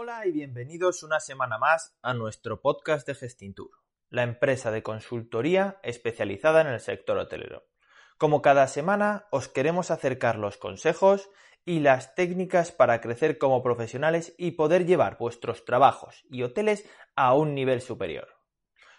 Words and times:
Hola 0.00 0.24
y 0.26 0.30
bienvenidos 0.30 1.02
una 1.02 1.18
semana 1.18 1.58
más 1.58 1.98
a 2.02 2.14
nuestro 2.14 2.60
podcast 2.60 3.04
de 3.04 3.16
Gestintur, 3.16 3.70
la 4.10 4.22
empresa 4.22 4.70
de 4.70 4.84
consultoría 4.84 5.80
especializada 5.82 6.60
en 6.60 6.68
el 6.68 6.78
sector 6.78 7.18
hotelero. 7.18 7.66
Como 8.16 8.40
cada 8.40 8.68
semana, 8.68 9.26
os 9.32 9.48
queremos 9.48 9.90
acercar 9.90 10.38
los 10.38 10.56
consejos 10.56 11.28
y 11.64 11.80
las 11.80 12.14
técnicas 12.14 12.70
para 12.70 13.00
crecer 13.00 13.38
como 13.38 13.60
profesionales 13.60 14.36
y 14.38 14.52
poder 14.52 14.86
llevar 14.86 15.18
vuestros 15.18 15.64
trabajos 15.64 16.24
y 16.30 16.44
hoteles 16.44 16.88
a 17.16 17.34
un 17.34 17.56
nivel 17.56 17.80
superior. 17.80 18.28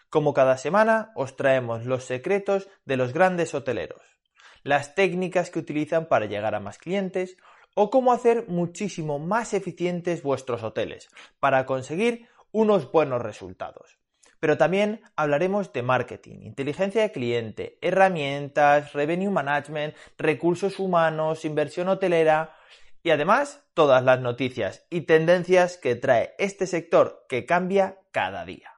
Como 0.09 0.33
cada 0.33 0.57
semana, 0.57 1.13
os 1.15 1.37
traemos 1.37 1.85
los 1.85 2.03
secretos 2.03 2.67
de 2.83 2.97
los 2.97 3.13
grandes 3.13 3.53
hoteleros, 3.53 4.19
las 4.63 4.95
técnicas 4.95 5.49
que 5.49 5.59
utilizan 5.59 6.09
para 6.09 6.25
llegar 6.25 6.55
a 6.55 6.59
más 6.59 6.77
clientes 6.77 7.37
o 7.81 7.89
cómo 7.89 8.11
hacer 8.11 8.43
muchísimo 8.49 9.19
más 9.19 9.53
eficientes 9.53 10.21
vuestros 10.21 10.63
hoteles 10.63 11.07
para 11.39 11.65
conseguir 11.65 12.27
unos 12.51 12.91
buenos 12.91 13.21
resultados. 13.21 13.99
Pero 14.41 14.57
también 14.57 15.01
hablaremos 15.15 15.71
de 15.71 15.81
marketing, 15.81 16.41
inteligencia 16.41 17.03
de 17.03 17.13
cliente, 17.13 17.77
herramientas, 17.81 18.91
revenue 18.91 19.31
management, 19.31 19.95
recursos 20.17 20.77
humanos, 20.77 21.45
inversión 21.45 21.87
hotelera 21.87 22.53
y 23.01 23.11
además 23.11 23.63
todas 23.73 24.03
las 24.03 24.19
noticias 24.19 24.85
y 24.89 25.01
tendencias 25.03 25.77
que 25.77 25.95
trae 25.95 26.35
este 26.37 26.67
sector 26.67 27.25
que 27.29 27.45
cambia 27.45 27.99
cada 28.11 28.43
día. 28.43 28.73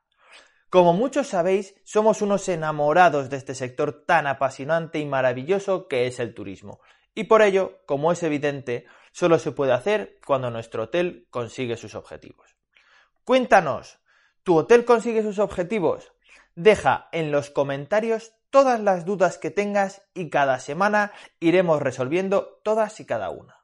Como 0.69 0.93
muchos 0.93 1.25
sabéis, 1.25 1.73
somos 1.83 2.21
unos 2.21 2.47
enamorados 2.47 3.31
de 3.31 3.37
este 3.37 3.55
sector 3.55 4.05
tan 4.05 4.27
apasionante 4.27 4.99
y 4.99 5.07
maravilloso 5.07 5.87
que 5.87 6.05
es 6.05 6.19
el 6.19 6.35
turismo. 6.35 6.81
Y 7.13 7.25
por 7.25 7.41
ello, 7.41 7.81
como 7.85 8.11
es 8.11 8.23
evidente, 8.23 8.85
solo 9.11 9.39
se 9.39 9.51
puede 9.51 9.73
hacer 9.73 10.19
cuando 10.25 10.49
nuestro 10.49 10.83
hotel 10.83 11.27
consigue 11.29 11.77
sus 11.77 11.95
objetivos. 11.95 12.55
Cuéntanos, 13.23 13.99
¿tu 14.43 14.57
hotel 14.57 14.85
consigue 14.85 15.21
sus 15.21 15.39
objetivos? 15.39 16.13
Deja 16.55 17.09
en 17.11 17.31
los 17.31 17.49
comentarios 17.49 18.33
todas 18.49 18.79
las 18.79 19.05
dudas 19.05 19.37
que 19.37 19.51
tengas 19.51 20.07
y 20.13 20.29
cada 20.29 20.59
semana 20.59 21.11
iremos 21.39 21.81
resolviendo 21.81 22.59
todas 22.63 22.99
y 22.99 23.05
cada 23.05 23.29
una. 23.29 23.55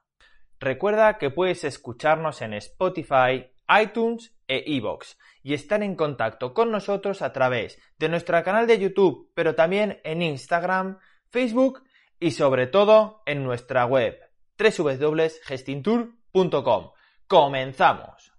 Recuerda 0.59 1.17
que 1.17 1.29
puedes 1.29 1.63
escucharnos 1.63 2.41
en 2.41 2.53
Spotify, 2.53 3.51
iTunes 3.81 4.33
e 4.47 4.63
iVoox 4.65 5.17
y 5.43 5.53
estar 5.53 5.83
en 5.83 5.95
contacto 5.95 6.53
con 6.53 6.71
nosotros 6.71 7.21
a 7.21 7.33
través 7.33 7.79
de 7.99 8.09
nuestro 8.09 8.41
canal 8.43 8.65
de 8.65 8.79
YouTube, 8.79 9.31
pero 9.33 9.55
también 9.55 9.99
en 10.03 10.21
Instagram, 10.21 10.99
Facebook 11.29 11.83
y 12.19 12.31
sobre 12.31 12.67
todo 12.67 13.21
en 13.25 13.43
nuestra 13.43 13.85
web 13.85 14.17
www.gestintour.com. 14.57 16.91
¡Comenzamos! 17.27 18.37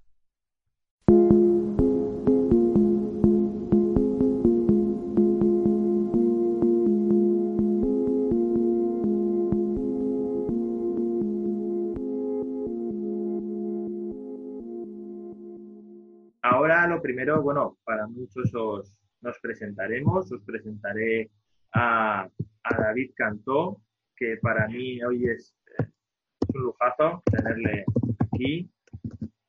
lo 16.88 17.02
primero, 17.02 17.42
bueno, 17.42 17.76
para 17.84 18.06
muchos 18.06 18.52
os, 18.54 18.96
nos 19.20 19.38
presentaremos, 19.40 20.32
os 20.32 20.42
presentaré 20.42 21.30
a, 21.74 22.28
David 22.70 23.12
Cantó, 23.16 23.80
que 24.16 24.36
para 24.42 24.68
mí 24.68 25.02
hoy 25.02 25.26
es, 25.26 25.54
un 26.54 26.62
lujazo 26.62 27.22
tenerle 27.30 27.84
aquí, 28.20 28.70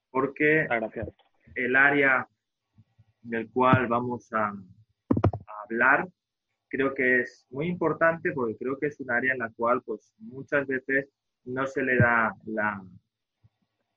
porque 0.10 0.68
el 1.56 1.76
área 1.76 2.28
del 3.22 3.50
cual 3.52 3.88
vamos 3.88 4.32
a, 4.34 4.54
hablar 5.66 6.08
creo 6.70 6.94
que 6.96 7.22
es 7.22 7.46
muy 7.50 7.68
importante 7.68 8.32
porque 8.32 8.58
creo 8.58 8.78
que 8.80 8.88
es 8.88 9.00
un 9.00 9.12
área 9.12 9.34
en 9.34 9.40
la 9.40 9.50
cual 9.50 9.82
pues 9.84 10.14
muchas 10.20 10.66
veces 10.66 11.10
no 11.44 11.66
se 11.68 11.84
le 11.84 11.98
da 11.98 12.36
la, 12.46 12.82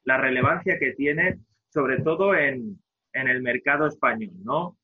la 0.04 0.16
relevancia 0.16 0.78
que 0.78 0.92
tiene, 0.92 1.38
sobre 1.68 2.02
todo 2.02 2.34
en, 2.34 2.78
en 3.12 3.28
el 3.28 3.42
mercado 3.42 3.86
español, 3.86 4.32
¿no? 4.42 4.76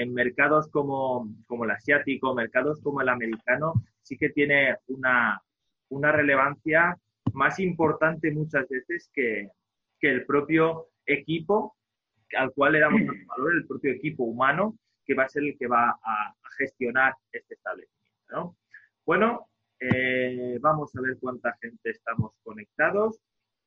En 0.00 0.14
mercados 0.14 0.68
como, 0.68 1.28
como 1.46 1.64
el 1.64 1.70
asiático, 1.70 2.34
mercados 2.34 2.80
como 2.80 3.00
el 3.00 3.08
americano, 3.08 3.74
sí 4.02 4.16
que 4.16 4.30
tiene 4.30 4.76
una, 4.86 5.40
una 5.90 6.12
relevancia 6.12 6.96
más 7.32 7.58
importante 7.60 8.30
muchas 8.30 8.68
veces 8.68 9.10
que, 9.12 9.50
que 10.00 10.10
el 10.10 10.24
propio 10.24 10.88
equipo 11.06 11.76
al 12.36 12.52
cual 12.52 12.72
le 12.72 12.80
damos 12.80 13.00
valor, 13.26 13.54
el 13.54 13.66
propio 13.66 13.92
equipo 13.92 14.24
humano, 14.24 14.76
que 15.04 15.14
va 15.14 15.24
a 15.24 15.28
ser 15.28 15.42
el 15.42 15.56
que 15.58 15.66
va 15.66 15.90
a, 15.90 16.34
gestionar 16.58 17.14
este 17.32 17.54
establecimiento. 17.54 18.26
¿no? 18.30 18.56
Bueno, 19.06 19.48
eh, 19.80 20.58
vamos 20.60 20.94
a 20.94 21.00
ver 21.00 21.16
cuánta 21.18 21.56
gente 21.62 21.90
estamos 21.90 22.32
conectados 22.42 23.18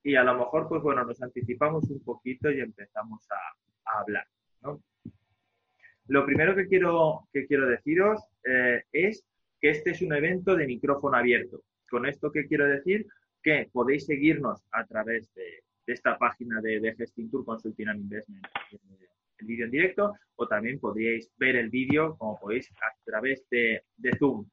y 0.03 0.15
a 0.15 0.23
lo 0.23 0.37
mejor, 0.37 0.69
pues 0.69 0.83
bueno, 0.83 1.03
nos 1.03 1.19
anticipamos 1.21 1.89
un 1.89 2.03
poquito 2.03 2.51
y 2.51 2.59
empezamos 2.59 3.27
a, 3.31 3.99
hablar. 3.99 4.27
Lo 6.07 6.25
primero 6.25 6.55
que 6.55 6.67
quiero, 6.67 7.27
que 7.33 7.47
quiero 7.47 7.67
deciros 7.67 8.21
eh, 8.43 8.83
es 8.91 9.25
que 9.59 9.71
este 9.71 9.91
es 9.91 10.01
un 10.01 10.13
evento 10.13 10.55
de 10.55 10.67
micrófono 10.67 11.17
abierto. 11.17 11.63
Con 11.89 12.05
esto 12.05 12.31
que 12.31 12.47
quiero 12.47 12.67
decir 12.67 13.05
que 13.41 13.69
podéis 13.71 14.05
seguirnos 14.05 14.61
a 14.71 14.85
través 14.85 15.33
de, 15.33 15.63
esta 15.87 16.17
página 16.17 16.61
de, 16.61 16.79
de 16.79 17.27
Tour 17.29 17.45
Consulting 17.45 17.87
and 17.87 18.01
Investment, 18.01 18.45
eh, 18.71 19.07
el 19.39 19.47
vídeo 19.47 19.65
en 19.65 19.71
directo, 19.71 20.13
o 20.35 20.47
también 20.47 20.79
podríais 20.79 21.31
ver 21.37 21.55
el 21.55 21.69
vídeo, 21.69 22.15
como 22.17 22.39
podéis, 22.39 22.71
a 22.71 22.95
través 23.03 23.45
de 23.49 23.81
Zoom. 24.17 24.47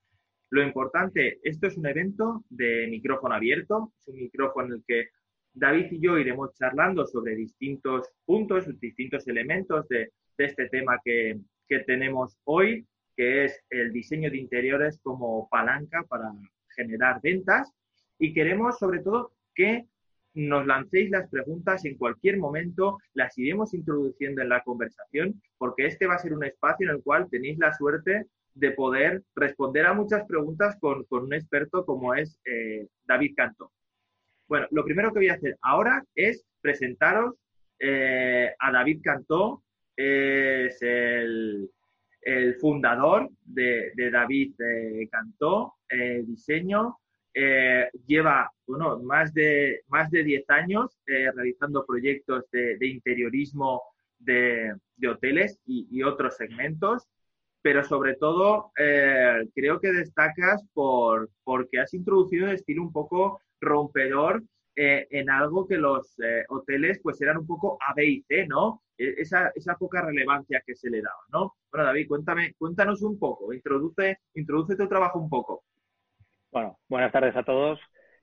Lo 0.51 0.63
importante, 0.63 1.41
esto 1.43 1.67
es 1.67 1.79
un 1.79 1.87
evento 1.87 2.45
de 2.51 2.87
micrófono 2.87 3.35
abierto, 3.35 3.93
es 3.99 4.09
un 4.09 4.17
micrófono 4.17 4.67
en 4.67 4.73
el 4.75 4.85
que 4.87 5.09
David 5.55 5.93
y 5.93 6.01
yo 6.01 6.19
iremos 6.19 6.55
charlando 6.55 7.07
sobre 7.07 7.35
distintos 7.37 8.11
puntos, 8.27 8.67
distintos 8.79 9.27
elementos 9.29 9.89
de, 9.89 10.13
este 10.45 10.69
tema 10.69 10.99
que, 11.05 11.41
tenemos 11.87 12.37
hoy, 12.45 12.87
que 13.17 13.47
es 13.47 13.65
el 13.71 13.95
diseño 13.95 14.31
de 14.31 14.37
interiores 14.37 15.01
como 15.03 15.49
palanca 15.49 16.05
para 16.07 16.31
generar 16.77 17.19
ventas. 17.23 17.73
Y 18.19 18.35
queremos 18.35 18.79
sobre 18.79 19.01
todo 19.01 19.33
que 19.55 19.87
nos 20.35 20.67
lancéis 20.67 21.09
las 21.09 21.31
preguntas 21.31 21.87
en 21.87 21.97
cualquier 21.97 22.37
momento, 22.37 22.99
las 23.15 23.39
iremos 23.39 23.73
introduciendo 23.73 24.43
en 24.43 24.51
la 24.51 24.63
conversación, 24.63 25.41
porque 25.57 25.87
este 25.87 26.07
va 26.07 26.17
a 26.17 26.19
ser 26.19 26.35
un 26.35 26.45
espacio 26.45 26.91
en 26.91 26.97
el 26.97 27.03
cual 27.03 27.31
tenéis 27.31 27.59
la 27.59 27.73
suerte 27.73 28.27
de 28.55 28.71
poder 28.73 29.23
responder 29.35 29.87
a 29.87 29.95
muchas 29.95 30.27
preguntas 30.27 30.77
con, 30.79 31.07
un 31.09 31.33
experto 31.33 31.87
como 31.87 32.15
es 32.15 32.39
eh, 32.45 32.87
David 33.05 33.33
Canto. 33.35 33.73
Bueno, 34.47 34.67
lo 34.71 34.85
primero 34.85 35.11
que 35.11 35.21
voy 35.21 35.29
a 35.31 35.35
hacer 35.35 35.57
ahora 35.63 36.05
es 36.15 36.45
presentaros 36.61 37.35
eh, 37.79 38.55
a 38.59 38.71
David 38.71 39.01
Cantó, 39.03 39.63
es 40.03 40.83
el, 40.83 41.71
fundador 42.61 43.29
de, 43.45 43.93
David 44.11 44.55
eh, 44.61 45.09
Cantó, 45.11 45.75
eh, 45.89 46.23
diseño. 46.25 46.99
lleva 48.07 48.51
bueno, 48.67 49.01
más, 49.01 49.33
de, 49.35 49.81
más 49.89 50.11
de 50.11 50.23
10 50.23 50.51
años 50.51 50.99
realizando 51.07 51.85
proyectos 51.87 52.45
de, 52.51 52.87
interiorismo 52.87 53.83
de, 54.19 54.75
hoteles 55.09 55.59
y, 55.67 56.03
otros 56.03 56.37
segmentos 56.37 57.09
pero 57.63 57.85
sobre 57.85 58.17
todo 58.17 58.73
creo 59.55 59.81
que 59.81 59.93
destacas 59.93 60.65
por, 60.75 61.31
porque 61.45 61.81
has 61.81 61.95
introducido 61.95 62.47
un 62.47 62.53
estilo 62.53 62.83
un 62.83 62.93
poco 62.93 63.41
rompedor 63.61 64.43
eh, 64.75 65.07
en 65.11 65.29
algo 65.29 65.67
que 65.67 65.77
los 65.77 66.19
eh, 66.21 66.45
hoteles 66.49 66.99
pues 67.03 67.21
eran 67.21 67.37
un 67.39 67.47
poco 67.47 67.77
A, 67.87 67.93
B 67.93 68.07
y 68.07 68.23
C, 68.23 68.47
¿no? 68.47 68.83
E, 68.99 69.15
esa, 69.19 69.53
esa, 69.55 69.77
poca 69.77 70.03
relevancia 70.03 70.63
que 70.67 70.75
se 70.75 70.91
le 70.91 71.03
daba, 71.03 71.23
¿no? 71.33 71.55
Bueno, 71.71 71.87
David, 71.87 72.09
cuéntame, 72.09 72.55
cuéntanos 72.55 73.03
un 73.03 73.19
poco, 73.19 73.53
introduce, 73.53 74.19
introduce 74.35 74.77
tu 74.77 74.89
trabajo 74.89 75.19
un 75.19 75.29
poco. 75.29 75.65
Bueno, 76.51 76.79
buenas 76.89 77.13
tardes 77.13 77.35
a 77.37 77.45
todos. 77.45 77.81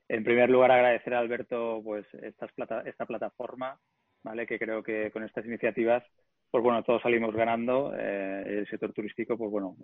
En 0.08 0.24
primer 0.24 0.50
lugar, 0.50 0.70
agradecer 0.70 1.14
a 1.14 1.18
Alberto 1.20 1.80
pues 1.84 2.06
estas 2.22 2.52
plata, 2.52 2.82
esta 2.84 3.06
plataforma, 3.06 3.78
¿vale? 4.22 4.46
Que 4.46 4.58
creo 4.58 4.82
que 4.82 5.10
con 5.12 5.22
estas 5.22 5.44
iniciativas, 5.46 6.04
pues 6.50 6.62
bueno, 6.64 6.82
todos 6.82 7.02
salimos 7.02 7.34
ganando. 7.34 7.92
Eh, 7.96 8.42
el 8.46 8.68
sector 8.68 8.92
turístico, 8.92 9.36
pues 9.38 9.50
bueno, 9.50 9.76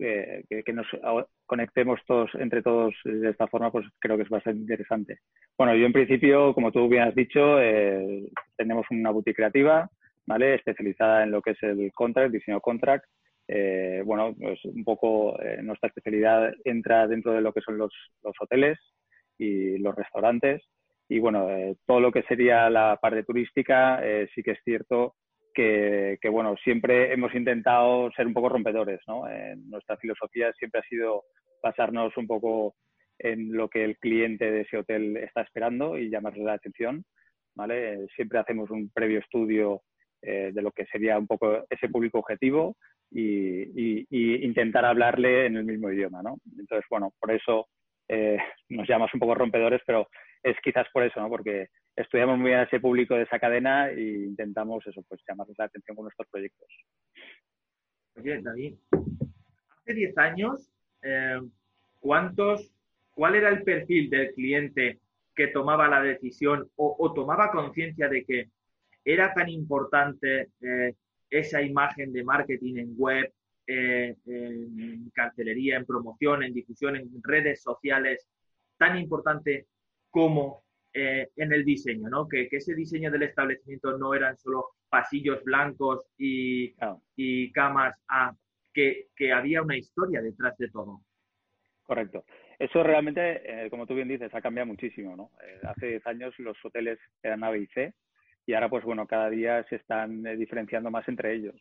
que, 0.00 0.72
nos 0.72 0.86
conectemos 1.46 2.00
todos 2.06 2.30
entre 2.34 2.62
todos 2.62 2.94
de 3.04 3.30
esta 3.30 3.46
forma, 3.46 3.70
pues 3.70 3.86
creo 3.98 4.16
que 4.16 4.22
es 4.22 4.28
bastante 4.28 4.60
interesante. 4.60 5.18
Bueno, 5.56 5.74
yo 5.74 5.86
en 5.86 5.92
principio, 5.92 6.54
como 6.54 6.72
tú 6.72 6.88
bien 6.88 7.02
has 7.02 7.14
dicho, 7.14 7.60
eh, 7.60 8.28
tenemos 8.56 8.86
una 8.90 9.10
boutique 9.10 9.36
creativa, 9.36 9.90
¿vale? 10.26 10.54
Especializada 10.54 11.22
en 11.22 11.30
lo 11.30 11.42
que 11.42 11.50
es 11.50 11.62
el 11.62 11.92
contract, 11.92 12.32
diseño 12.32 12.60
contract. 12.60 13.04
Eh, 13.46 14.02
bueno, 14.04 14.34
pues 14.38 14.64
un 14.64 14.84
poco 14.84 15.40
eh, 15.42 15.60
nuestra 15.62 15.88
especialidad 15.88 16.52
entra 16.64 17.06
dentro 17.06 17.32
de 17.32 17.40
lo 17.40 17.52
que 17.52 17.60
son 17.60 17.76
los, 17.76 17.92
los 18.22 18.34
hoteles 18.40 18.78
y 19.38 19.78
los 19.78 19.94
restaurantes. 19.94 20.62
Y 21.08 21.18
bueno, 21.18 21.48
todo 21.86 22.00
lo 22.00 22.12
que 22.12 22.22
sería 22.22 22.70
la 22.70 22.96
parte 23.02 23.24
turística, 23.24 24.00
sí 24.32 24.44
que 24.44 24.52
es 24.52 24.60
cierto 24.62 25.16
que, 25.54 26.18
bueno, 26.30 26.56
siempre 26.62 27.12
hemos 27.12 27.34
intentado 27.34 28.10
ser 28.12 28.26
un 28.26 28.34
poco 28.34 28.48
rompedores, 28.48 29.00
¿no? 29.06 29.24
nuestra 29.66 29.96
filosofía 29.96 30.52
siempre 30.52 30.80
ha 30.80 30.88
sido 30.88 31.24
basarnos 31.62 32.16
un 32.16 32.26
poco 32.26 32.74
en 33.18 33.52
lo 33.52 33.68
que 33.68 33.84
el 33.84 33.98
cliente 33.98 34.50
de 34.50 34.62
ese 34.62 34.78
hotel 34.78 35.16
está 35.18 35.42
esperando 35.42 35.98
y 35.98 36.10
llamarle 36.10 36.44
la 36.44 36.54
atención, 36.54 37.04
¿vale? 37.54 38.06
Siempre 38.16 38.38
hacemos 38.38 38.70
un 38.70 38.90
previo 38.90 39.20
estudio 39.20 39.82
eh, 40.22 40.50
de 40.52 40.62
lo 40.62 40.70
que 40.72 40.86
sería 40.86 41.18
un 41.18 41.26
poco 41.26 41.64
ese 41.68 41.88
público 41.88 42.18
objetivo 42.18 42.76
y, 43.10 44.06
intentar 44.44 44.84
hablarle 44.84 45.46
en 45.46 45.56
el 45.56 45.64
mismo 45.64 45.90
idioma, 45.90 46.22
¿no? 46.22 46.38
Entonces, 46.58 46.86
bueno, 46.90 47.12
por 47.18 47.30
eso 47.30 47.68
eh, 48.08 48.38
nos 48.70 48.88
llamamos 48.88 49.12
un 49.14 49.20
poco 49.20 49.34
rompedores, 49.34 49.82
pero 49.86 50.08
es 50.42 50.56
quizás 50.62 50.86
por 50.92 51.02
eso, 51.02 51.20
¿no? 51.20 51.28
Porque 51.28 51.68
estudiamos 51.96 52.38
muy 52.38 52.48
bien 52.48 52.60
a 52.60 52.64
ese 52.64 52.80
público 52.80 53.14
de 53.14 53.22
esa 53.22 53.38
cadena 53.38 53.90
e 53.90 54.00
intentamos 54.00 54.86
eso, 54.86 55.02
pues 55.08 55.20
llamarles 55.28 55.58
la 55.58 55.66
atención 55.66 55.96
con 55.96 56.04
nuestros 56.04 56.28
proyectos. 56.28 56.68
Oye, 58.16 58.40
David, 58.42 58.74
hace 59.68 59.94
10 59.94 60.18
años, 60.18 60.70
eh, 61.02 61.40
¿cuántos, 62.00 62.72
cuál 63.12 63.34
era 63.34 63.48
el 63.48 63.62
perfil 63.62 64.10
del 64.10 64.32
cliente 64.34 65.00
que 65.34 65.48
tomaba 65.48 65.88
la 65.88 66.02
decisión 66.02 66.68
o, 66.76 67.12
tomaba 67.14 67.50
conciencia 67.50 68.08
de 68.08 68.24
que 68.24 68.50
era 69.04 69.32
tan 69.32 69.48
importante 69.48 70.50
eh, 70.60 70.94
esa 71.30 71.62
imagen 71.62 72.12
de 72.12 72.24
marketing 72.24 72.76
en 72.78 72.94
web, 72.96 73.32
eh, 73.66 74.16
en 74.26 75.10
cartelería, 75.14 75.76
en 75.76 75.86
promoción, 75.86 76.42
en 76.42 76.52
difusión, 76.52 76.96
en 76.96 77.08
redes 77.22 77.62
sociales, 77.62 78.26
tan 78.76 78.98
importante 78.98 79.66
como 80.10 80.64
eh, 80.92 81.28
en 81.36 81.52
el 81.52 81.64
diseño, 81.64 82.08
¿no? 82.08 82.28
Que, 82.28 82.48
ese 82.50 82.74
diseño 82.74 83.10
del 83.10 83.22
establecimiento 83.22 83.96
no 83.96 84.12
eran 84.12 84.36
solo 84.36 84.70
pasillos 84.88 85.42
blancos 85.44 86.04
y, 86.18 86.74
y 87.14 87.52
camas, 87.52 87.94
a 88.08 88.34
que, 88.74 89.06
había 89.32 89.62
una 89.62 89.76
historia 89.76 90.20
detrás 90.20 90.56
de 90.58 90.68
todo. 90.68 91.00
Correcto. 91.84 92.24
Eso 92.58 92.82
realmente, 92.82 93.40
eh, 93.44 93.70
como 93.70 93.86
tú 93.86 93.94
bien 93.94 94.08
dices, 94.08 94.34
ha 94.34 94.40
cambiado 94.40 94.66
muchísimo, 94.66 95.16
¿no? 95.16 95.30
Eh, 95.44 95.60
hace 95.64 95.86
10 95.86 96.06
años 96.06 96.34
los 96.38 96.56
hoteles 96.64 96.98
eran 97.22 97.44
A, 97.44 97.50
B 97.50 97.60
y 97.60 97.66
C 97.68 97.94
y 98.46 98.54
ahora, 98.54 98.68
pues 98.68 98.84
bueno, 98.84 99.06
cada 99.06 99.30
día 99.30 99.64
se 99.68 99.76
están 99.76 100.22
diferenciando 100.38 100.90
más 100.90 101.06
entre 101.08 101.34
ellos. 101.34 101.54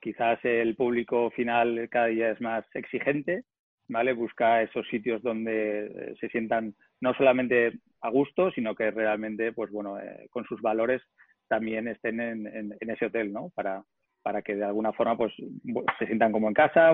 Quizás 0.00 0.38
el 0.44 0.76
público 0.76 1.30
final 1.30 1.88
cada 1.90 2.06
día 2.06 2.30
es 2.30 2.40
más 2.40 2.64
exigente, 2.74 3.42
¿vale? 3.88 4.12
Busca 4.12 4.62
esos 4.62 4.86
sitios 4.88 5.22
donde 5.22 6.14
se 6.20 6.28
sientan 6.28 6.74
no 7.00 7.14
solamente 7.14 7.72
a 8.00 8.10
gusto, 8.10 8.50
sino 8.52 8.74
que 8.74 8.90
realmente, 8.90 9.52
pues 9.52 9.70
bueno, 9.70 9.98
eh, 9.98 10.26
con 10.30 10.44
sus 10.44 10.60
valores 10.60 11.02
también 11.48 11.88
estén 11.88 12.20
en, 12.20 12.74
ese 12.80 13.06
hotel, 13.06 13.32
¿no? 13.32 13.50
Para, 13.54 13.82
para 14.22 14.42
que 14.42 14.56
de 14.56 14.64
alguna 14.64 14.92
forma 14.92 15.16
pues 15.16 15.32
se 15.98 16.06
sientan 16.06 16.32
como 16.32 16.48
en 16.48 16.54
casa, 16.54 16.92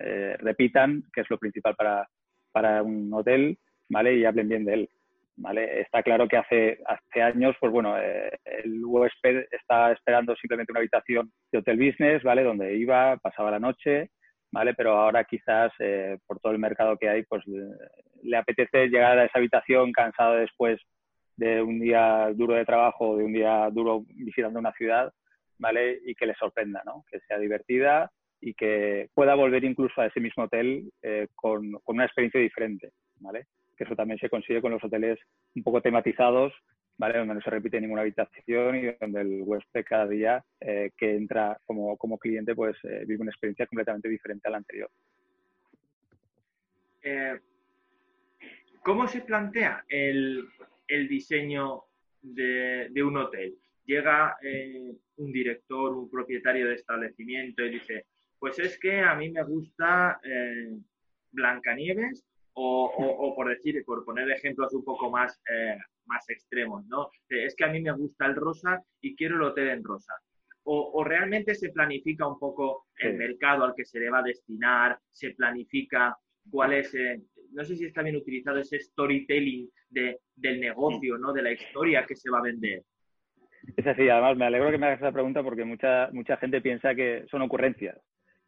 eh, 0.00 0.36
repitan, 0.38 1.04
que 1.12 1.20
es 1.20 1.30
lo 1.30 1.38
principal 1.38 1.74
para, 1.76 2.08
para 2.50 2.82
un 2.82 3.12
hotel, 3.12 3.58
¿vale? 3.88 4.16
Y 4.16 4.24
hablen 4.24 4.48
bien 4.48 4.64
de 4.64 4.74
él, 4.74 4.90
¿vale? 5.36 5.80
Está 5.80 6.02
claro 6.02 6.26
que 6.26 6.36
hace, 6.36 6.78
hace 6.86 7.22
años, 7.22 7.54
pues 7.60 7.72
bueno, 7.72 7.96
eh, 7.98 8.30
el 8.44 8.84
huésped 8.84 9.46
está 9.50 9.92
esperando 9.92 10.34
simplemente 10.36 10.72
una 10.72 10.80
habitación 10.80 11.30
de 11.52 11.58
hotel 11.58 11.78
business, 11.78 12.22
¿vale? 12.22 12.42
Donde 12.42 12.76
iba, 12.76 13.16
pasaba 13.18 13.50
la 13.50 13.60
noche, 13.60 14.10
¿vale? 14.52 14.74
Pero 14.74 14.92
ahora 14.92 15.24
quizás 15.24 15.72
eh, 15.80 16.18
por 16.26 16.38
todo 16.38 16.52
el 16.52 16.58
mercado 16.58 16.96
que 16.96 17.08
hay, 17.08 17.24
pues 17.24 17.42
le 18.22 18.36
apetece 18.36 18.88
llegar 18.88 19.18
a 19.18 19.24
esa 19.24 19.38
habitación 19.38 19.90
cansado 19.92 20.34
después 20.34 20.78
de 21.36 21.62
un 21.62 21.80
día 21.80 22.30
duro 22.34 22.54
de 22.54 22.64
trabajo, 22.64 23.16
de 23.16 23.24
un 23.24 23.32
día 23.32 23.68
duro 23.70 24.04
visitando 24.08 24.60
una 24.60 24.72
ciudad, 24.72 25.12
¿vale? 25.58 25.98
Y 26.04 26.14
que 26.14 26.26
le 26.26 26.34
sorprenda, 26.34 26.82
¿no? 26.84 27.04
Que 27.10 27.18
sea 27.20 27.38
divertida 27.38 28.10
y 28.40 28.54
que 28.54 29.08
pueda 29.14 29.34
volver 29.34 29.64
incluso 29.64 30.00
a 30.00 30.06
ese 30.06 30.20
mismo 30.20 30.44
hotel 30.44 30.92
eh, 31.02 31.28
con, 31.34 31.72
con, 31.82 31.96
una 31.96 32.04
experiencia 32.04 32.40
diferente, 32.40 32.90
¿vale? 33.20 33.46
Que 33.76 33.84
eso 33.84 33.96
también 33.96 34.18
se 34.18 34.28
consigue 34.28 34.60
con 34.60 34.72
los 34.72 34.84
hoteles 34.84 35.18
un 35.54 35.62
poco 35.62 35.80
tematizados 35.80 36.52
Donde 36.98 37.34
no 37.34 37.40
se 37.40 37.50
repite 37.50 37.80
ninguna 37.80 38.02
habitación 38.02 38.76
y 38.76 38.92
donde 39.00 39.22
el 39.22 39.42
huésped 39.42 39.84
cada 39.84 40.06
día 40.06 40.44
eh, 40.60 40.90
que 40.96 41.16
entra 41.16 41.58
como, 41.64 41.96
como 41.96 42.16
cliente 42.16 42.54
pues 42.54 42.76
eh, 42.84 43.04
vive 43.06 43.22
una 43.22 43.32
experiencia 43.32 43.66
completamente 43.66 44.08
diferente 44.08 44.46
a 44.46 44.52
la 44.52 44.58
anterior. 44.58 44.88
Eh, 47.02 47.40
¿Cómo 48.84 49.08
se 49.08 49.22
plantea 49.22 49.84
el, 49.88 50.48
el 50.86 51.08
diseño 51.08 51.82
de, 52.20 53.02
un 53.02 53.16
hotel? 53.16 53.56
Llega 53.84 54.36
un 55.16 55.32
director, 55.32 55.96
un 55.96 56.08
propietario 56.08 56.68
de 56.68 56.74
establecimiento 56.74 57.64
y 57.64 57.70
dice, 57.70 58.06
pues 58.38 58.60
es 58.60 58.78
que 58.78 59.00
a 59.00 59.16
mí 59.16 59.30
me 59.30 59.42
gusta 59.42 60.20
Blancanieves 61.32 62.24
o, 62.54 62.84
o, 62.84 63.34
por 63.34 63.48
decir, 63.48 63.84
por 63.84 64.04
poner 64.04 64.30
ejemplos 64.30 64.72
un 64.72 64.84
poco 64.84 65.10
más 65.10 65.40
más 66.12 66.28
extremos, 66.28 66.84
¿no? 66.86 67.10
Es 67.28 67.54
que 67.56 67.64
a 67.64 67.68
mí 67.68 67.80
me 67.80 67.92
gusta 67.92 68.26
el 68.26 68.36
rosa 68.36 68.80
y 69.00 69.16
quiero 69.16 69.36
el 69.36 69.42
hotel 69.42 69.68
en 69.68 69.84
rosa. 69.84 70.14
O, 70.64 71.02
realmente 71.02 71.56
se 71.56 71.70
planifica 71.70 72.26
un 72.26 72.38
poco 72.38 72.86
el 72.96 73.16
mercado 73.16 73.64
al 73.64 73.74
que 73.74 73.84
se 73.84 73.98
le 73.98 74.10
va 74.10 74.20
a 74.20 74.22
destinar, 74.22 74.96
se 75.10 75.30
planifica 75.30 76.16
cuál 76.48 76.74
es, 76.74 76.94
eh, 76.94 77.20
no 77.52 77.64
sé 77.64 77.74
si 77.74 77.86
está 77.86 78.02
bien 78.02 78.14
utilizado 78.14 78.58
ese 78.58 78.78
storytelling 78.78 79.68
de, 79.88 80.20
del 80.36 80.60
negocio, 80.60 81.18
¿no? 81.18 81.32
De 81.32 81.42
la 81.42 81.50
historia 81.50 82.06
que 82.06 82.14
se 82.14 82.30
va 82.30 82.38
a 82.38 82.42
vender. 82.42 82.82
Es 83.76 83.86
así, 83.86 84.08
además 84.08 84.36
me 84.36 84.46
alegro 84.46 84.70
que 84.70 84.78
me 84.78 84.86
hagas 84.86 85.00
esa 85.00 85.12
pregunta 85.12 85.42
porque 85.42 85.64
mucha, 85.64 86.10
mucha 86.12 86.36
gente 86.36 86.60
piensa 86.60 86.94
que 86.94 87.24
son 87.28 87.42
ocurrencias 87.42 87.98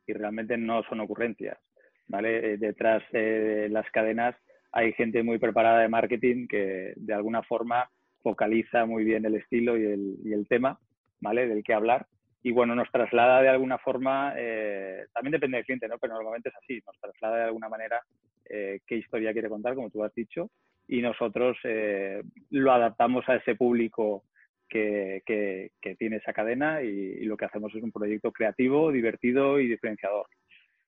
y 0.06 0.12
realmente 0.12 0.56
no 0.56 0.84
son 0.84 1.00
ocurrencias, 1.00 1.58
¿vale? 2.06 2.52
Eh, 2.52 2.56
detrás 2.58 3.02
de 3.10 3.68
las 3.70 3.90
cadenas 3.90 4.36
hay 4.74 4.92
gente 4.94 5.22
muy 5.22 5.38
preparada 5.38 5.78
de 5.78 5.88
marketing 5.88 6.48
que 6.48 6.94
de 6.96 7.14
alguna 7.14 7.44
forma 7.44 7.88
focaliza 8.22 8.84
muy 8.86 9.04
bien 9.04 9.24
el 9.24 9.36
estilo 9.36 9.78
y 9.78 9.84
el, 9.84 10.46
tema, 10.48 10.80
¿vale? 11.20 11.46
Del 11.46 11.62
que 11.62 11.74
hablar. 11.74 12.06
Y 12.42 12.50
bueno, 12.50 12.74
nos 12.74 12.90
traslada 12.90 13.40
de 13.40 13.48
alguna 13.48 13.78
forma, 13.78 14.34
eh, 14.36 15.06
también 15.12 15.32
depende 15.32 15.58
del 15.58 15.64
cliente, 15.64 15.86
¿no? 15.86 15.96
Pero 15.98 16.14
normalmente 16.14 16.48
es 16.48 16.56
así, 16.56 16.82
nos 16.84 16.98
traslada 17.00 17.36
de 17.36 17.44
alguna 17.44 17.68
manera 17.68 18.02
eh, 18.50 18.80
qué 18.84 18.96
historia 18.96 19.32
quiere 19.32 19.48
contar, 19.48 19.76
como 19.76 19.90
tú 19.90 20.02
has 20.02 20.12
dicho, 20.12 20.50
y 20.88 21.00
nosotros 21.00 21.56
eh, 21.62 22.22
lo 22.50 22.72
adaptamos 22.72 23.28
a 23.28 23.36
ese 23.36 23.54
público 23.54 24.24
que, 24.68 25.22
que, 25.24 25.94
tiene 25.96 26.16
esa 26.16 26.32
cadena 26.32 26.82
y, 26.82 26.88
y, 26.88 27.24
lo 27.26 27.36
que 27.36 27.44
hacemos 27.44 27.72
es 27.76 27.82
un 27.82 27.92
proyecto 27.92 28.32
creativo, 28.32 28.90
divertido 28.90 29.60
y 29.60 29.68
diferenciador. 29.68 30.26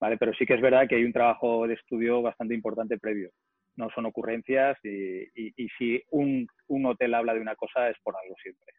¿vale? 0.00 0.16
Pero 0.18 0.34
sí 0.34 0.44
que 0.44 0.54
es 0.54 0.60
verdad 0.60 0.88
que 0.88 0.96
hay 0.96 1.04
un 1.04 1.12
trabajo 1.12 1.68
de 1.68 1.74
estudio 1.74 2.20
bastante 2.20 2.54
importante 2.54 2.98
previo 2.98 3.30
no 3.76 3.90
son 3.90 4.06
ocurrencias 4.06 4.78
y, 4.82 5.68
si 5.78 6.02
un, 6.10 6.48
hotel 6.84 7.14
habla 7.14 7.34
de 7.34 7.40
una 7.40 7.54
cosa 7.56 7.88
es 7.88 7.96
por 8.02 8.14
algo 8.16 8.34
siempre. 8.42 8.72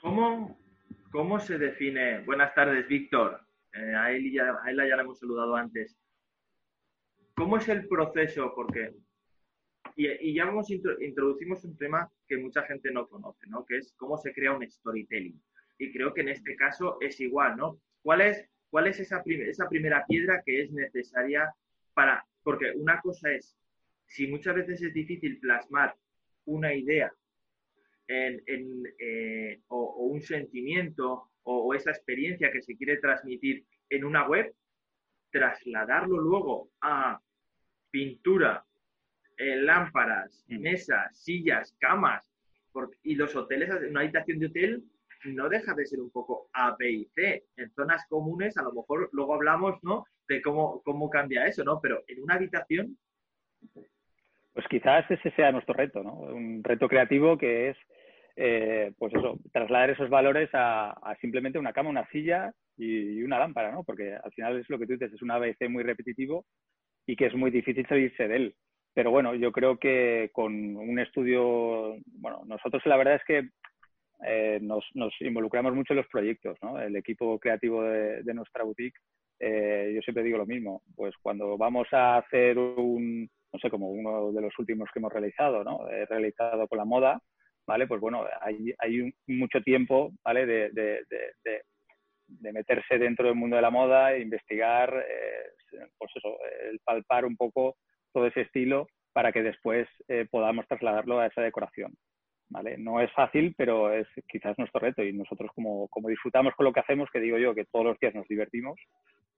¿Cómo, 0.00 0.58
cómo 1.10 1.40
se 1.40 1.58
define? 1.58 2.20
Buenas 2.20 2.54
tardes, 2.54 2.86
Víctor. 2.86 3.40
Eh, 3.72 3.94
a, 3.94 4.12
él 4.12 4.30
ya, 4.32 4.50
a 4.50 4.72
ya 4.72 4.96
le 4.96 5.02
hemos 5.02 5.18
saludado 5.18 5.56
antes. 5.56 5.98
¿Cómo 7.34 7.56
es 7.56 7.68
el 7.68 7.88
proceso? 7.88 8.52
Porque, 8.54 8.94
y, 9.96 10.34
ya 10.34 10.44
vamos, 10.44 10.70
introducimos 10.70 11.64
un 11.64 11.76
tema 11.76 12.10
que 12.28 12.36
mucha 12.36 12.62
gente 12.62 12.90
no 12.92 13.08
conoce, 13.08 13.46
¿no? 13.48 13.64
Que 13.64 13.78
es 13.78 13.94
cómo 13.96 14.16
se 14.18 14.32
crea 14.32 14.52
un 14.52 14.68
storytelling. 14.68 15.42
Y 15.78 15.92
creo 15.92 16.14
que 16.14 16.22
en 16.22 16.28
este 16.28 16.56
caso 16.56 16.98
es 17.00 17.20
igual, 17.20 17.56
¿no? 17.56 17.80
¿Cuál 18.02 18.20
es, 18.22 18.48
cuál 18.70 18.86
es 18.86 19.00
esa, 19.00 19.22
esa 19.26 19.68
primera 19.68 20.04
piedra 20.06 20.42
que 20.44 20.62
es 20.62 20.72
necesaria 20.72 21.52
para 21.92 22.24
porque 22.46 22.70
una 22.76 23.00
cosa 23.00 23.32
es, 23.32 23.58
si 24.06 24.28
muchas 24.28 24.54
veces 24.54 24.80
es 24.80 24.94
difícil 24.94 25.40
plasmar 25.40 25.96
una 26.44 26.72
idea 26.72 27.12
en, 28.06 28.40
eh, 29.00 29.62
o, 29.66 30.06
un 30.06 30.22
sentimiento 30.22 31.32
o, 31.42 31.74
esa 31.74 31.90
experiencia 31.90 32.52
que 32.52 32.62
se 32.62 32.76
quiere 32.76 32.98
transmitir 32.98 33.64
en 33.90 34.04
una 34.04 34.28
web, 34.28 34.54
trasladarlo 35.32 36.18
luego 36.18 36.70
a 36.82 37.20
pintura, 37.90 38.64
eh, 39.38 39.56
lámparas, 39.56 40.44
mm. 40.46 40.60
mesas, 40.60 41.18
sillas, 41.18 41.74
camas, 41.80 42.32
y 43.02 43.16
los 43.16 43.34
hoteles, 43.34 43.70
una 43.90 44.02
habitación 44.02 44.38
de 44.38 44.46
hotel 44.46 44.84
no 45.24 45.48
deja 45.48 45.74
de 45.74 45.84
ser 45.84 45.98
un 45.98 46.10
poco 46.10 46.48
A, 46.52 46.76
B 46.78 46.92
y 46.92 47.04
C. 47.06 47.46
En 47.56 47.72
zonas 47.72 48.06
comunes, 48.08 48.56
a 48.56 48.62
lo 48.62 48.72
mejor 48.72 49.08
luego 49.10 49.34
hablamos, 49.34 49.82
¿no? 49.82 50.04
De 50.28 50.42
cómo, 50.42 50.82
cómo 50.82 51.08
cambia 51.10 51.46
eso, 51.46 51.64
¿no? 51.64 51.80
Pero 51.80 52.02
en 52.08 52.22
una 52.22 52.34
habitación... 52.34 52.96
Pues 54.52 54.66
quizás 54.68 55.10
ese 55.10 55.30
sea 55.32 55.52
nuestro 55.52 55.74
reto, 55.74 56.02
¿no? 56.02 56.14
Un 56.14 56.64
reto 56.64 56.88
creativo 56.88 57.36
que 57.36 57.70
es, 57.70 57.76
eh, 58.36 58.92
pues 58.98 59.12
eso, 59.14 59.38
trasladar 59.52 59.90
esos 59.90 60.08
valores 60.08 60.48
a, 60.54 60.94
simplemente 61.20 61.58
una 61.58 61.72
cama, 61.72 61.90
una 61.90 62.08
silla 62.08 62.52
y, 62.76 63.22
una 63.22 63.38
lámpara, 63.38 63.70
¿no? 63.70 63.84
Porque 63.84 64.14
al 64.14 64.32
final 64.32 64.58
es 64.58 64.68
lo 64.70 64.78
que 64.78 64.86
tú 64.86 64.92
dices, 64.92 65.12
es 65.12 65.22
un 65.22 65.30
ABC 65.30 65.68
muy 65.68 65.82
repetitivo 65.82 66.46
y 67.06 67.16
que 67.16 67.26
es 67.26 67.34
muy 67.34 67.50
difícil 67.50 67.86
salirse 67.86 68.28
de 68.28 68.36
él. 68.36 68.54
pero 68.94 69.10
bueno, 69.10 69.34
yo 69.34 69.52
creo 69.52 69.78
que 69.78 70.30
con 70.32 70.54
un 70.76 70.98
estudio, 70.98 71.96
bueno, 72.06 72.42
nosotros 72.46 72.82
la 72.86 72.96
verdad 72.96 73.16
es 73.16 73.24
que 73.24 73.50
eh, 74.24 74.58
nos, 74.62 74.84
involucramos 75.20 75.74
mucho 75.74 75.92
en 75.92 75.98
los 75.98 76.08
proyectos, 76.08 76.56
¿no? 76.62 76.80
El 76.80 76.96
equipo 76.96 77.38
creativo 77.38 77.82
de, 77.82 78.34
nuestra 78.34 78.64
boutique, 78.64 78.98
eh, 79.38 79.92
yo 79.94 80.00
siempre 80.02 80.22
digo 80.22 80.38
lo 80.38 80.46
mismo, 80.46 80.82
pues 80.94 81.14
cuando 81.22 81.56
vamos 81.58 81.86
a 81.92 82.18
hacer 82.18 82.58
un, 82.58 83.28
no 83.52 83.58
sé, 83.58 83.70
como 83.70 83.90
uno 83.90 84.32
de 84.32 84.40
los 84.40 84.58
últimos 84.58 84.88
que 84.92 84.98
hemos 84.98 85.12
realizado, 85.12 85.62
¿no? 85.62 85.88
He 85.88 86.06
realizado 86.06 86.66
con 86.68 86.78
la 86.78 86.84
moda, 86.84 87.20
¿vale? 87.66 87.86
Pues 87.86 88.00
bueno, 88.00 88.24
hay, 88.40 88.72
hay 88.78 89.12
mucho 89.26 89.60
tiempo, 89.62 90.12
¿vale? 90.24 90.46
De, 90.46 90.70
de, 90.70 91.00
de, 91.08 92.52
meterse 92.52 92.98
dentro 92.98 93.26
del 93.26 93.36
mundo 93.36 93.56
de 93.56 93.62
la 93.62 93.70
moda, 93.70 94.14
e 94.14 94.20
investigar, 94.20 94.92
eh, 95.08 95.86
pues 95.98 96.10
eso, 96.14 96.36
el 96.70 96.80
palpar 96.80 97.24
un 97.24 97.36
poco 97.36 97.76
todo 98.12 98.26
ese 98.26 98.42
estilo 98.42 98.88
para 99.12 99.32
que 99.32 99.42
después 99.42 99.88
eh, 100.08 100.26
podamos 100.30 100.66
trasladarlo 100.66 101.20
a 101.20 101.26
esa 101.26 101.42
decoración. 101.42 101.92
¿vale? 102.48 102.76
No 102.78 103.00
es 103.00 103.12
fácil, 103.12 103.54
pero 103.56 103.92
es 103.92 104.06
quizás 104.28 104.56
nuestro 104.58 104.80
reto 104.80 105.02
y 105.02 105.12
nosotros 105.12 105.50
como, 105.54 105.88
como 105.88 106.08
disfrutamos 106.08 106.54
con 106.54 106.64
lo 106.64 106.72
que 106.72 106.80
hacemos, 106.80 107.08
que 107.12 107.20
digo 107.20 107.38
yo 107.38 107.54
que 107.54 107.64
todos 107.64 107.84
los 107.84 107.98
días 107.98 108.14
nos 108.14 108.28
divertimos, 108.28 108.78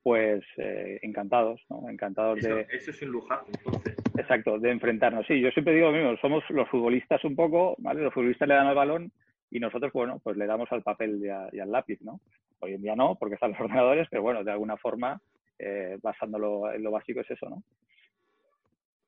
pues 0.02 0.44
eh, 0.56 0.98
encantados, 1.02 1.60
¿no? 1.68 1.88
Encantados 1.88 2.40
de... 2.40 2.66
Eso 2.70 2.90
es 2.90 3.02
un 3.02 3.08
lujazo, 3.10 3.46
entonces. 3.46 3.96
Exacto, 4.16 4.58
de 4.58 4.70
enfrentarnos. 4.70 5.26
Sí, 5.26 5.40
yo 5.40 5.50
siempre 5.50 5.74
digo 5.74 5.90
lo 5.90 5.96
mismo, 5.96 6.16
somos 6.18 6.42
los 6.50 6.68
futbolistas 6.68 7.22
un 7.24 7.36
poco, 7.36 7.74
¿vale? 7.78 8.02
Los 8.02 8.14
futbolistas 8.14 8.48
le 8.48 8.54
dan 8.54 8.66
al 8.66 8.74
balón 8.74 9.12
y 9.50 9.60
nosotros, 9.60 9.92
bueno, 9.92 10.20
pues 10.22 10.36
le 10.36 10.46
damos 10.46 10.70
al 10.72 10.82
papel 10.82 11.20
y, 11.52 11.58
al 11.58 11.72
lápiz, 11.72 12.00
¿no? 12.02 12.20
Hoy 12.60 12.74
en 12.74 12.82
día 12.82 12.96
no, 12.96 13.16
porque 13.16 13.34
están 13.34 13.52
los 13.52 13.60
ordenadores, 13.60 14.08
pero 14.10 14.22
bueno, 14.22 14.44
de 14.44 14.52
alguna 14.52 14.76
forma, 14.76 15.20
eh, 15.58 15.98
basándolo 16.02 16.72
en 16.72 16.82
lo 16.82 16.90
básico 16.90 17.20
es 17.20 17.30
eso, 17.30 17.48
¿no? 17.48 17.62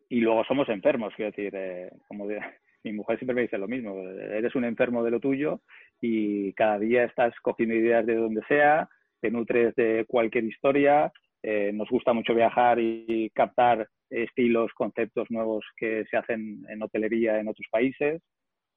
Y 0.08 0.20
luego 0.20 0.44
somos 0.44 0.68
enfermos, 0.68 1.14
quiero 1.14 1.30
decir, 1.30 1.52
eh, 1.54 1.90
como 2.08 2.26
mi 2.84 2.92
mujer 2.92 3.18
siempre 3.18 3.34
me 3.34 3.42
dice 3.42 3.58
lo 3.58 3.68
mismo, 3.68 3.96
eres 4.08 4.54
un 4.54 4.64
enfermo 4.64 5.04
de 5.04 5.10
lo 5.12 5.20
tuyo 5.20 5.60
y 6.00 6.52
cada 6.54 6.78
día 6.78 7.04
estás 7.04 7.34
cogiendo 7.42 7.74
ideas 7.74 8.04
de 8.06 8.16
donde 8.16 8.42
sea, 8.48 8.88
te 9.20 9.30
nutres 9.30 9.74
de 9.74 10.04
cualquier 10.08 10.44
historia, 10.44 11.12
eh, 11.42 11.70
nos 11.72 11.88
gusta 11.88 12.12
mucho 12.12 12.34
viajar 12.34 12.78
y 12.78 13.30
captar 13.34 13.88
estilos, 14.10 14.72
conceptos 14.74 15.30
nuevos 15.30 15.64
que 15.76 16.04
se 16.10 16.16
hacen 16.16 16.64
en 16.68 16.82
hotelería 16.82 17.38
en 17.38 17.48
otros 17.48 17.66
países, 17.70 18.20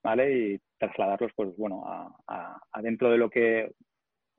¿vale? 0.04 0.38
Y 0.38 0.60
trasladarlos, 0.78 1.32
pues 1.36 1.56
bueno, 1.58 1.84
a, 1.86 2.82
dentro 2.82 3.12
de 3.12 3.18
lo 3.18 3.30
que 3.30 3.72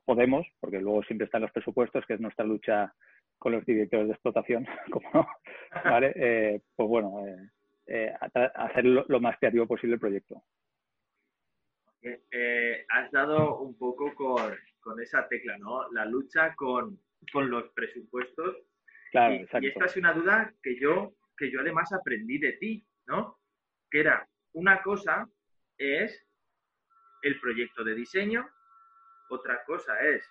podemos, 0.05 0.47
porque 0.61 0.81
luego 0.81 1.03
siempre 1.03 1.27
están 1.27 1.43
los 1.43 1.53
presupuestos, 1.53 2.05
que 2.07 2.15
es 2.15 2.21
nuestra 2.21 2.45
lucha 2.45 2.93
con 3.39 3.53
los 3.53 3.65
directores 3.67 4.07
de 4.07 4.13
explotación, 4.15 4.67
como 4.91 5.27
¿vale? 5.85 6.13
Eh, 6.15 6.61
pues 6.77 6.89
bueno, 6.89 7.25
eh, 7.87 8.13
hacer 8.55 8.85
lo, 8.85 9.21
más 9.21 9.37
creativo 9.39 9.67
posible 9.67 9.95
el 9.95 10.01
proyecto. 10.01 10.43
Has 12.91 13.11
dado 13.11 13.59
un 13.59 13.77
poco 13.79 14.15
con, 14.15 14.55
con, 14.81 15.01
esa 15.01 15.27
tecla, 15.29 15.57
¿no? 15.59 15.91
La 15.93 16.05
lucha 16.05 16.55
con, 16.55 17.01
con 17.33 17.51
los 17.51 17.71
presupuestos. 17.71 18.57
Claro, 19.11 19.35
y, 19.35 19.39
exacto. 19.39 19.67
y 19.67 19.71
esta 19.71 19.87
es 19.87 19.97
una 19.97 20.13
duda 20.13 20.53
que 20.63 20.79
yo, 20.79 21.15
que 21.37 21.51
yo 21.51 21.61
además 21.61 21.93
aprendí 21.93 22.39
de 22.39 22.53
ti, 22.53 22.87
¿no? 23.07 23.39
Que 23.91 24.01
era, 24.01 24.29
una 24.53 24.83
cosa 24.83 25.29
es 25.79 26.27
el 27.23 27.41
proyecto 27.41 27.85
de 27.85 27.95
diseño, 27.95 28.49
otra 29.31 29.65
cosa 29.65 29.99
es 30.01 30.25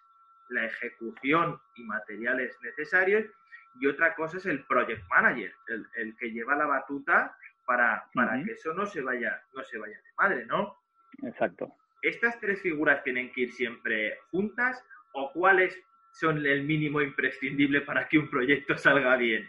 la 0.49 0.65
ejecución 0.65 1.59
y 1.75 1.83
materiales 1.83 2.55
necesarios 2.61 3.25
y 3.79 3.87
otra 3.87 4.13
cosa 4.15 4.37
es 4.37 4.45
el 4.45 4.63
project 4.65 5.03
manager, 5.09 5.51
el, 5.95 6.15
que 6.17 6.31
lleva 6.31 6.55
la 6.55 6.67
batuta 6.67 7.35
para, 7.65 8.07
para 8.13 8.43
que 8.43 8.51
eso 8.51 8.73
no 8.73 8.85
se 8.85 9.01
vaya 9.01 9.41
no 9.53 9.63
se 9.63 9.77
vaya 9.77 9.95
de 9.95 10.13
madre, 10.17 10.45
¿no? 10.45 10.77
Exacto. 11.23 11.71
¿Estas 12.01 12.39
tres 12.39 12.61
figuras 12.61 13.03
tienen 13.03 13.31
que 13.31 13.41
ir 13.41 13.51
siempre 13.53 14.17
juntas 14.31 14.83
o 15.13 15.31
cuáles 15.31 15.77
son 16.11 16.45
el 16.45 16.63
mínimo 16.63 17.01
imprescindible 17.01 17.81
para 17.81 18.07
que 18.07 18.19
un 18.19 18.29
proyecto 18.29 18.77
salga 18.77 19.15
bien? 19.15 19.47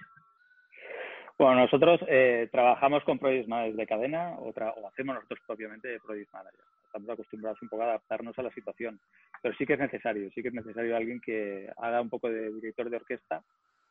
Bueno, 1.37 1.57
nosotros 1.63 2.01
eh, 2.07 2.49
trabajamos 2.53 3.03
con 3.05 3.19
project 3.19 3.49
managers 3.49 3.77
de 3.77 3.87
cadena 3.87 4.35
o, 4.39 4.51
o 4.51 4.89
hacemos 4.89 5.17
nosotros 5.17 5.41
propiamente 5.47 5.99
project 6.01 6.33
managers 6.33 6.65
estamos 6.95 7.11
acostumbrados 7.11 7.61
un 7.61 7.69
poco 7.69 7.83
a 7.83 7.87
adaptarnos 7.87 8.39
a 8.39 8.43
la 8.43 8.53
situación. 8.53 9.01
Pero 9.43 9.55
sí 9.57 9.67
que 9.67 9.73
es 9.73 9.81
necesario, 9.81 10.31
sí 10.31 10.43
que 10.43 10.49
es 10.49 10.55
necesario 10.55 10.97
alguien 10.97 11.21
que 11.21 11.69
haga 11.77 12.01
un 12.01 12.09
poco 12.09 12.31
de 12.31 12.53
director 12.53 12.89
de 12.89 12.97
orquesta, 12.97 13.43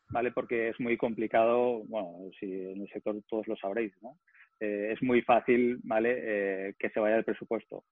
¿vale? 0.09 0.31
Porque 0.31 0.69
es 0.69 0.79
muy 0.79 0.95
complicado, 0.95 1.83
bueno, 1.85 2.31
si 2.39 2.45
en 2.45 2.81
el 2.81 2.89
sector 2.89 3.15
todos 3.27 3.47
lo 3.47 3.57
sabréis, 3.57 3.93
¿no? 4.01 4.17
Eh, 4.60 4.93
es 4.93 5.01
muy 5.03 5.22
fácil, 5.22 5.79
¿vale? 5.83 6.19
Eh, 6.22 6.74
que 6.79 6.89
se 6.89 7.00
vaya 7.00 7.15
del 7.15 7.25
presupuesto. 7.25 7.83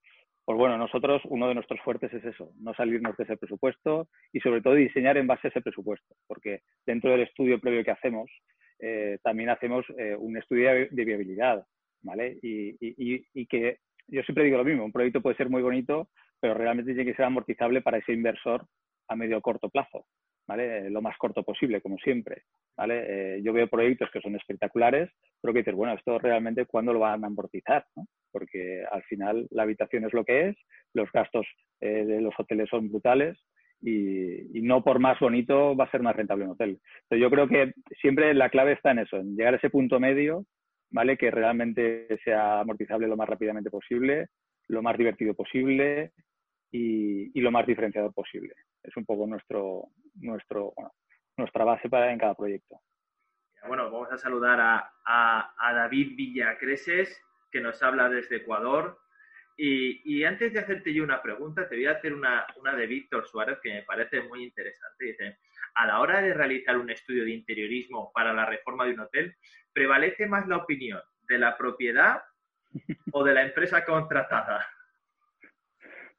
Pues 0.44 0.58
bueno, 0.58 0.78
nosotros, 0.78 1.22
uno 1.26 1.48
de 1.48 1.56
nuestros 1.56 1.80
fuertes 1.82 2.12
es 2.14 2.26
eso, 2.26 2.52
no 2.60 2.74
salirnos 2.74 3.16
de 3.16 3.26
ese 3.26 3.38
presupuesto 3.38 4.08
y 4.34 4.40
sobre 4.40 4.62
todo 4.62 4.74
diseñar 4.74 5.18
en 5.18 5.28
base 5.28 5.48
a 5.48 5.50
ese 5.50 5.62
presupuesto, 5.62 6.16
porque 6.28 6.62
dentro 6.86 7.12
del 7.12 7.22
estudio 7.22 7.60
previo 7.60 7.84
que 7.84 7.92
hacemos, 7.92 8.30
eh, 8.80 9.20
también 9.24 9.50
hacemos 9.50 9.86
un 10.18 10.38
estudio 10.38 10.88
de 10.90 11.06
viabilidad, 11.06 11.64
¿vale? 12.02 12.40
Y, 12.42 12.70
y, 12.82 13.24
y, 13.34 13.46
que 13.46 13.78
yo 14.08 14.24
siempre 14.24 14.44
digo 14.44 14.58
lo 14.58 14.66
mismo, 14.66 14.84
un 14.84 14.92
proyecto 14.92 15.22
puede 15.22 15.38
ser 15.38 15.50
muy 15.50 15.62
bonito, 15.62 16.10
pero 16.40 16.56
realmente 16.56 16.94
tiene 16.96 17.12
que 17.12 17.16
ser 17.16 17.26
amortizable 17.26 17.82
para 17.82 18.00
ese 18.00 18.12
inversor 18.12 18.66
a 19.08 19.16
medio 19.16 19.38
o 19.38 19.42
corto 19.42 19.70
plazo, 19.70 20.06
¿vale? 20.52 20.90
Lo 20.90 21.02
más 21.02 21.18
corto 21.18 21.44
posible, 21.44 21.80
como 21.80 21.98
siempre, 21.98 22.44
¿vale? 22.76 23.38
Eh, 23.38 23.42
yo 23.42 23.54
veo 23.54 23.70
proyectos 23.70 24.10
que 24.12 24.20
son 24.20 24.36
espectaculares, 24.36 25.10
pero 25.42 25.54
que 25.54 25.60
dices, 25.60 25.76
bueno, 25.76 25.94
esto 25.94 26.20
realmente 26.20 26.66
cuándo 26.66 26.92
lo 26.92 27.00
van 27.00 27.24
a 27.24 27.28
amortizar, 27.28 27.86
¿no? 27.96 28.06
Porque 28.34 28.84
al 28.92 29.02
final 29.04 29.48
la 29.50 29.64
habitación 29.64 30.04
es 30.04 30.14
lo 30.14 30.26
que 30.26 30.50
es, 30.50 30.58
los 30.94 31.10
gastos 31.14 31.48
eh, 31.80 32.04
de 32.04 32.20
los 32.20 32.34
hoteles 32.38 32.68
son 32.70 32.90
brutales 32.90 33.38
y, 33.82 34.58
y, 34.58 34.62
no 34.62 34.84
por 34.84 35.00
más 35.00 35.18
bonito 35.22 35.74
va 35.74 35.86
a 35.86 35.92
ser 35.92 36.02
más 36.02 36.18
rentable 36.18 36.44
un 36.44 36.52
hotel. 36.52 36.80
Entonces 37.04 37.22
yo 37.22 37.30
creo 37.30 37.48
que 37.48 37.74
siempre 38.02 38.34
la 38.34 38.50
clave 38.50 38.74
está 38.74 38.92
en 38.92 39.00
eso, 39.00 39.18
en 39.18 39.38
llegar 39.38 39.54
a 39.54 39.58
ese 39.58 39.70
punto 39.70 40.02
medio 40.02 40.46
¿vale? 40.90 41.18
Que 41.18 41.32
realmente 41.32 42.08
sea 42.26 42.60
amortizable 42.60 43.08
lo 43.08 43.16
más 43.16 43.30
rápidamente 43.30 43.70
posible, 43.70 44.28
lo 44.68 44.82
más 44.82 44.98
divertido 44.98 45.34
posible 45.34 46.12
y, 46.72 47.42
lo 47.42 47.52
más 47.52 47.66
diferenciador 47.66 48.14
posible. 48.14 48.56
Es 48.82 48.96
un 48.96 49.06
poco 49.06 49.28
nuestro, 49.28 49.90
nuestro, 50.16 50.74
nuestra 51.38 51.66
base 51.66 51.90
para 51.90 52.12
en 52.12 52.20
cada 52.20 52.36
proyecto. 52.36 52.80
Bueno, 53.68 53.92
vamos 53.92 54.12
a 54.12 54.18
saludar 54.18 54.60
a, 54.60 54.92
a, 55.06 55.74
David 55.74 56.16
Villacreses, 56.16 57.22
que 57.52 57.62
nos 57.62 57.82
habla 57.84 58.10
desde 58.10 58.38
Ecuador. 58.38 59.00
Y, 59.58 60.02
y, 60.06 60.24
antes 60.24 60.54
de 60.54 60.60
hacerte 60.60 60.94
yo 60.94 61.04
una 61.04 61.22
pregunta, 61.22 61.68
te 61.68 61.76
voy 61.76 61.86
a 61.86 61.92
hacer 61.92 62.14
una, 62.14 62.48
una 62.60 62.76
de 62.76 62.88
Víctor 62.88 63.28
Suárez 63.28 63.60
que 63.62 63.74
me 63.74 63.84
parece 63.84 64.22
muy 64.24 64.44
interesante. 64.44 65.06
Dice, 65.06 65.38
a 65.76 65.86
la 65.86 66.00
hora 66.00 66.22
de 66.22 66.34
realizar 66.34 66.78
un 66.78 66.90
estudio 66.90 67.24
de 67.24 67.32
interiorismo 67.32 68.12
para 68.14 68.34
la 68.34 68.46
reforma 68.46 68.86
de 68.86 68.94
un 68.94 69.02
hotel, 69.02 69.36
¿prevalece 69.74 70.26
más 70.26 70.48
la 70.48 70.58
opinión 70.58 71.02
de 71.28 71.38
la 71.38 71.58
propiedad 71.58 72.24
o 73.12 73.24
de 73.24 73.34
la 73.34 73.44
empresa 73.44 73.86
contratada? 73.86 74.66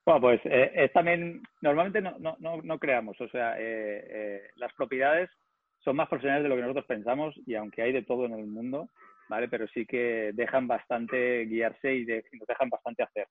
Bueno, 0.04 0.20
pues 0.20 0.40
eh, 0.44 0.72
es 0.74 0.92
también, 0.92 1.42
normalmente 1.60 2.00
no, 2.00 2.16
no, 2.18 2.60
no, 2.62 2.78
creamos, 2.78 3.20
o 3.20 3.28
sea, 3.28 3.56
eh, 3.58 4.04
eh, 4.08 4.42
las 4.56 4.72
propiedades 4.74 5.30
son 5.78 5.96
más 5.96 6.08
profesionales 6.08 6.42
de 6.42 6.48
lo 6.48 6.56
que 6.56 6.62
nosotros 6.62 6.86
pensamos 6.86 7.34
y 7.46 7.54
aunque 7.54 7.82
hay 7.82 7.92
de 7.92 8.02
todo 8.02 8.26
en 8.26 8.32
el 8.32 8.46
mundo, 8.46 8.88
¿vale? 9.28 9.48
Pero 9.48 9.68
sí 9.68 9.86
que 9.86 10.32
dejan 10.34 10.66
bastante 10.66 11.44
guiarse 11.46 11.94
y, 11.94 12.04
nos 12.06 12.48
dejan 12.48 12.68
bastante 12.68 13.04
hacer, 13.04 13.26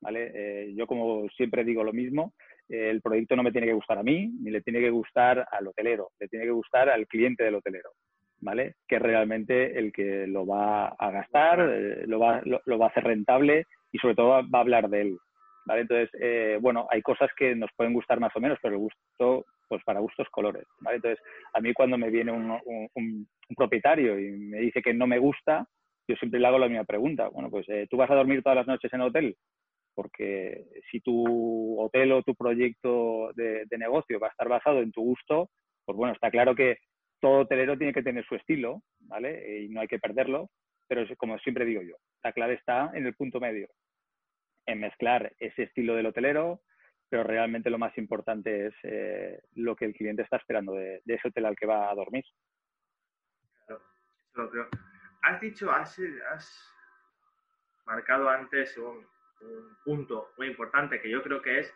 ¿vale? 0.00 0.72
yo 0.74 0.86
como 0.86 1.28
siempre 1.30 1.64
digo 1.64 1.82
lo 1.82 1.92
mismo, 1.92 2.32
el 2.68 3.02
proyecto 3.02 3.34
no 3.34 3.42
me 3.42 3.52
tiene 3.52 3.66
que 3.66 3.74
gustar 3.74 3.98
a 3.98 4.02
mí, 4.02 4.30
ni 4.40 4.50
le 4.50 4.62
tiene 4.62 4.80
que 4.80 4.90
gustar 4.90 5.46
al 5.50 5.66
hotelero, 5.66 6.10
le 6.20 6.28
tiene 6.28 6.44
que 6.44 6.52
gustar 6.52 6.88
al 6.90 7.06
cliente 7.08 7.44
del 7.44 7.56
hotelero. 7.56 7.90
¿vale? 8.44 8.74
Que 8.86 8.96
es 8.96 9.02
realmente 9.02 9.78
el 9.78 9.92
que 9.92 10.26
lo 10.26 10.46
va 10.46 10.88
a 10.88 11.10
gastar, 11.10 11.60
eh, 11.60 12.06
lo, 12.06 12.18
va, 12.20 12.42
lo, 12.44 12.78
va 12.78 12.86
a 12.86 12.88
hacer 12.90 13.04
rentable 13.04 13.64
y 13.90 13.98
sobre 13.98 14.14
todo 14.14 14.28
va, 14.28 14.58
a 14.58 14.60
hablar 14.60 14.88
de 14.90 15.00
él, 15.00 15.18
¿vale? 15.64 15.82
Entonces, 15.82 16.10
eh, 16.20 16.58
bueno, 16.60 16.86
hay 16.90 17.02
cosas 17.02 17.30
que 17.36 17.54
nos 17.54 17.70
pueden 17.76 17.92
gustar 17.92 18.20
más 18.20 18.34
o 18.36 18.40
menos, 18.40 18.58
pero 18.62 18.74
el 18.74 18.80
gusto, 18.80 19.46
pues 19.68 19.82
para 19.84 20.00
gustos 20.00 20.28
colores, 20.30 20.64
¿vale? 20.80 20.96
Entonces, 20.96 21.22
a 21.52 21.60
mí 21.60 21.72
cuando 21.72 21.98
me 21.98 22.10
viene 22.10 22.32
un, 22.32 22.58
un, 22.94 23.28
propietario 23.56 24.18
y 24.18 24.30
me 24.32 24.58
dice 24.58 24.82
que 24.82 24.94
no 24.94 25.06
me 25.06 25.18
gusta, 25.18 25.66
yo 26.08 26.16
siempre 26.16 26.40
le 26.40 26.46
hago 26.46 26.58
la 26.58 26.68
misma 26.68 26.84
pregunta. 26.84 27.28
Bueno, 27.28 27.50
pues 27.50 27.68
eh, 27.68 27.86
tú 27.88 27.96
vas 27.96 28.10
a 28.10 28.14
dormir 28.14 28.42
todas 28.42 28.56
las 28.56 28.66
noches 28.66 28.92
en 28.92 29.00
el 29.00 29.08
hotel, 29.08 29.36
porque 29.94 30.64
si 30.90 31.00
tu 31.00 31.80
hotel 31.80 32.12
o 32.12 32.22
tu 32.22 32.34
proyecto 32.34 33.32
de, 33.34 33.64
de, 33.66 33.78
negocio 33.78 34.18
va 34.18 34.28
a 34.28 34.30
estar 34.30 34.48
basado 34.48 34.80
en 34.80 34.92
tu 34.92 35.02
gusto, 35.02 35.50
pues 35.84 35.96
bueno, 35.96 36.14
está 36.14 36.30
claro 36.30 36.54
que 36.54 36.78
todo 37.20 37.40
hotelero 37.40 37.78
tiene 37.78 37.92
que 37.92 38.02
tener 38.02 38.24
su 38.26 38.34
estilo, 38.34 38.82
¿vale? 39.00 39.62
Y 39.62 39.68
no 39.68 39.80
hay 39.80 39.86
que 39.86 39.98
perderlo, 39.98 40.50
pero 40.88 41.06
como 41.16 41.38
siempre 41.38 41.64
digo 41.64 41.82
yo, 41.82 41.94
la 42.22 42.32
clave 42.32 42.54
está 42.54 42.90
en 42.94 43.06
el 43.06 43.14
punto 43.14 43.40
medio, 43.40 43.68
en 44.66 44.80
mezclar 44.80 45.34
ese 45.38 45.64
estilo 45.64 45.94
del 45.94 46.06
hotelero, 46.06 46.62
pero 47.08 47.22
realmente 47.22 47.70
lo 47.70 47.78
más 47.78 47.96
importante 47.98 48.66
es 48.66 48.74
eh, 48.82 49.40
lo 49.54 49.76
que 49.76 49.84
el 49.84 49.94
cliente 49.94 50.22
está 50.22 50.36
esperando 50.36 50.72
de, 50.72 51.02
ese 51.06 51.28
hotel 51.28 51.46
al 51.46 51.56
que 51.56 51.66
va 51.66 51.90
a 51.90 51.94
dormir. 51.94 52.24
Claro, 53.66 53.82
eso 54.30 54.42
lo 54.42 54.50
creo. 54.50 54.68
has 55.22 55.40
dicho, 55.40 55.70
has, 55.70 56.00
marcado 57.86 58.28
antes 58.28 58.76
un, 58.78 59.06
punto 59.84 60.32
muy 60.38 60.46
importante 60.46 61.00
que 61.02 61.10
yo 61.10 61.22
creo 61.22 61.42
que 61.42 61.58
es 61.58 61.74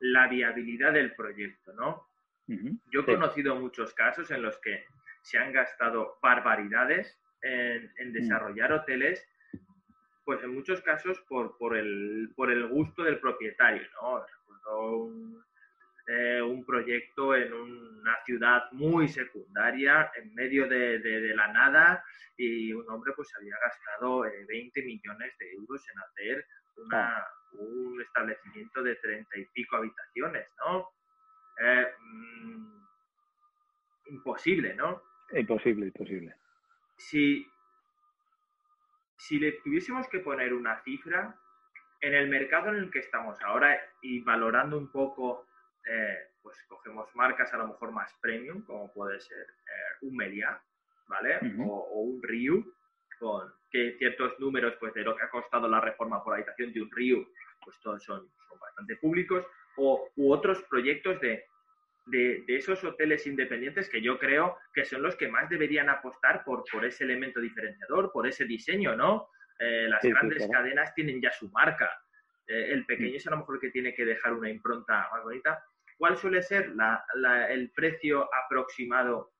la 0.00 0.28
viabilidad 0.28 0.94
del 0.94 1.14
proyecto, 1.14 1.74
¿no? 1.74 2.08
Yo 2.46 3.00
he 3.00 3.04
conocido 3.04 3.56
muchos 3.56 3.92
casos 3.92 4.30
en 4.30 4.40
los 4.40 4.58
que 4.60 4.84
se 5.20 5.36
han 5.36 5.52
gastado 5.52 6.18
barbaridades 6.22 7.20
en, 7.42 7.90
mm. 7.98 8.12
desarrollar 8.12 8.72
hoteles, 8.72 9.28
pues 10.26 10.42
en 10.42 10.52
muchos 10.52 10.82
casos 10.82 11.20
por, 11.28 11.56
por, 11.56 11.76
el, 11.76 12.32
por 12.34 12.50
el 12.50 12.66
gusto 12.66 13.04
del 13.04 13.20
propietario, 13.20 13.88
¿no? 14.02 14.26
un, 14.76 15.40
eh, 16.08 16.42
un 16.42 16.64
proyecto 16.64 17.36
en 17.36 17.52
una 17.52 18.16
ciudad 18.24 18.64
muy 18.72 19.06
secundaria, 19.08 20.10
en 20.16 20.34
medio 20.34 20.68
de, 20.68 20.98
de, 20.98 21.32
la 21.32 21.46
nada, 21.52 22.04
y 22.36 22.72
un 22.72 22.90
hombre 22.90 23.12
pues 23.14 23.32
había 23.38 23.54
gastado 23.62 24.22
20 24.48 24.80
eh, 24.80 24.84
millones 24.84 25.32
de 25.38 25.52
euros 25.52 25.84
en 25.88 26.00
hacer 26.00 26.46
una, 26.76 27.18
ah. 27.18 27.28
un 27.52 28.02
establecimiento 28.02 28.82
de 28.82 28.96
30 28.96 29.38
y 29.38 29.44
pico 29.46 29.76
habitaciones, 29.76 30.52
¿no? 30.58 30.88
Eh, 31.60 31.86
mm, 32.00 32.86
imposible, 34.08 34.74
¿no? 34.74 35.04
Imposible, 35.32 35.86
imposible. 35.86 36.34
Si, 36.96 37.46
si 39.16 39.38
le 39.38 39.52
tuviésemos 39.52 40.08
que 40.08 40.20
poner 40.20 40.52
una 40.52 40.82
cifra, 40.82 41.36
en 42.00 42.14
el 42.14 42.28
mercado 42.28 42.68
en 42.68 42.76
el 42.76 42.90
que 42.90 43.00
estamos 43.00 43.40
ahora 43.42 43.78
y 44.02 44.20
valorando 44.20 44.78
un 44.78 44.90
poco, 44.90 45.46
eh, 45.86 46.28
pues 46.42 46.62
cogemos 46.68 47.08
marcas 47.14 47.52
a 47.54 47.58
lo 47.58 47.68
mejor 47.68 47.92
más 47.92 48.14
premium, 48.20 48.62
como 48.62 48.92
puede 48.92 49.18
ser 49.20 49.38
eh, 49.38 49.96
un 50.02 50.16
Melia, 50.16 50.60
¿vale? 51.08 51.38
o, 51.58 52.00
un 52.00 52.22
Ryu, 52.22 52.74
con 53.18 53.52
que 53.70 53.96
ciertos 53.98 54.38
números 54.38 54.74
pues 54.78 54.92
de 54.94 55.02
lo 55.02 55.16
que 55.16 55.24
ha 55.24 55.30
costado 55.30 55.68
la 55.68 55.80
reforma 55.80 56.22
por 56.22 56.34
habitación 56.34 56.72
de 56.72 56.82
un 56.82 56.90
Ryu, 56.90 57.26
pues 57.64 57.80
todos 57.80 58.02
son, 58.04 58.30
son 58.48 58.58
bastante 58.58 58.96
públicos, 58.96 59.46
o 59.76 60.08
u 60.16 60.32
otros 60.32 60.62
proyectos 60.64 61.20
de 61.20 61.44
de, 62.06 62.44
esos 62.48 62.82
hoteles 62.84 63.26
independientes 63.26 63.88
que 63.88 64.00
yo 64.00 64.18
creo 64.18 64.56
que 64.72 64.84
son 64.84 65.02
los 65.02 65.16
que 65.16 65.28
más 65.28 65.48
deberían 65.50 65.88
apostar 65.88 66.44
por, 66.44 66.64
por 66.70 66.84
ese 66.84 67.04
elemento 67.04 67.40
diferenciador, 67.40 68.12
por 68.12 68.26
ese 68.26 68.44
diseño, 68.44 68.96
¿no? 68.96 69.28
Eh, 69.58 69.86
las 69.88 70.02
grandes 70.02 70.48
cadenas 70.50 70.94
tienen 70.94 71.20
ya 71.20 71.32
su 71.32 71.50
marca. 71.50 71.90
Eh, 72.46 72.72
el 72.72 72.86
pequeño 72.86 73.12
mm. 73.12 73.16
es 73.16 73.26
a 73.26 73.30
lo 73.30 73.38
mejor 73.38 73.58
que 73.58 73.70
tiene 73.70 73.94
que 73.94 74.04
dejar 74.04 74.32
una 74.34 74.50
impronta 74.50 75.08
más 75.12 75.22
bonita. 75.22 75.64
¿Cuál 75.98 76.16
suele 76.16 76.42
ser 76.42 76.72
el 77.50 77.70
precio 77.70 78.28
aproximado 78.44 79.32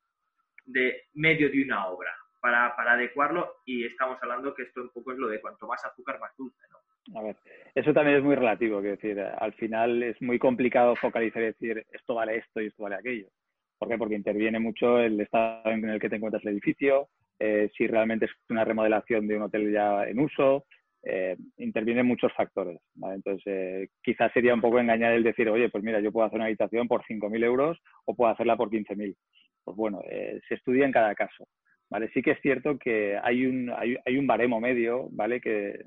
de 0.65 1.09
medio 1.13 1.51
de 1.51 1.63
una 1.63 1.87
obra 1.87 2.17
para, 2.41 2.75
para 2.75 2.93
adecuarlo? 2.93 3.57
Y 3.67 3.85
estamos 3.85 4.19
hablando 4.23 4.55
que 4.55 4.63
esto 4.63 4.81
un 4.81 4.91
poco 4.91 5.13
es 5.13 5.19
lo 5.19 5.29
de 5.29 5.41
cuanto 5.41 5.67
más 5.67 5.85
azúcar, 5.85 6.19
más 6.19 6.35
dulce, 6.37 6.63
¿no? 6.71 6.76
A 7.15 7.23
ver, 7.23 7.37
eso 7.75 7.93
también 7.93 8.19
es 8.19 8.25
muy 8.25 8.35
relativo, 8.35 8.79
es 8.79 9.01
decir, 9.01 9.21
al 9.21 9.53
final 9.55 10.03
es 10.03 10.21
muy 10.21 10.39
complicado 10.39 10.97
focalizar 10.97 11.43
y 11.43 11.47
decir 11.47 11.87
esto 11.93 12.15
vale 12.15 12.39
esto 12.39 12.61
y 12.61 12.67
esto 12.67 12.83
vale 12.83 12.97
aquello. 12.97 13.29
¿Por 13.79 13.89
qué? 13.89 13.99
Porque 13.99 14.15
interviene 14.15 14.59
mucho 14.59 14.99
el 14.99 15.21
estado 15.21 15.71
en 15.71 15.89
el 15.89 16.01
que 16.01 16.09
te 16.09 16.17
encuentras 16.17 16.45
el 16.45 16.53
edificio, 16.53 17.09
eh, 17.39 17.71
si 17.77 17.87
realmente 17.87 18.25
es 18.27 18.33
una 18.49 18.65
remodelación 18.65 19.29
de 19.29 19.37
un 19.37 19.43
hotel 19.43 19.71
ya 19.73 20.05
en 20.05 20.19
uso, 20.19 20.65
eh, 21.03 21.37
intervienen 21.59 22.07
muchos 22.07 22.33
factores. 22.33 22.81
Entonces, 22.97 23.43
eh, 23.47 23.89
quizás 24.03 24.33
sería 24.33 24.55
un 24.55 24.61
poco 24.61 24.81
engañar 24.81 25.13
el 25.13 25.23
decir, 25.23 25.49
oye, 25.49 25.69
pues 25.69 25.85
mira, 25.85 26.01
yo 26.01 26.11
puedo 26.11 26.27
hacer 26.27 26.37
una 26.37 26.47
habitación 26.47 26.89
por 26.89 27.05
5.000 27.07 27.45
euros 27.45 27.79
o 28.07 28.15
puedo 28.17 28.33
hacerla 28.33 28.57
por 28.57 28.71
15.000. 28.71 29.15
Pues 29.63 29.77
bueno, 29.77 30.01
se 30.49 30.55
estudia 30.55 30.87
en 30.87 30.93
cada 30.93 31.15
caso. 31.15 31.47
¿Vale? 31.91 32.11
Sí 32.13 32.23
que 32.23 32.33
es 32.33 32.41
cierto 32.41 32.79
que 32.79 33.19
hay 33.23 33.47
un, 33.47 33.71
hay, 33.71 33.97
hay 34.05 34.19
un 34.19 34.27
baremo 34.27 34.61
medio, 34.61 35.09
¿vale? 35.11 35.41
Que, 35.41 35.81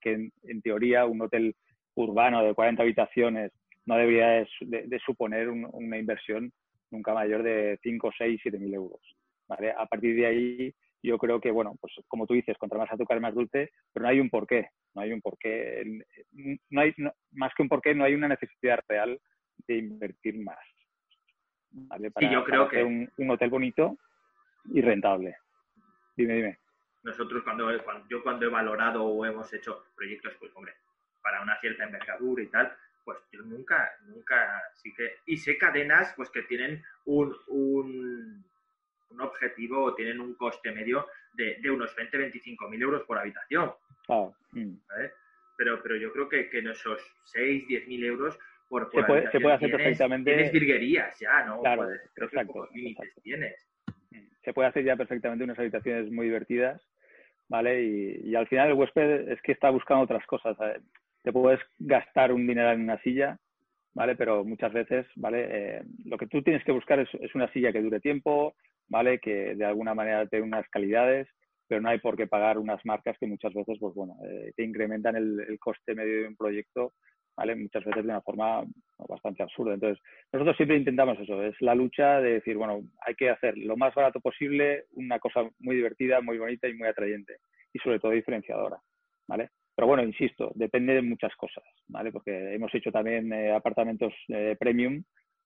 que 0.00 0.30
en, 0.44 0.62
teoría 0.62 1.06
un 1.06 1.22
hotel 1.22 1.54
urbano 1.94 2.42
de 2.42 2.54
40 2.54 2.82
habitaciones 2.82 3.52
no 3.86 3.96
debería 3.96 4.46
de, 4.60 5.00
suponer 5.04 5.48
una 5.48 5.98
inversión 5.98 6.52
nunca 6.90 7.14
mayor 7.14 7.42
de 7.42 7.78
5, 7.82 8.10
6, 8.16 8.40
7 8.42 8.58
mil 8.58 8.74
euros, 8.74 9.00
¿vale? 9.48 9.72
A 9.76 9.86
partir 9.86 10.16
de 10.16 10.26
ahí 10.26 10.74
yo 11.02 11.18
creo 11.18 11.40
que, 11.40 11.50
bueno, 11.50 11.76
pues 11.80 11.92
como 12.08 12.26
tú 12.26 12.34
dices, 12.34 12.58
contra 12.58 12.78
más 12.78 12.90
azúcar 12.90 13.20
más 13.20 13.34
dulce, 13.34 13.70
pero 13.92 14.04
no 14.04 14.08
hay 14.08 14.18
un 14.18 14.28
porqué, 14.28 14.70
no 14.94 15.02
hay 15.02 15.12
un 15.12 15.20
porqué, 15.20 16.02
no 16.70 16.80
hay, 16.80 16.92
más 17.32 17.52
que 17.54 17.62
un 17.62 17.68
porqué, 17.68 17.94
no 17.94 18.04
hay 18.04 18.14
una 18.14 18.28
necesidad 18.28 18.80
real 18.88 19.18
de 19.68 19.78
invertir 19.78 20.38
más. 20.38 20.58
¿vale? 21.70 22.10
Para, 22.10 22.32
yo 22.32 22.44
creo 22.44 22.68
que 22.68 22.82
un, 22.82 23.08
un, 23.18 23.30
hotel 23.30 23.50
bonito 23.50 23.96
y 24.72 24.80
rentable. 24.80 25.36
Dime, 26.16 26.34
dime. 26.34 26.58
Nosotros 27.02 27.42
cuando, 27.44 27.70
yo 28.08 28.22
cuando 28.22 28.46
he 28.46 28.48
valorado 28.48 29.04
o 29.04 29.24
hemos 29.24 29.52
hecho 29.52 29.86
proyectos, 29.94 30.34
pues 30.40 30.50
hombre, 30.56 30.74
para 31.22 31.42
una 31.42 31.58
cierta 31.60 31.84
envergadura 31.84 32.42
y 32.42 32.48
tal, 32.48 32.76
pues 33.04 33.18
yo 33.30 33.42
nunca, 33.42 33.92
nunca, 34.06 34.62
sí 34.74 34.92
que, 34.94 35.18
y 35.26 35.36
sé 35.36 35.56
cadenas 35.56 36.12
pues 36.16 36.30
que 36.30 36.42
tienen 36.42 36.82
un, 37.04 37.36
un, 37.46 38.44
un 39.10 39.20
objetivo 39.20 39.84
o 39.84 39.94
tienen 39.94 40.20
un 40.20 40.34
coste 40.34 40.72
medio 40.72 41.06
de, 41.34 41.58
de 41.60 41.70
unos 41.70 41.94
20, 41.94 42.18
25 42.18 42.68
mil 42.68 42.82
euros 42.82 43.04
por 43.04 43.18
habitación. 43.18 43.72
Ah, 44.08 44.28
mm. 44.52 44.74
Pero, 45.56 45.82
pero 45.82 45.96
yo 45.96 46.12
creo 46.12 46.28
que, 46.28 46.50
que 46.50 46.58
en 46.58 46.68
esos 46.68 47.00
6, 47.24 47.68
10 47.68 47.86
mil 47.86 48.04
euros 48.04 48.36
por, 48.68 48.90
por 48.90 49.02
se, 49.02 49.06
puede, 49.06 49.30
se 49.30 49.40
puede 49.40 49.54
hacer 49.54 49.70
perfectamente. 49.70 50.34
Tienes 50.34 50.52
virguerías 50.52 51.18
ya, 51.20 51.44
¿no? 51.44 51.60
Claro, 51.60 51.88
exacto, 51.92 52.68
tienes 53.22 53.64
se 54.44 54.52
puede 54.52 54.68
hacer 54.68 54.84
ya 54.84 54.96
perfectamente 54.96 55.44
unas 55.44 55.58
habitaciones 55.58 56.10
muy 56.10 56.26
divertidas, 56.26 56.80
¿vale? 57.48 57.82
Y, 57.82 58.34
al 58.34 58.46
final 58.46 58.68
el 58.68 58.74
huésped 58.74 59.28
es 59.30 59.40
que 59.42 59.52
está 59.52 59.70
buscando 59.70 60.04
otras 60.04 60.24
cosas. 60.26 60.56
Te 61.22 61.32
puedes 61.32 61.60
gastar 61.78 62.32
un 62.32 62.46
dinero 62.46 62.70
en 62.70 62.82
una 62.82 63.00
silla, 63.02 63.38
¿vale? 63.94 64.16
Pero 64.16 64.44
muchas 64.44 64.72
veces, 64.72 65.06
¿vale? 65.16 65.46
Eh, 65.50 65.82
lo 66.04 66.16
que 66.16 66.26
tú 66.26 66.42
tienes 66.42 66.62
que 66.64 66.72
buscar 66.72 67.00
es, 67.00 67.34
una 67.34 67.50
silla 67.52 67.72
que 67.72 67.82
dure 67.82 68.00
tiempo, 68.00 68.54
¿vale? 68.88 69.18
Que 69.18 69.54
de 69.54 69.64
alguna 69.64 69.94
manera 69.94 70.26
tenga 70.26 70.44
unas 70.44 70.68
calidades, 70.68 71.28
pero 71.66 71.80
no 71.80 71.88
hay 71.88 71.98
por 71.98 72.16
qué 72.16 72.26
pagar 72.26 72.58
unas 72.58 72.84
marcas 72.84 73.16
que 73.18 73.26
muchas 73.26 73.52
veces, 73.52 73.78
pues 73.80 73.94
bueno, 73.94 74.16
eh, 74.24 74.52
te 74.54 74.62
incrementan 74.62 75.16
el, 75.16 75.40
el, 75.40 75.58
coste 75.58 75.94
medio 75.94 76.22
de 76.22 76.28
un 76.28 76.36
proyecto 76.36 76.92
¿vale? 77.36 77.54
Muchas 77.54 77.84
veces 77.84 78.02
de 78.02 78.10
una 78.10 78.20
forma 78.22 78.64
bastante 79.08 79.42
absurda. 79.42 79.74
Entonces, 79.74 80.02
nosotros 80.32 80.56
siempre 80.56 80.76
intentamos 80.76 81.18
eso, 81.18 81.42
es 81.42 81.54
la 81.60 81.74
lucha 81.74 82.20
de 82.20 82.34
decir, 82.34 82.56
bueno, 82.56 82.82
hay 83.04 83.14
que 83.14 83.30
hacer 83.30 83.56
lo 83.58 83.76
más 83.76 83.94
barato 83.94 84.20
posible, 84.20 84.84
una 84.92 85.18
cosa 85.18 85.48
muy 85.58 85.76
divertida, 85.76 86.20
muy 86.20 86.38
bonita 86.38 86.68
y 86.68 86.74
muy 86.74 86.88
atrayente, 86.88 87.38
y 87.72 87.78
sobre 87.78 88.00
todo 88.00 88.12
diferenciadora, 88.12 88.78
¿vale? 89.28 89.50
Pero 89.76 89.88
bueno, 89.88 90.02
insisto, 90.02 90.52
depende 90.54 90.94
de 90.94 91.02
muchas 91.02 91.36
cosas, 91.36 91.62
¿vale? 91.86 92.10
Porque 92.10 92.54
hemos 92.54 92.74
hecho 92.74 92.90
también 92.90 93.30
eh, 93.30 93.52
apartamentos 93.52 94.14
eh, 94.28 94.56
premium, 94.58 95.04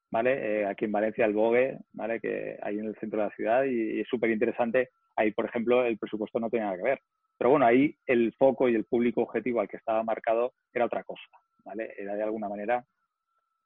¿vale? 0.08 0.60
Eh, 0.60 0.66
aquí 0.66 0.84
en 0.84 0.92
Valencia, 0.92 1.26
el 1.26 1.32
Bogue, 1.32 1.76
¿vale? 1.92 2.20
Que 2.20 2.56
hay 2.62 2.78
en 2.78 2.86
el 2.86 2.96
centro 3.00 3.18
de 3.18 3.26
la 3.26 3.34
ciudad 3.34 3.64
y, 3.64 4.00
es 4.00 4.08
súper 4.08 4.30
interesante. 4.30 4.90
Ahí, 5.16 5.32
por 5.32 5.46
ejemplo, 5.46 5.84
el 5.84 5.98
presupuesto 5.98 6.38
no 6.38 6.48
tiene 6.48 6.66
nada 6.66 6.76
que 6.76 6.84
ver. 6.84 7.00
Pero 7.36 7.50
bueno, 7.50 7.66
ahí 7.66 7.96
el 8.06 8.32
foco 8.34 8.68
y 8.68 8.76
el 8.76 8.84
público 8.84 9.22
objetivo 9.22 9.60
al 9.60 9.68
que 9.68 9.78
estaba 9.78 10.04
marcado 10.04 10.52
era 10.72 10.84
otra 10.84 11.02
cosa, 11.02 11.26
¿vale? 11.64 11.94
Era 11.96 12.14
de 12.14 12.22
alguna 12.22 12.48
manera 12.48 12.84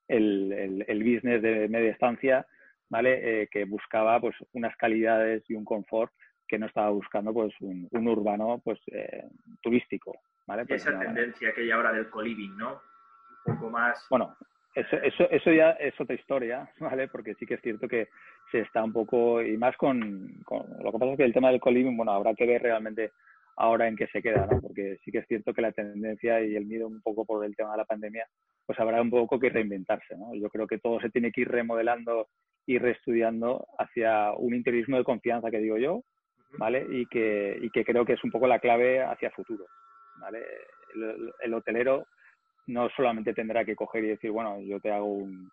el, 0.09 0.85
el, 0.87 0.99
business 1.03 1.43
de 1.43 1.69
media 1.69 1.93
estancia, 1.93 2.47
¿vale? 2.89 3.43
Eh, 3.43 3.49
que 3.51 3.65
buscaba 3.65 4.21
pues 4.21 4.35
unas 4.53 4.77
calidades 4.77 5.43
y 5.49 5.55
un 5.55 5.65
confort 5.65 6.13
que 6.47 6.59
no 6.59 6.67
estaba 6.67 6.91
buscando 6.91 7.33
pues 7.33 7.55
un, 7.61 7.89
urbano 8.09 8.61
pues 8.63 8.79
eh, 8.93 9.25
turístico, 9.63 10.15
¿vale? 10.47 10.65
Esa 10.69 10.99
tendencia 10.99 11.53
que 11.55 11.63
hay 11.63 11.71
ahora 11.71 11.93
del 11.93 12.11
co-living, 12.11 12.57
¿no? 12.57 12.81
Un 13.47 13.55
poco 13.55 13.71
más... 13.71 14.07
Bueno, 14.11 14.37
eso, 14.75 14.97
eso, 14.97 15.31
eso, 15.31 15.53
ya 15.53 15.71
es 15.73 15.99
otra 16.01 16.15
historia, 16.15 16.69
¿vale? 16.81 17.09
Porque 17.09 17.35
sí 17.35 17.47
que 17.47 17.55
es 17.55 17.63
cierto 17.63 17.89
que 17.89 18.09
se 18.51 18.61
está 18.61 18.85
un 18.85 18.93
poco, 18.93 19.43
y 19.43 19.57
más 19.57 19.77
con, 19.77 20.43
con 20.45 20.67
lo 20.83 20.93
que 20.93 20.99
pasa 20.99 21.13
es 21.13 21.17
que 21.17 21.25
el 21.25 21.33
tema 21.33 21.51
del 21.51 21.61
co-living, 21.61 21.97
bueno, 21.97 22.13
habrá 22.13 22.35
que 22.35 22.47
ver 22.47 22.63
realmente 22.63 23.13
ahora 23.57 23.89
en 23.89 23.97
qué 23.97 24.07
se 24.09 24.23
queda, 24.23 24.47
¿no? 24.47 24.61
Porque 24.61 24.99
sí 25.05 25.13
que 25.13 25.19
es 25.19 25.27
cierto 25.27 25.53
que 25.53 25.63
la 25.63 25.73
tendencia 25.73 26.41
y 26.41 26.57
el 26.57 26.67
miedo 26.67 26.87
un 26.87 27.01
poco 27.03 27.25
por 27.25 27.45
el 27.45 27.55
tema 27.55 27.73
de 27.73 27.79
la 27.79 27.85
pandemia, 27.85 28.27
pues 28.67 28.79
habrá 28.81 29.01
un 29.01 29.11
poco 29.11 29.39
que 29.39 29.51
reinventarse, 29.51 30.17
¿no? 30.17 30.35
Yo 30.35 30.49
creo 30.49 30.67
que 30.67 30.79
todo 30.79 31.01
se 31.01 31.11
tiene 31.11 31.31
que 31.31 31.43
ir 31.43 31.49
remodelando 31.49 32.29
y 32.67 32.79
reestudiando 32.79 33.67
hacia 33.79 34.33
un 34.33 34.55
interiorismo 34.55 34.97
de 34.97 35.05
confianza, 35.05 35.51
que 35.51 35.59
digo 35.59 35.77
yo, 35.77 36.03
¿vale? 36.59 36.87
Y 36.91 37.07
que, 37.07 37.59
y 37.61 37.71
que 37.71 37.85
creo 37.85 38.05
que 38.05 38.15
es 38.15 38.25
un 38.25 38.31
poco 38.31 38.47
la 38.47 38.59
clave 38.59 39.03
hacia 39.03 39.31
futuro, 39.31 39.67
¿vale? 40.19 40.41
El, 41.43 41.55
hotelero 41.55 42.07
no 42.67 42.89
solamente 42.91 43.35
tendrá 43.35 43.65
que 43.65 43.77
coger 43.77 44.05
y 44.05 44.09
decir, 44.09 44.31
bueno, 44.31 44.61
yo 44.63 44.81
te 44.81 44.91
hago 44.91 45.07
un, 45.07 45.51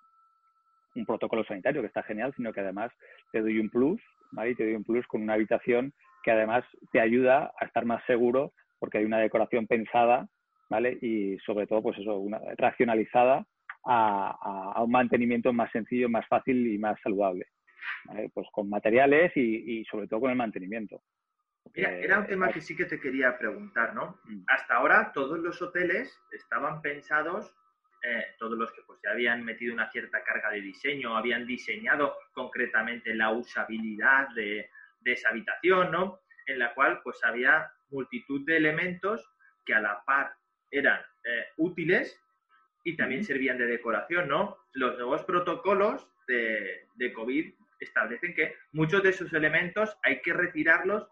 un 0.96 1.06
protocolo 1.06 1.44
sanitario 1.44 1.82
que 1.82 1.88
está 1.88 2.04
genial, 2.04 2.34
sino 2.36 2.54
que 2.54 2.62
además 2.62 2.92
te 3.32 3.42
doy 3.42 3.60
un 3.60 3.70
plus, 3.70 4.02
¿vale? 4.32 4.52
Y 4.52 4.56
te 4.56 4.64
doy 4.64 4.76
un 4.76 4.84
plus 4.84 5.06
con 5.08 5.22
una 5.22 5.34
habitación 5.34 5.94
que 6.24 6.32
además 6.32 6.64
te 6.92 7.00
ayuda 7.00 7.52
a 7.60 7.66
estar 7.66 7.86
más 7.86 8.04
seguro 8.06 8.54
porque 8.80 8.98
hay 8.98 9.06
una 9.06 9.20
decoración 9.20 9.68
pensada, 9.68 10.28
¿vale? 10.70 10.98
Y 11.02 11.38
sobre 11.46 11.68
todo, 11.68 11.84
pues 11.84 12.00
eso, 12.00 12.18
una, 12.18 12.40
racionalizada 12.58 13.46
a, 13.86 14.74
a, 14.76 14.84
un 14.84 14.92
mantenimiento 14.92 15.54
más 15.54 15.72
sencillo, 15.72 16.10
más 16.10 16.28
fácil 16.28 16.66
y 16.66 16.80
más 16.80 17.00
saludable. 17.02 17.46
¿vale? 18.06 18.32
Pues 18.34 18.48
con 18.52 18.70
materiales 18.70 19.32
y, 19.36 19.80
y, 19.80 19.86
sobre 19.86 20.08
todo 20.08 20.22
con 20.22 20.32
el 20.32 20.36
mantenimiento. 20.36 21.02
Mira, 21.76 21.92
era 21.92 22.20
un 22.20 22.26
tema 22.26 22.52
que 22.52 22.60
sí 22.60 22.76
que 22.76 22.86
te 22.86 23.00
quería 23.00 23.38
preguntar, 23.38 23.94
¿no? 23.94 24.20
Mm. 24.26 24.44
Hasta 24.48 24.76
ahora 24.76 25.12
todos 25.14 25.40
los 25.40 25.62
hoteles 25.62 26.20
estaban 26.32 26.82
pensados, 26.82 27.56
eh, 28.04 28.26
todos 28.40 28.58
los 28.58 28.72
que 28.72 28.82
pues 28.88 29.00
ya 29.04 29.12
habían 29.12 29.46
metido 29.46 29.74
una 29.74 29.92
cierta 29.92 30.24
carga 30.24 30.50
de 30.50 30.62
diseño, 30.62 31.16
habían 31.16 31.46
diseñado 31.46 32.16
concretamente 32.34 33.14
la 33.14 33.30
usabilidad 33.32 34.28
de, 34.30 34.70
esa 35.06 35.30
habitación, 35.30 35.92
¿no? 35.92 36.20
En 36.46 36.60
la 36.60 36.74
cual 36.74 37.02
pues 37.04 37.24
había 37.24 37.72
multitud 37.90 38.46
de 38.46 38.58
elementos 38.58 39.28
que 39.66 39.74
a 39.74 39.82
la 39.82 40.04
par 40.06 40.34
eran 40.70 41.00
eh, 41.24 41.46
útiles 41.58 42.20
y 42.84 42.96
también 42.96 43.24
servían 43.24 43.58
de 43.58 43.68
decoración, 43.68 44.28
¿no? 44.28 44.58
Los 44.74 44.98
nuevos 44.98 45.24
protocolos 45.24 46.08
de, 46.28 46.88
de 46.96 47.14
COVID 47.14 47.54
establecen 47.80 48.34
que 48.34 48.56
muchos 48.72 49.04
de 49.04 49.10
esos 49.10 49.34
elementos 49.34 49.98
hay 50.04 50.22
que 50.22 50.34
retirarlos 50.34 51.08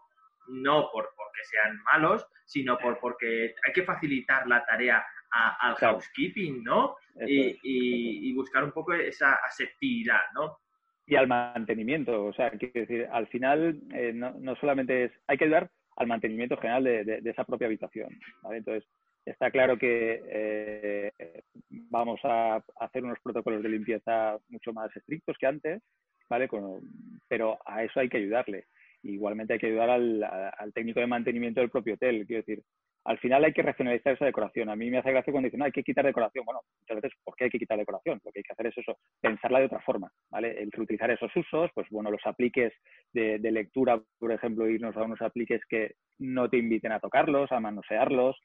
no 0.48 0.90
por 0.92 1.10
porque 1.16 1.44
sean 1.44 1.78
malos, 1.84 2.26
sino 2.44 2.78
por 2.78 2.98
porque 2.98 3.54
hay 3.66 3.72
que 3.72 3.84
facilitar 3.84 4.46
la 4.46 4.64
tarea 4.64 5.04
al 5.30 5.76
housekeeping, 5.76 6.64
¿no? 6.64 6.96
Y, 7.26 8.32
buscar 8.34 8.64
un 8.64 8.72
poco 8.72 8.94
esa 8.94 9.34
aseptividad, 9.34 10.22
¿no? 10.34 10.60
Y 11.10 11.16
al 11.16 11.26
mantenimiento, 11.26 12.26
o 12.26 12.32
sea, 12.32 12.50
quiero 12.52 12.82
decir, 12.82 13.08
al 13.10 13.26
final 13.26 13.80
eh, 13.92 14.12
no, 14.14 14.54
solamente 14.60 15.06
es, 15.06 15.12
hay 15.26 15.36
que 15.36 15.44
ayudar 15.46 15.68
al 15.96 16.06
mantenimiento 16.06 16.56
general 16.56 16.84
de, 16.84 17.20
esa 17.24 17.42
propia 17.42 17.66
habitación, 17.66 18.16
¿vale? 18.44 18.58
Entonces, 18.58 18.88
está 19.24 19.50
claro 19.50 19.76
que 19.76 20.22
eh, 20.24 21.12
vamos 21.68 22.20
a 22.22 22.62
hacer 22.78 23.02
unos 23.02 23.18
protocolos 23.24 23.60
de 23.60 23.70
limpieza 23.70 24.38
mucho 24.50 24.72
más 24.72 24.96
estrictos 24.96 25.36
que 25.36 25.48
antes, 25.48 25.82
¿vale? 26.28 26.48
pero 27.26 27.58
a 27.66 27.82
eso 27.82 27.98
hay 27.98 28.08
que 28.08 28.18
ayudarle. 28.18 28.66
Igualmente 29.02 29.54
hay 29.54 29.58
que 29.58 29.66
ayudar 29.66 29.90
al, 29.90 30.72
técnico 30.74 31.00
de 31.00 31.08
mantenimiento 31.08 31.60
del 31.60 31.70
propio 31.70 31.94
hotel. 31.94 32.24
Quiero 32.24 32.44
decir, 32.46 32.62
al 33.04 33.18
final 33.18 33.44
hay 33.44 33.52
que 33.52 33.62
racionalizar 33.62 34.14
esa 34.14 34.24
decoración. 34.26 34.68
A 34.68 34.76
mí 34.76 34.90
me 34.90 34.98
hace 34.98 35.10
gracia 35.10 35.32
cuando 35.32 35.46
dicen, 35.46 35.58
no, 35.58 35.64
hay 35.64 35.72
que 35.72 35.82
quitar 35.82 36.04
decoración. 36.04 36.44
Bueno, 36.44 36.60
muchas 36.80 37.02
veces, 37.02 37.18
¿por 37.24 37.34
qué 37.34 37.44
hay 37.44 37.50
que 37.50 37.58
quitar 37.58 37.78
decoración? 37.78 38.20
Lo 38.24 38.30
que 38.30 38.40
hay 38.40 38.42
que 38.42 38.52
hacer 38.52 38.66
es 38.66 38.78
eso, 38.78 38.98
pensarla 39.20 39.60
de 39.60 39.66
otra 39.66 39.80
forma, 39.80 40.12
¿vale? 40.30 40.60
El 40.62 40.70
reutilizar 40.70 41.10
esos 41.10 41.34
usos, 41.34 41.70
pues 41.74 41.86
bueno, 41.90 42.10
los 42.10 42.24
apliques 42.24 42.72
de, 43.12 43.38
lectura, 43.50 44.00
por 44.18 44.32
ejemplo, 44.32 44.68
irnos 44.68 44.96
a 44.96 45.02
unos 45.02 45.20
apliques 45.22 45.60
que 45.68 45.94
no 46.18 46.48
te 46.48 46.58
inviten 46.58 46.92
a 46.92 47.00
tocarlos, 47.00 47.50
a 47.52 47.60
manosearlos, 47.60 48.36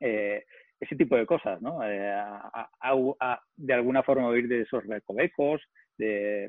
eh, 0.00 0.44
ese 0.80 0.96
tipo 0.96 1.16
de 1.16 1.26
cosas, 1.26 1.60
¿no? 1.60 1.80
Eh, 1.84 2.14
de 3.56 3.74
alguna 3.74 4.02
forma 4.02 4.28
huir 4.28 4.48
de 4.48 4.62
esos 4.62 4.84
recovecos, 4.86 5.60
de, 5.98 6.48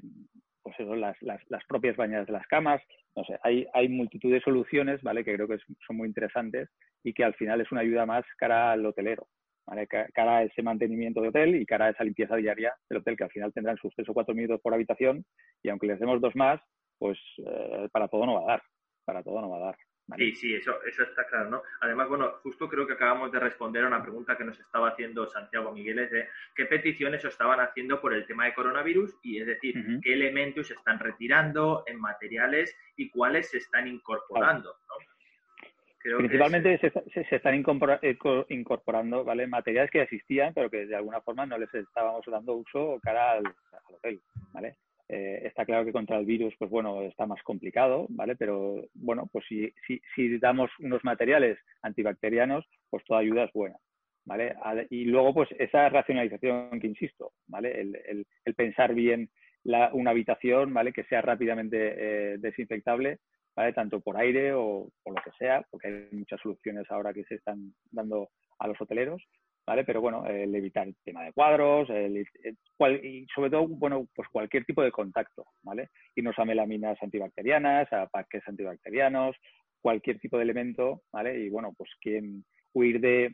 pues 0.63 0.79
eso, 0.79 0.95
las, 0.95 1.21
las, 1.21 1.41
las, 1.49 1.63
propias 1.65 1.97
bañadas 1.97 2.27
de 2.27 2.33
las 2.33 2.47
camas. 2.47 2.81
No 3.15 3.23
sé, 3.25 3.37
hay, 3.43 3.67
hay 3.73 3.89
multitud 3.89 4.31
de 4.31 4.41
soluciones, 4.41 5.01
¿vale? 5.03 5.23
Que 5.23 5.35
creo 5.35 5.47
que 5.47 5.59
son 5.85 5.97
muy 5.97 6.07
interesantes 6.07 6.69
y 7.03 7.13
que 7.13 7.23
al 7.23 7.35
final 7.35 7.61
es 7.61 7.71
una 7.71 7.81
ayuda 7.81 8.05
más 8.05 8.25
cara 8.37 8.71
al 8.71 8.85
hotelero, 8.85 9.27
¿vale? 9.67 9.87
Cara 9.87 10.37
a 10.37 10.43
ese 10.43 10.63
mantenimiento 10.63 11.21
de 11.21 11.27
hotel 11.27 11.55
y 11.55 11.65
cara 11.65 11.85
a 11.85 11.89
esa 11.89 12.03
limpieza 12.03 12.37
diaria 12.37 12.73
del 12.89 12.99
hotel, 12.99 13.17
que 13.17 13.25
al 13.25 13.31
final 13.31 13.53
tendrán 13.53 13.77
sus 13.77 13.93
tres 13.93 14.07
o 14.09 14.13
cuatro 14.13 14.33
minutos 14.33 14.61
por 14.61 14.73
habitación 14.73 15.25
y 15.61 15.69
aunque 15.69 15.87
les 15.87 15.99
demos 15.99 16.21
dos 16.21 16.35
más, 16.35 16.61
pues 16.97 17.19
eh, 17.45 17.89
para 17.91 18.07
todo 18.07 18.25
no 18.25 18.35
va 18.35 18.41
a 18.41 18.53
dar, 18.53 18.63
para 19.05 19.21
todo 19.21 19.41
no 19.41 19.49
va 19.49 19.57
a 19.57 19.65
dar. 19.65 19.75
Sí, 20.17 20.35
sí, 20.35 20.53
eso, 20.53 20.83
eso 20.83 21.03
está 21.03 21.25
claro, 21.27 21.49
¿no? 21.49 21.63
Además, 21.79 22.09
bueno, 22.09 22.33
justo 22.43 22.67
creo 22.67 22.85
que 22.85 22.93
acabamos 22.93 23.31
de 23.31 23.39
responder 23.39 23.83
a 23.83 23.87
una 23.87 24.03
pregunta 24.03 24.37
que 24.37 24.43
nos 24.43 24.59
estaba 24.59 24.89
haciendo 24.89 25.27
Santiago 25.27 25.71
Migueles 25.71 26.11
de 26.11 26.27
qué 26.55 26.65
peticiones 26.65 27.23
estaban 27.23 27.59
haciendo 27.61 28.01
por 28.01 28.13
el 28.13 28.25
tema 28.25 28.45
de 28.45 28.53
coronavirus 28.53 29.15
y 29.23 29.39
es 29.39 29.47
decir, 29.47 30.01
qué 30.03 30.13
elementos 30.13 30.67
se 30.67 30.73
están 30.73 30.99
retirando 30.99 31.83
en 31.87 31.99
materiales 31.99 32.75
y 32.97 33.09
cuáles 33.09 33.49
se 33.49 33.59
están 33.59 33.87
incorporando, 33.87 34.75
¿no? 34.87 34.95
Principalmente 36.17 36.77
se, 36.79 36.91
están 37.33 37.53
eh, 37.53 38.17
incorporando 38.49 39.23
¿vale? 39.23 39.47
materiales 39.47 39.89
que 39.89 40.01
existían, 40.01 40.53
pero 40.53 40.69
que 40.69 40.85
de 40.85 40.97
alguna 40.97 41.21
forma 41.21 41.45
no 41.45 41.57
les 41.57 41.73
estábamos 41.73 42.25
dando 42.25 42.55
uso 42.55 42.99
cara 43.01 43.31
al, 43.31 43.45
al 43.45 43.95
hotel. 43.95 44.21
¿vale? 44.51 44.75
Eh, 45.15 45.45
está 45.45 45.63
claro 45.63 45.85
que 45.85 45.91
contra 45.91 46.17
el 46.17 46.25
virus, 46.25 46.55
pues 46.57 46.71
bueno, 46.71 47.03
está 47.03 47.27
más 47.27 47.39
complicado, 47.43 48.07
¿vale? 48.09 48.35
Pero 48.35 48.83
bueno, 48.95 49.29
pues 49.31 49.45
si, 49.47 49.71
si, 49.85 50.01
si 50.15 50.39
damos 50.39 50.71
unos 50.79 51.03
materiales 51.03 51.59
antibacterianos, 51.83 52.65
pues 52.89 53.03
toda 53.05 53.19
ayuda 53.19 53.43
es 53.43 53.53
buena, 53.53 53.77
¿vale? 54.25 54.55
Y 54.89 55.05
luego, 55.05 55.31
pues 55.35 55.49
esa 55.59 55.87
racionalización 55.89 56.79
que 56.79 56.87
insisto, 56.87 57.31
¿vale? 57.45 57.79
El, 57.79 58.25
el, 58.43 58.55
pensar 58.55 58.95
bien 58.95 59.29
la, 59.63 59.91
una 59.93 60.09
habitación, 60.09 60.73
¿vale? 60.73 60.91
Que 60.91 61.03
sea 61.03 61.21
rápidamente 61.21 61.77
eh, 61.77 62.37
desinfectable, 62.39 63.19
¿vale? 63.55 63.71
Tanto 63.73 64.01
por 64.01 64.17
aire 64.17 64.53
o 64.53 64.89
por 65.03 65.15
lo 65.15 65.21
que 65.21 65.37
sea, 65.37 65.63
porque 65.69 65.89
hay 65.89 66.07
muchas 66.17 66.41
soluciones 66.41 66.89
ahora 66.89 67.13
que 67.13 67.23
se 67.25 67.35
están 67.35 67.75
dando 67.91 68.29
a 68.57 68.67
los 68.67 68.81
hoteleros, 68.81 69.21
¿vale? 69.65 69.83
Pero 69.83 70.01
bueno, 70.01 70.25
el 70.27 70.53
evitar 70.55 70.87
el 70.87 70.95
tema 71.03 71.23
de 71.23 71.33
cuadros, 71.33 71.89
y 71.89 73.25
sobre 73.33 73.49
todo, 73.49 73.67
bueno, 73.67 74.07
pues 74.13 74.27
cualquier 74.29 74.65
tipo 74.65 74.83
de 74.83 74.91
contacto, 74.91 75.45
¿vale? 75.63 75.89
Irnos 76.15 76.37
a 76.37 76.45
melaminas 76.45 76.97
antibacterianas, 77.01 77.91
a 77.93 78.07
parques 78.07 78.43
antibacterianos, 78.47 79.35
cualquier 79.81 80.19
tipo 80.19 80.37
de 80.37 80.43
elemento, 80.43 81.03
¿vale? 81.11 81.39
Y 81.39 81.49
bueno, 81.49 81.73
pues 81.77 81.89
quien 82.01 82.45
huir 82.73 82.99
de, 82.99 83.33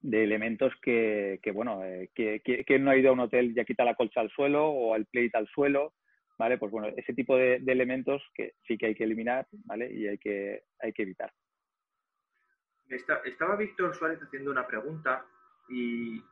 de 0.00 0.24
elementos 0.24 0.72
que, 0.82 1.40
que 1.42 1.50
bueno, 1.50 1.84
eh, 1.84 2.10
que, 2.14 2.40
que, 2.42 2.78
no 2.78 2.90
ha 2.90 2.96
ido 2.96 3.10
a 3.10 3.12
un 3.12 3.20
hotel 3.20 3.50
y 3.50 3.54
ya 3.54 3.64
quita 3.64 3.84
la 3.84 3.94
colcha 3.94 4.20
al 4.20 4.30
suelo 4.30 4.68
o 4.68 4.96
el 4.96 5.06
plate 5.06 5.30
al 5.34 5.48
suelo, 5.48 5.94
¿vale? 6.38 6.58
Pues 6.58 6.72
bueno, 6.72 6.88
ese 6.96 7.14
tipo 7.14 7.36
de, 7.36 7.60
de, 7.60 7.72
elementos 7.72 8.22
que 8.34 8.54
sí 8.66 8.76
que 8.76 8.86
hay 8.86 8.94
que 8.94 9.04
eliminar, 9.04 9.46
¿vale? 9.64 9.92
Y 9.92 10.06
hay 10.06 10.18
que, 10.18 10.62
hay 10.80 10.92
que 10.92 11.02
evitar 11.02 11.32
estaba 12.96 13.56
Víctor 13.56 13.94
Suárez 13.94 14.22
haciendo 14.22 14.50
una 14.50 14.66
pregunta 14.66 15.24
y, 15.68 16.22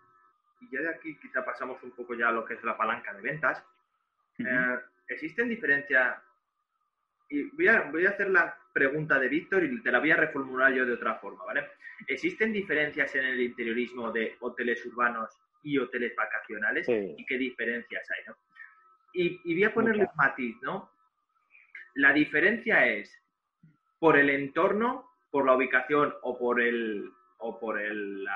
ya 0.71 0.81
de 0.81 0.91
aquí 0.91 1.19
quizá 1.19 1.45
pasamos 1.45 1.83
un 1.83 1.93
poco 1.93 2.15
ya 2.15 2.29
a 2.29 2.33
lo 2.33 2.45
que 2.45 2.55
es 2.55 2.63
la 2.63 2.77
palanca 2.77 3.15
de 3.15 3.23
ventas. 3.23 3.65
Eh, 4.39 4.79
¿Existen 5.09 5.49
diferencias? 5.49 6.19
Y 7.29 7.45
voy 7.57 7.69
a, 7.69 7.83
voy 7.91 8.07
a 8.07 8.11
hacer 8.11 8.29
la 8.31 8.57
pregunta 8.73 9.19
de 9.19 9.29
Víctor 9.29 9.65
y 9.65 9.83
te 9.83 9.91
la 9.91 10.01
voy 10.01 10.11
a 10.11 10.17
reformular 10.17 10.73
yo 10.73 10.85
de 10.85 10.95
otra 10.95 11.15
forma, 11.17 11.45
¿vale? 11.45 11.67
¿Existen 12.07 12.53
diferencias 12.53 13.15
en 13.15 13.25
el 13.25 13.41
interiorismo 13.41 14.11
de 14.13 14.37
hoteles 14.41 14.85
urbanos 14.87 15.31
y 15.63 15.79
hoteles 15.79 16.15
vacacionales? 16.15 16.87
¿Y 16.89 17.25
qué 17.25 17.39
diferencias 17.39 18.09
hay, 18.11 18.25
no? 18.27 18.37
Y, 19.13 19.41
y 19.45 19.55
voy 19.55 19.65
a 19.65 19.75
ponerle 19.75 20.05
un 20.05 20.17
matiz, 20.17 20.57
¿no? 20.63 20.91
La 21.95 22.13
diferencia 22.13 22.87
es 22.87 23.17
por 23.99 24.17
el 24.17 24.31
entorno 24.31 25.10
por 25.31 25.47
la 25.47 25.55
ubicación 25.55 26.15
o 26.23 26.39
por 26.39 26.61
el, 26.61 27.11
o 27.39 27.59
por 27.59 27.81
el, 27.81 28.27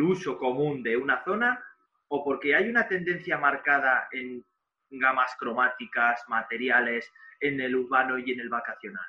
uso 0.00 0.38
común 0.38 0.82
de 0.82 0.96
una 0.96 1.22
zona 1.24 1.62
o 2.08 2.24
porque 2.24 2.54
hay 2.54 2.68
una 2.68 2.88
tendencia 2.88 3.38
marcada 3.38 4.08
en 4.12 4.42
gamas 4.90 5.36
cromáticas, 5.38 6.24
materiales, 6.28 7.10
en 7.40 7.60
el 7.60 7.76
urbano 7.76 8.18
y 8.18 8.32
en 8.32 8.40
el 8.40 8.48
vacacional? 8.48 9.04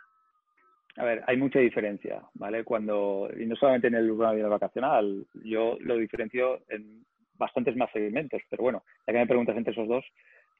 A 0.98 1.06
ver, 1.06 1.24
hay 1.28 1.38
mucha 1.38 1.60
diferencia, 1.60 2.22
¿vale? 2.34 2.64
Cuando, 2.64 3.30
y 3.38 3.46
no 3.46 3.56
solamente 3.56 3.88
en 3.88 3.96
el 3.96 4.12
urbano 4.12 4.34
y 4.34 4.40
en 4.40 4.46
el 4.46 4.52
vacacional, 4.52 5.26
yo 5.46 5.78
lo 5.80 5.96
diferencio 5.96 6.62
en 6.68 7.06
bastantes 7.36 7.76
más 7.78 7.90
segmentos, 7.92 8.42
pero 8.50 8.64
bueno, 8.64 8.84
ya 9.08 9.14
que 9.14 9.20
me 9.20 9.28
preguntas 9.28 9.56
entre 9.56 9.72
esos 9.72 9.88
dos, 9.88 10.06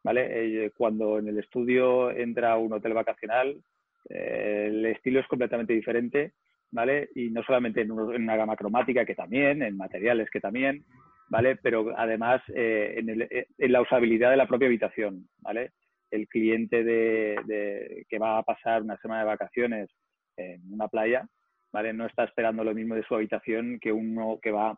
¿vale? 0.02 0.66
Eh, 0.66 0.72
cuando 0.72 1.20
en 1.20 1.28
el 1.28 1.40
estudio 1.40 2.10
entra 2.12 2.56
un 2.56 2.72
hotel 2.72 2.94
vacacional, 2.94 3.62
eh, 4.10 4.68
el 4.70 4.86
estilo 4.86 5.20
es 5.20 5.28
completamente 5.28 5.74
diferente 5.74 6.34
¿vale? 6.72 7.10
Y 7.16 7.30
no 7.30 7.44
solamente 7.44 7.82
en, 7.82 7.92
una 7.92 8.36
gama 8.36 8.56
cromática, 8.56 9.06
que 9.06 9.16
también, 9.16 9.62
en 9.62 9.78
materiales, 9.78 10.30
que 10.30 10.40
también, 10.40 10.86
¿vale? 11.30 11.56
Pero 11.58 11.94
además 11.98 12.42
eh, 12.56 12.96
en, 12.98 13.22
eh, 13.22 13.48
en, 13.58 13.72
la 13.72 13.82
usabilidad 13.82 14.32
de 14.32 14.38
la 14.38 14.48
propia 14.48 14.68
habitación, 14.68 15.28
¿vale? 15.40 15.72
El 16.12 16.28
cliente 16.28 16.84
de, 16.84 18.06
que 18.10 18.20
va 18.20 18.38
a 18.38 18.44
pasar 18.44 18.82
una 18.82 18.98
semana 18.98 19.22
de 19.22 19.28
vacaciones 19.28 19.90
en 20.38 20.62
una 20.74 20.88
playa, 20.88 21.28
¿vale? 21.72 21.94
No 21.94 22.06
está 22.06 22.24
esperando 22.24 22.64
lo 22.64 22.74
mismo 22.74 22.96
de 22.96 23.04
su 23.04 23.16
habitación 23.16 23.80
que 23.80 23.92
uno 23.92 24.40
que 24.42 24.52
va 24.52 24.78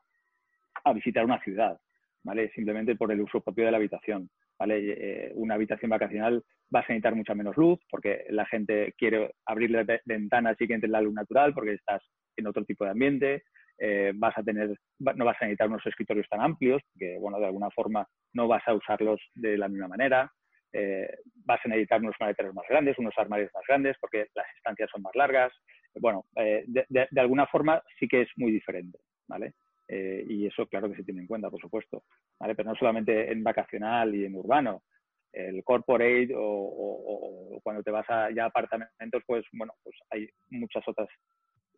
a 0.84 0.94
visitar 0.94 1.24
una 1.26 1.42
ciudad, 1.42 1.80
¿vale? 2.24 2.52
Simplemente 2.54 2.96
por 2.96 3.12
el 3.12 3.22
uso 3.22 3.42
propio 3.42 3.66
de 3.66 3.72
la 3.72 3.78
habitación. 3.78 4.30
¿vale? 4.62 4.78
Eh, 4.80 5.32
una 5.34 5.56
habitación 5.56 5.90
vacacional 5.90 6.44
va 6.74 6.80
a 6.80 6.84
necesitar 6.84 7.16
mucha 7.16 7.36
menos 7.36 7.58
luz 7.58 7.80
porque 7.90 8.26
la 8.30 8.46
gente 8.46 8.94
quiere 8.98 9.34
abrir 9.46 9.72
las 9.72 9.86
ventanas 10.06 10.56
y 10.60 10.68
que 10.68 10.74
entre 10.74 10.90
la 10.90 11.02
luz 11.02 11.14
natural 11.14 11.54
porque 11.54 11.74
estás 11.74 12.02
en 12.38 12.48
otro 12.48 12.64
tipo 12.66 12.86
de 12.86 12.92
ambiente. 12.92 13.44
Eh, 13.78 14.12
vas 14.16 14.38
a 14.38 14.44
tener, 14.44 14.78
no 15.00 15.26
vas 15.26 15.38
a 15.42 15.46
necesitar 15.46 15.68
unos 15.68 15.86
escritorios 15.86 16.28
tan 16.30 16.42
amplios 16.42 16.82
porque, 16.94 17.18
bueno, 17.20 17.40
de 17.40 17.48
alguna 17.48 17.72
forma 17.72 18.08
no 18.34 18.48
vas 18.48 18.62
a 18.68 18.74
usarlos 18.74 19.20
de 19.34 19.58
la 19.58 19.68
misma 19.68 19.88
manera. 19.88 20.32
Eh, 20.74 21.10
vas 21.46 21.60
a 21.66 21.70
necesitar 21.70 22.00
unos 22.00 22.16
maleteros 22.20 22.54
más 22.54 22.66
grandes, 22.70 22.98
unos 23.00 23.14
armarios 23.18 23.52
más 23.54 23.64
grandes 23.68 23.98
porque 24.00 24.28
las 24.36 24.46
estancias 24.56 24.90
son 24.92 25.02
más 25.02 25.16
largas. 25.16 25.52
Bueno, 25.96 26.26
de, 26.36 26.86
de, 26.88 27.20
alguna 27.20 27.48
forma 27.48 27.84
sí 28.00 28.08
que 28.08 28.22
es 28.22 28.30
muy 28.38 28.52
diferente, 28.52 29.00
¿vale? 29.28 29.54
Eh, 29.94 30.24
y 30.26 30.46
eso 30.46 30.66
claro 30.68 30.90
que 30.90 30.96
se 30.96 31.04
tiene 31.04 31.20
en 31.20 31.28
cuenta, 31.28 31.50
por 31.50 31.60
supuesto, 31.60 32.06
¿vale? 32.40 32.56
Pero 32.56 32.70
no 32.70 32.76
solamente 32.76 33.30
en 33.30 33.44
vacacional 33.44 34.16
y 34.16 34.24
en 34.24 34.36
urbano, 34.36 34.84
el 35.34 35.64
corporate 35.64 36.34
o, 36.36 37.60
cuando 37.64 37.84
te 37.84 37.92
vas 37.92 38.10
a 38.10 38.32
ya 38.32 38.46
apartamentos, 38.46 39.24
pues 39.26 39.46
bueno, 39.54 39.74
pues 39.84 39.96
hay 40.10 40.30
muchas 40.50 40.84
otras 40.88 41.08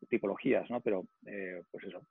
tipologías, 0.09 0.69
¿no? 0.69 0.81
Pero 0.81 1.05
eh, 1.25 1.61
pues 1.71 1.83
eso. 1.85 2.01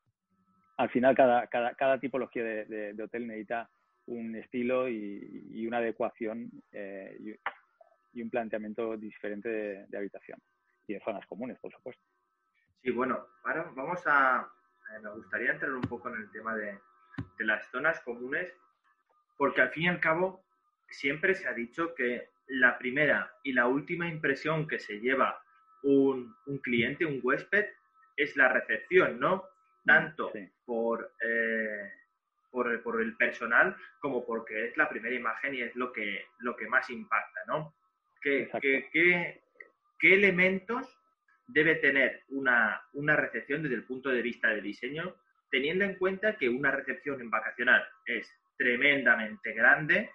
Al 0.76 0.90
final 0.90 1.14
cada, 1.14 1.46
cada, 1.48 1.74
cada 1.74 2.00
tipología 2.00 2.42
de, 2.44 3.02
hotel 3.02 3.26
necesita 3.26 3.68
un 4.06 4.34
estilo 4.36 4.88
y, 4.88 5.66
una 5.66 5.78
adecuación 5.78 6.50
eh, 6.72 7.36
y, 8.12 8.22
un 8.22 8.30
planteamiento 8.30 8.96
diferente 8.96 9.48
de, 9.88 9.96
habitación 9.98 10.38
y 10.86 10.94
de 10.94 11.00
zonas 11.00 11.26
comunes, 11.26 11.58
por 11.60 11.72
supuesto. 11.72 12.02
Sí, 12.82 12.90
bueno, 12.90 13.26
ahora 13.44 13.70
vamos 13.74 14.02
a, 14.06 14.48
eh, 14.94 15.00
me 15.00 15.10
gustaría 15.10 15.52
entrar 15.52 15.72
un 15.72 15.82
poco 15.82 16.08
en 16.08 16.16
el 16.16 16.30
tema 16.30 16.54
de, 16.56 16.78
de 17.38 17.44
las 17.44 17.64
zonas 17.70 18.00
comunes, 18.00 18.52
porque 19.36 19.60
al 19.60 19.70
fin 19.70 19.84
y 19.84 19.88
al 19.88 20.00
cabo 20.00 20.42
siempre 20.92 21.34
se 21.34 21.48
ha 21.48 21.52
dicho 21.52 21.94
que 21.94 22.30
la 22.46 22.78
primera 22.78 23.32
y 23.42 23.52
la 23.52 23.66
última 23.66 24.08
impresión 24.08 24.68
que 24.68 24.78
se 24.78 25.00
lleva 25.00 25.42
un, 25.82 26.34
cliente, 26.62 27.04
un 27.04 27.20
huésped, 27.22 27.66
es 28.16 28.36
la 28.36 28.48
recepción, 28.48 29.18
¿no? 29.18 29.44
Tanto 29.84 30.32
por, 30.64 31.12
eh, 31.20 31.90
por, 32.50 32.82
por, 32.82 33.00
el 33.00 33.16
personal 33.16 33.76
como 34.00 34.24
porque 34.24 34.66
es 34.66 34.76
la 34.76 34.88
primera 34.88 35.14
imagen 35.14 35.54
y 35.54 35.62
es 35.62 35.74
lo 35.74 35.92
que, 35.92 36.26
lo 36.38 36.54
que 36.56 36.68
más 36.68 36.88
impacta, 36.90 37.40
¿no? 37.46 37.74
¿Qué, 38.20 38.48
qué, 38.60 39.40
qué, 39.98 40.14
elementos 40.14 40.86
debe 41.48 41.76
tener 41.76 42.22
una, 42.28 42.80
una 42.92 43.16
recepción 43.16 43.62
desde 43.62 43.76
el 43.76 43.84
punto 43.84 44.10
de 44.10 44.22
vista 44.22 44.48
de 44.48 44.60
diseño, 44.60 45.16
teniendo 45.50 45.84
en 45.84 45.96
cuenta 45.96 46.36
que 46.36 46.48
una 46.48 46.70
recepción 46.70 47.20
en 47.20 47.30
vacacional 47.30 47.84
es 48.06 48.32
tremendamente 48.56 49.52
grande, 49.52 50.10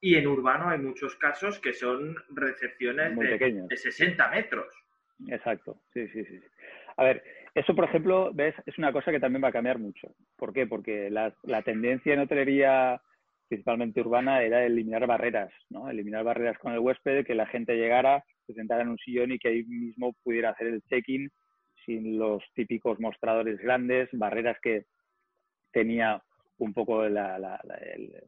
y 0.00 0.16
en 0.16 0.26
urbano 0.26 0.70
hay 0.70 0.78
muchos 0.78 1.16
casos 1.16 1.58
que 1.60 1.72
son 1.72 2.16
recepciones 2.30 3.16
de, 3.16 3.66
de, 3.68 3.76
60 3.76 4.30
metros. 4.30 4.72
Exacto, 5.28 5.82
sí, 5.92 6.08
sí, 6.08 6.24
sí. 6.24 6.40
A 6.96 7.04
ver, 7.04 7.22
eso, 7.54 7.74
por 7.74 7.84
ejemplo, 7.84 8.30
ves, 8.32 8.54
es 8.66 8.78
una 8.78 8.92
cosa 8.92 9.10
que 9.10 9.20
también 9.20 9.42
va 9.42 9.48
a 9.48 9.52
cambiar 9.52 9.78
mucho. 9.78 10.14
¿Por 10.36 10.52
qué? 10.52 10.66
Porque 10.66 11.10
la, 11.10 11.34
tendencia 11.62 12.14
en 12.14 12.20
hotelería, 12.20 13.00
principalmente 13.48 14.00
urbana, 14.00 14.42
era 14.42 14.64
eliminar 14.64 15.06
barreras, 15.06 15.52
¿no? 15.68 15.90
Eliminar 15.90 16.24
barreras 16.24 16.58
con 16.58 16.72
el 16.72 16.78
huésped, 16.78 17.26
que 17.26 17.34
la 17.34 17.46
gente 17.46 17.76
llegara, 17.76 18.24
se 18.46 18.54
sentara 18.54 18.82
en 18.82 18.88
un 18.88 18.98
sillón 18.98 19.32
y 19.32 19.38
que 19.38 19.48
ahí 19.48 19.64
mismo 19.64 20.14
pudiera 20.22 20.50
hacer 20.50 20.68
el 20.68 20.82
check-in 20.82 21.30
sin 21.84 22.18
los 22.18 22.42
típicos 22.54 23.00
mostradores 23.00 23.58
grandes, 23.58 24.08
barreras 24.12 24.58
que 24.62 24.84
tenía 25.72 26.22
un 26.60 26.72
poco 26.72 27.08
la, 27.08 27.60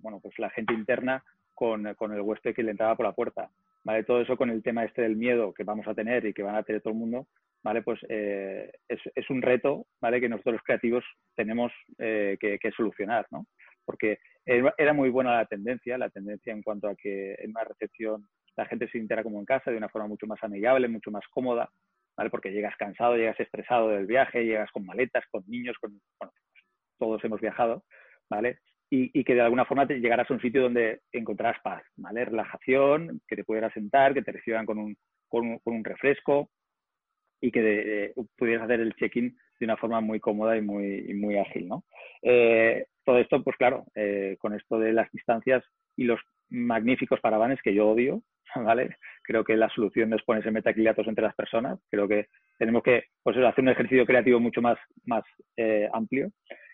bueno, 0.01 0.21
pues 0.21 0.39
la 0.39 0.51
gente 0.51 0.75
interna 0.75 1.23
con, 1.55 1.87
el 1.87 2.21
huésped 2.21 2.55
que 2.55 2.63
le 2.63 2.73
entraba 2.73 2.97
por 2.97 3.07
la 3.07 3.13
puerta. 3.13 3.51
¿vale? 3.85 4.05
Todo 4.05 4.21
eso 4.21 4.37
con 4.37 4.51
el 4.51 4.63
tema 4.63 4.85
este 4.85 5.03
del 5.03 5.17
miedo 5.17 5.53
que 5.53 5.65
vamos 5.65 5.87
a 5.87 5.95
tener 5.95 6.25
y 6.27 6.33
que 6.33 6.43
van 6.43 6.57
a 6.57 6.63
tener 6.63 6.83
todo 6.83 6.93
el 6.93 6.99
mundo, 6.99 7.29
¿vale? 7.63 7.83
Pues 7.83 8.01
eh, 8.09 8.73
es, 8.89 9.31
un 9.31 9.43
reto, 9.43 9.87
¿vale? 10.01 10.21
Que 10.21 10.29
nosotros 10.29 10.61
creativos 10.65 11.05
tenemos 11.35 11.73
eh, 11.99 12.37
que, 12.41 12.71
solucionar, 12.77 13.27
¿no? 13.31 13.47
Porque 13.85 14.19
era 14.45 14.93
muy 14.93 15.09
buena 15.11 15.37
la 15.37 15.47
tendencia, 15.47 15.99
la 15.99 16.11
tendencia 16.11 16.53
en 16.53 16.63
cuanto 16.63 16.89
a 16.89 16.97
que 16.97 17.35
en 17.35 17.51
una 17.51 17.65
recepción 17.65 18.27
la 18.57 18.67
gente 18.67 18.87
se 18.87 18.99
sintiera 18.99 19.23
como 19.23 19.39
en 19.39 19.45
casa 19.45 19.71
de 19.71 19.77
una 19.77 19.89
forma 19.89 20.09
mucho 20.09 20.27
más 20.27 20.43
amigable, 20.43 20.89
mucho 20.89 21.11
más 21.11 21.25
cómoda, 21.31 21.71
¿vale? 22.17 22.31
Porque 22.31 22.53
llegas 22.53 22.77
cansado, 22.77 23.17
llegas 23.17 23.39
estresado 23.39 23.89
del 23.91 24.07
viaje, 24.07 24.45
llegas 24.45 24.71
con 24.71 24.85
maletas, 24.85 25.25
con 25.31 25.43
niños, 25.47 25.77
con, 25.81 26.01
bueno, 26.19 26.33
todos 26.99 27.25
hemos 27.25 27.41
viajado, 27.41 27.85
¿vale? 28.33 28.59
Y, 28.95 29.25
que 29.25 29.35
de 29.35 29.41
alguna 29.41 29.65
forma 29.65 29.87
te 29.87 30.01
llegaras 30.01 30.31
a 30.31 30.35
un 30.35 30.41
sitio 30.41 30.63
donde 30.63 31.01
encontrarás 31.13 31.59
paz, 31.63 31.83
¿vale? 31.97 32.27
Relajación, 32.27 33.23
que 33.27 33.37
te 33.37 33.45
pudieras 33.45 33.73
sentar, 33.73 34.13
que 34.13 34.21
te 34.21 34.33
reciban 34.33 34.67
con 34.67 34.79
un, 34.79 34.97
con 35.29 35.59
un, 35.65 35.85
refresco 35.85 36.51
y 37.41 37.51
que 37.51 38.13
pudieras 38.37 38.65
hacer 38.65 38.81
el 38.81 38.95
check-in 38.97 39.35
de 39.59 39.65
una 39.65 39.79
forma 39.79 40.03
muy 40.03 40.21
cómoda 40.21 40.59
y 40.59 40.61
muy, 40.61 41.15
muy 41.15 41.39
ágil, 41.39 41.69
¿no? 41.69 41.85
Eh, 42.21 42.85
todo 43.03 43.17
esto, 43.19 43.43
pues 43.43 43.57
claro, 43.57 43.87
eh, 43.95 44.37
con 44.39 44.53
esto 44.55 44.79
de 44.79 44.93
las 44.93 45.11
distancias 45.11 45.65
y 45.97 46.05
los 46.05 46.21
magníficos 46.51 47.21
paravanes 47.21 47.63
que 47.63 47.73
yo 47.73 47.89
odio, 47.89 48.23
¿vale? 48.55 48.97
Creo 49.23 49.43
que 49.43 49.57
la 49.57 49.71
solución 49.71 50.13
es 50.13 50.23
ponerse 50.23 50.51
metaquiliatos 50.51 51.09
entre 51.09 51.25
las 51.25 51.35
personas. 51.35 51.79
Creo 51.91 52.07
que 52.07 52.27
tenemos 52.59 52.83
que 52.83 53.05
pues, 53.23 53.39
hacer 53.39 53.65
un 53.65 53.71
ejercicio 53.71 54.05
creativo 54.05 54.39
mucho 54.39 54.61
más, 54.61 54.77
más 55.07 55.25
eh, 55.57 55.89
amplio 55.95 56.31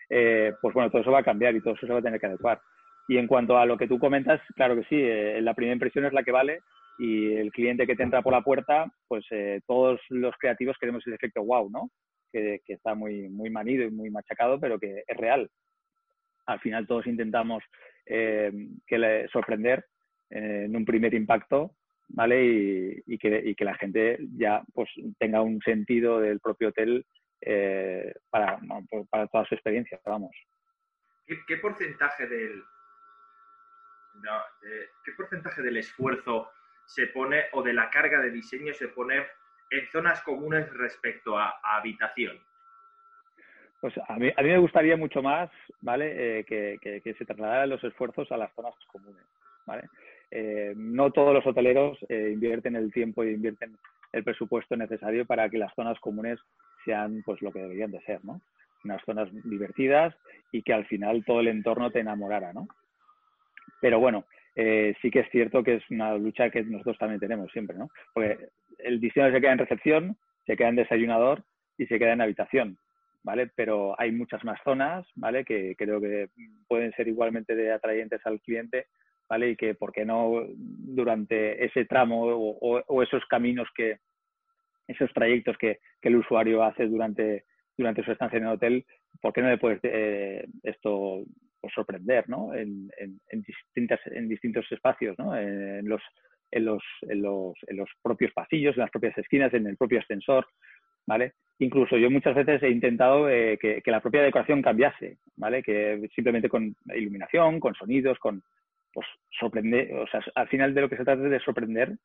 eh, 0.09 0.53
pues 0.61 0.73
bueno, 0.73 0.89
todo 0.89 1.01
eso 1.01 1.11
va 1.11 1.19
a 1.19 1.23
cambiar 1.23 1.55
y 1.55 1.61
todo 1.61 1.73
eso 1.73 1.85
se 1.85 1.93
va 1.93 1.99
a 1.99 2.03
tener 2.03 2.19
que 2.19 2.27
adecuar. 2.27 2.59
Y 3.07 3.17
en 3.17 3.27
cuanto 3.27 3.57
a 3.57 3.65
lo 3.65 3.77
que 3.77 3.87
tú 3.87 3.99
comentas, 3.99 4.41
claro 4.55 4.75
que 4.75 4.83
sí, 4.83 4.95
eh, 4.95 5.41
la 5.41 5.53
primera 5.53 5.73
impresión 5.73 6.05
es 6.05 6.13
la 6.13 6.23
que 6.23 6.31
vale 6.31 6.59
y 6.97 7.33
el 7.33 7.51
cliente 7.51 7.87
que 7.87 7.95
te 7.95 8.03
entra 8.03 8.21
por 8.21 8.33
la 8.33 8.41
puerta, 8.41 8.91
pues 9.07 9.25
eh, 9.31 9.61
todos 9.65 9.99
los 10.09 10.35
creativos 10.37 10.77
queremos 10.79 11.05
el 11.07 11.13
efecto 11.13 11.43
wow, 11.43 11.69
¿no? 11.69 11.89
Que, 12.31 12.61
está 12.67 12.93
muy, 12.93 13.29
muy 13.29 13.49
manido 13.49 13.85
y 13.85 13.91
muy 13.91 14.11
machacado, 14.11 14.59
pero 14.59 14.77
que 14.77 15.03
es 15.07 15.17
real. 15.17 15.49
Al 16.45 16.59
final 16.59 16.85
todos 16.85 17.07
intentamos 17.07 17.63
que 18.05 18.97
le, 18.97 19.27
sorprender 19.27 19.85
en 20.31 20.75
un 20.75 20.83
primer 20.83 21.13
impacto 21.13 21.75
¿vale? 22.09 23.03
Y, 23.05 23.17
que, 23.17 23.41
y, 23.45 23.55
que, 23.55 23.65
la 23.65 23.75
gente 23.75 24.17
ya 24.37 24.63
pues 24.73 24.89
tenga 25.19 25.41
un 25.41 25.61
sentido 25.61 26.19
del 26.19 26.39
propio 26.39 26.69
hotel 26.69 27.05
eh, 27.41 28.13
para, 28.29 28.59
para 29.09 29.27
toda 29.27 29.45
su 29.45 29.55
experiencia, 29.55 29.99
vamos. 30.05 30.35
¿Qué, 31.25 31.57
porcentaje 31.57 32.27
del 32.27 32.63
qué 35.03 35.11
porcentaje 35.15 35.61
del 35.61 35.77
esfuerzo 35.77 36.51
se 36.85 37.07
pone 37.07 37.45
o 37.53 37.61
de 37.61 37.73
la 37.73 37.89
carga 37.89 38.19
de 38.19 38.31
diseño 38.31 38.73
se 38.73 38.87
pone 38.87 39.25
en 39.69 39.87
zonas 39.91 40.21
comunes 40.23 40.71
respecto 40.73 41.37
a, 41.37 41.59
habitación? 41.63 42.39
Pues 43.79 43.93
a 44.09 44.15
mí, 44.17 44.29
a 44.35 44.41
mí, 44.41 44.49
me 44.49 44.57
gustaría 44.57 44.97
mucho 44.97 45.21
más, 45.21 45.49
¿vale? 45.81 46.39
Eh, 46.39 46.43
que, 46.43 46.77
que, 46.81 47.13
se 47.13 47.25
trasladaran 47.25 47.69
los 47.69 47.83
esfuerzos 47.83 48.29
a 48.31 48.37
las 48.37 48.53
zonas 48.53 48.73
comunes, 48.91 49.23
¿vale? 49.65 49.87
Eh, 50.31 50.73
no 50.75 51.11
todos 51.11 51.33
los 51.33 51.45
hoteleros 51.45 51.97
invierten 52.09 52.75
el 52.75 52.91
tiempo 52.91 53.23
y 53.23 53.29
invierten 53.29 53.77
el 54.11 54.23
presupuesto 54.23 54.75
necesario 54.75 55.25
para 55.25 55.49
que 55.49 55.57
las 55.57 55.73
zonas 55.75 55.99
comunes 55.99 56.39
sean 56.85 57.21
pues 57.25 57.41
lo 57.41 57.51
que 57.51 57.59
deberían 57.59 57.91
de 57.91 58.01
ser, 58.01 58.23
¿no? 58.23 58.41
Unas 58.83 59.01
zonas 59.05 59.29
divertidas 59.43 60.15
y 60.51 60.61
que 60.63 60.73
al 60.73 60.85
final 60.85 61.23
todo 61.25 61.41
el 61.41 61.47
entorno 61.47 61.91
te 61.91 61.99
enamorara, 61.99 62.53
¿no? 62.53 62.67
Pero 63.81 63.99
bueno, 63.99 64.25
eh, 64.55 64.95
sí 65.01 65.11
que 65.11 65.19
es 65.19 65.29
cierto 65.31 65.63
que 65.63 65.75
es 65.75 65.83
una 65.89 66.15
lucha 66.15 66.49
que 66.49 66.63
nosotros 66.63 66.97
también 66.97 67.19
tenemos 67.19 67.51
siempre, 67.51 67.77
¿no? 67.77 67.89
Porque 68.13 68.49
el 68.79 68.99
diseño 68.99 69.31
se 69.31 69.41
queda 69.41 69.53
en 69.53 69.59
recepción, 69.59 70.17
se 70.45 70.57
queda 70.57 70.69
en 70.69 70.75
desayunador 70.75 71.43
y 71.77 71.85
se 71.85 71.99
queda 71.99 72.13
en 72.13 72.21
habitación, 72.21 72.77
¿vale? 73.23 73.49
Pero 73.55 73.99
hay 73.99 74.11
muchas 74.11 74.43
más 74.43 74.59
zonas, 74.63 75.05
¿vale? 75.15 75.45
Que 75.45 75.75
creo 75.77 76.01
que 76.01 76.29
pueden 76.67 76.91
ser 76.93 77.07
igualmente 77.07 77.71
atrayentes 77.71 78.25
al 78.25 78.41
cliente, 78.41 78.87
¿vale? 79.29 79.51
Y 79.51 79.55
que, 79.55 79.75
¿por 79.75 79.91
qué 79.91 80.05
no 80.05 80.45
durante 80.55 81.63
ese 81.63 81.85
tramo 81.85 82.23
o 82.25 83.03
esos 83.03 83.25
caminos 83.25 83.67
que, 83.75 83.99
esos 84.89 85.11
trayectos 85.13 85.57
que, 85.57 85.79
el 86.01 86.15
usuario 86.15 86.63
hace 86.63 86.87
durante, 86.87 87.45
durante 87.77 88.03
su 88.03 88.11
estancia 88.11 88.37
en 88.37 88.45
el 88.45 88.53
hotel, 88.53 88.85
¿por 89.21 89.33
qué 89.33 89.41
no 89.41 89.49
le 89.49 89.57
puedes 89.57 89.79
eh, 89.83 90.45
esto 90.63 91.23
pues, 91.61 91.73
sorprender 91.73 92.27
¿no? 92.27 92.53
en, 92.55 92.89
distintas, 93.31 93.99
en 94.05 94.27
distintos 94.27 94.65
espacios, 94.71 95.17
¿no? 95.19 95.37
en, 95.37 95.87
los, 95.87 96.01
en, 96.51 96.65
los, 96.65 96.83
en, 97.01 97.21
los, 97.21 97.53
en 97.67 97.77
los 97.77 97.89
propios 98.01 98.31
pasillos, 98.33 98.75
en 98.75 98.81
las 98.81 98.91
propias 98.91 99.17
esquinas, 99.17 99.53
en 99.53 99.67
el 99.67 99.77
propio 99.77 99.99
ascensor? 99.99 100.47
¿Vale? 101.05 101.33
Incluso 101.59 101.97
yo 101.97 102.09
muchas 102.09 102.35
veces 102.35 102.63
he 102.63 102.69
intentado 102.69 103.29
eh, 103.29 103.57
que, 103.59 103.81
la 103.85 103.99
propia 103.99 104.21
decoración 104.21 104.61
cambiase, 104.61 105.17
¿vale? 105.35 105.61
Que 105.61 106.07
simplemente 106.15 106.47
con 106.47 106.75
iluminación, 106.95 107.59
con 107.59 107.73
sonidos, 107.73 108.17
con 108.19 108.41
pues 108.93 109.07
sorprender, 109.39 109.93
o 109.93 110.07
sea, 110.07 110.21
al 110.35 110.47
final 110.47 110.73
de 110.73 110.81
lo 110.81 110.89
que 110.89 110.97
se 110.97 111.03
trata 111.03 111.23
es 111.23 111.31
de 111.31 111.39
sorprender 111.39 111.97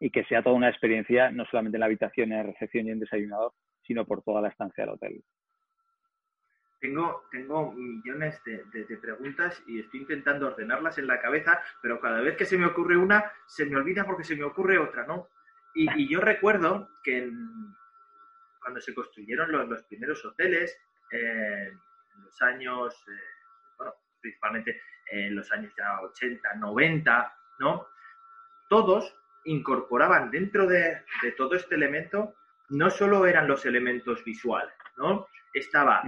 y 0.00 0.10
que 0.10 0.24
sea 0.24 0.42
toda 0.42 0.56
una 0.56 0.70
experiencia, 0.70 1.30
no 1.30 1.44
solamente 1.44 1.76
en 1.76 1.80
la 1.80 1.86
habitación, 1.86 2.32
en 2.32 2.38
la 2.38 2.44
recepción 2.44 2.86
y 2.86 2.90
en 2.90 3.00
desayunador, 3.00 3.52
sino 3.82 4.06
por 4.06 4.22
toda 4.22 4.40
la 4.40 4.48
estancia 4.48 4.84
del 4.84 4.94
hotel. 4.94 5.22
Tengo, 6.80 7.24
tengo 7.30 7.72
millones 7.72 8.42
de, 8.44 8.96
preguntas 8.96 9.62
y 9.66 9.80
estoy 9.80 10.00
intentando 10.00 10.46
ordenarlas 10.46 10.96
en 10.96 11.06
la 11.06 11.20
cabeza, 11.20 11.60
pero 11.82 12.00
cada 12.00 12.22
vez 12.22 12.36
que 12.38 12.46
se 12.46 12.56
me 12.56 12.64
ocurre 12.64 12.96
una, 12.96 13.30
se 13.46 13.66
me 13.66 13.76
olvida 13.76 14.06
porque 14.06 14.24
se 14.24 14.34
me 14.34 14.44
ocurre 14.44 14.78
otra, 14.78 15.04
¿no? 15.06 15.28
Y, 15.74 16.08
yo 16.08 16.20
recuerdo 16.20 16.88
que 17.04 17.30
cuando 18.62 18.80
se 18.80 18.94
construyeron 18.94 19.52
los, 19.52 19.82
primeros 19.84 20.24
hoteles, 20.24 20.80
en 21.10 21.78
los 22.24 22.42
años, 22.42 22.94
eh, 23.08 23.74
bueno, 23.76 23.92
principalmente 24.20 24.80
en 25.10 25.36
los 25.36 25.52
años 25.52 25.72
ya 25.76 26.00
80, 26.00 26.54
90, 26.54 27.34
¿no? 27.58 27.86
Todos 28.70 29.20
incorporaban 29.50 30.30
dentro 30.30 30.66
de, 30.66 31.02
todo 31.36 31.54
este 31.54 31.74
elemento, 31.74 32.34
no 32.68 32.90
solo 32.90 33.26
eran 33.26 33.48
los 33.48 33.66
elementos 33.66 34.24
visuales, 34.24 34.74
¿no? 34.96 35.26
Estaba 35.52 36.02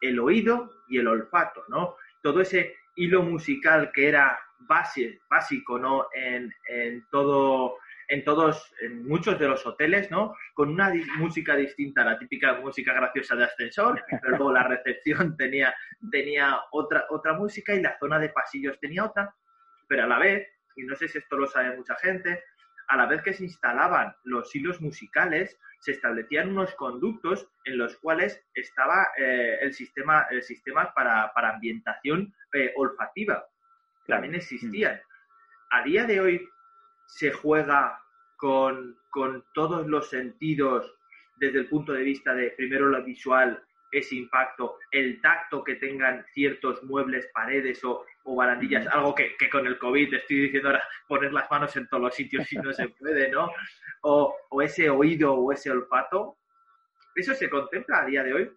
el 0.00 0.18
oído 0.18 0.70
y 0.88 0.98
el 0.98 1.08
olfato, 1.08 1.64
¿no? 1.68 1.96
Todo 2.22 2.40
ese 2.42 2.76
hilo 2.96 3.22
musical 3.22 3.90
que 3.92 4.08
era 4.08 4.38
básico, 4.60 5.78
¿no? 5.78 6.06
En, 6.14 6.52
en 6.68 7.06
todo 7.10 7.78
en 8.12 8.24
todos, 8.24 8.74
en 8.82 9.08
muchos 9.08 9.38
de 9.38 9.48
los 9.48 9.64
hoteles, 9.66 10.10
¿no? 10.10 10.36
Con 10.52 10.68
una 10.68 10.92
música 11.16 11.56
distinta, 11.56 12.04
la 12.04 12.18
típica 12.18 12.60
música 12.60 12.92
graciosa 12.92 13.34
de 13.36 13.44
ascensor, 13.44 14.04
pero 14.20 14.36
luego 14.36 14.52
la 14.52 14.64
recepción 14.64 15.34
tenía, 15.38 15.74
tenía 16.10 16.60
otra, 16.72 17.06
otra 17.08 17.32
música 17.32 17.74
y 17.74 17.80
la 17.80 17.98
zona 17.98 18.18
de 18.18 18.28
pasillos 18.28 18.78
tenía 18.80 19.06
otra, 19.06 19.34
pero 19.88 20.04
a 20.04 20.06
la 20.06 20.18
vez, 20.18 20.46
y 20.76 20.82
no 20.82 20.94
sé 20.94 21.08
si 21.08 21.18
esto 21.18 21.38
lo 21.38 21.46
sabe 21.46 21.74
mucha 21.74 21.96
gente, 21.96 22.42
a 22.92 22.96
la 22.98 23.06
vez 23.06 23.22
que 23.22 23.32
se 23.32 23.44
instalaban 23.44 24.14
los 24.24 24.54
hilos 24.54 24.82
musicales, 24.82 25.58
se 25.80 25.92
establecían 25.92 26.50
unos 26.50 26.74
conductos 26.74 27.48
en 27.64 27.78
los 27.78 27.96
cuales 27.96 28.44
estaba 28.52 29.08
eh, 29.16 29.56
el 29.62 29.72
sistema, 29.72 30.26
el 30.30 30.42
sistema 30.42 30.92
para, 30.92 31.32
para 31.32 31.54
ambientación 31.54 32.34
eh, 32.52 32.70
olfativa. 32.76 33.46
También 34.06 34.34
existían. 34.34 35.00
A 35.70 35.82
día 35.82 36.04
de 36.04 36.20
hoy 36.20 36.48
se 37.06 37.32
juega 37.32 37.98
con, 38.36 38.98
todos 39.54 39.86
los 39.86 40.10
sentidos 40.10 40.94
desde 41.36 41.60
el 41.60 41.68
punto 41.70 41.94
de 41.94 42.02
vista 42.02 42.34
de 42.34 42.50
primero 42.50 42.90
lo 42.90 43.02
visual, 43.02 43.64
ese 43.92 44.16
impacto, 44.16 44.78
el 44.90 45.20
tacto 45.20 45.62
que 45.62 45.76
tengan 45.76 46.24
ciertos 46.32 46.82
muebles, 46.82 47.30
paredes 47.32 47.84
o, 47.84 48.04
o 48.24 48.34
barandillas, 48.34 48.86
algo 48.88 49.14
que, 49.14 49.36
con 49.50 49.66
el 49.66 49.78
COVID 49.78 50.14
estoy 50.14 50.40
diciendo 50.40 50.70
ahora, 50.70 50.82
poner 51.06 51.32
las 51.32 51.50
manos 51.50 51.76
en 51.76 51.86
todos 51.86 52.02
los 52.02 52.14
sitios 52.14 52.46
si 52.48 52.56
no 52.56 52.72
se 52.72 52.88
puede, 52.98 53.30
¿no? 53.30 53.50
O, 54.02 54.34
ese 54.62 54.90
oído 54.90 55.34
o 55.34 55.52
ese 55.52 55.70
olfato. 55.70 56.36
¿Eso 57.14 57.34
se 57.34 57.50
contempla 57.50 58.00
a 58.00 58.06
día 58.06 58.24
de 58.24 58.32
hoy? 58.32 58.50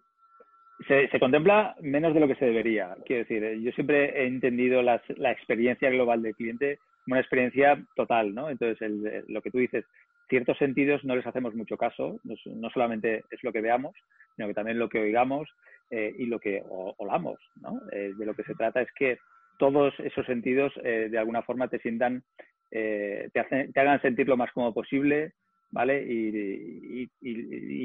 Se, 0.88 1.08
contempla 1.20 1.76
menos 1.82 2.14
de 2.14 2.20
lo 2.20 2.28
que 2.28 2.36
se 2.36 2.46
debería. 2.46 2.96
Quiero 3.04 3.24
decir, 3.24 3.60
yo 3.60 3.70
siempre 3.72 4.22
he 4.22 4.26
entendido 4.26 4.82
la 4.82 5.00
experiencia 5.30 5.90
global 5.90 6.22
del 6.22 6.34
cliente 6.34 6.78
una 7.06 7.20
experiencia 7.20 7.82
total, 7.94 8.34
¿no? 8.34 8.50
Entonces, 8.50 8.90
lo 9.28 9.40
que 9.40 9.50
tú 9.50 9.58
dices, 9.58 9.84
ciertos 10.28 10.58
sentidos 10.58 11.04
no 11.04 11.16
les 11.16 11.26
hacemos 11.26 11.54
mucho 11.54 11.76
caso, 11.76 12.18
no, 12.24 12.70
solamente 12.70 13.24
es 13.30 13.42
lo 13.42 13.52
que 13.52 13.60
veamos, 13.60 13.94
sino 14.34 14.48
que 14.48 14.54
también 14.54 14.78
lo 14.78 14.88
que 14.88 15.00
oigamos 15.00 15.48
eh, 15.90 16.14
y 16.18 16.26
lo 16.26 16.38
que 16.38 16.62
olamos, 16.68 17.38
¿no? 17.60 17.80
Eh, 17.92 18.12
de 18.16 18.26
lo 18.26 18.34
que 18.34 18.42
se 18.44 18.54
trata 18.54 18.80
es 18.80 18.88
que 18.92 19.18
todos 19.58 19.94
esos 20.00 20.26
sentidos 20.26 20.72
eh, 20.82 21.08
de 21.10 21.18
alguna 21.18 21.42
forma 21.42 21.68
te 21.68 21.78
sientan, 21.78 22.22
te, 22.70 23.30
te 23.32 23.80
hagan 23.80 24.02
sentir 24.02 24.28
lo 24.28 24.36
más 24.36 24.52
cómodo 24.52 24.74
posible, 24.74 25.32
¿vale? 25.70 26.04
Y, 26.06 27.08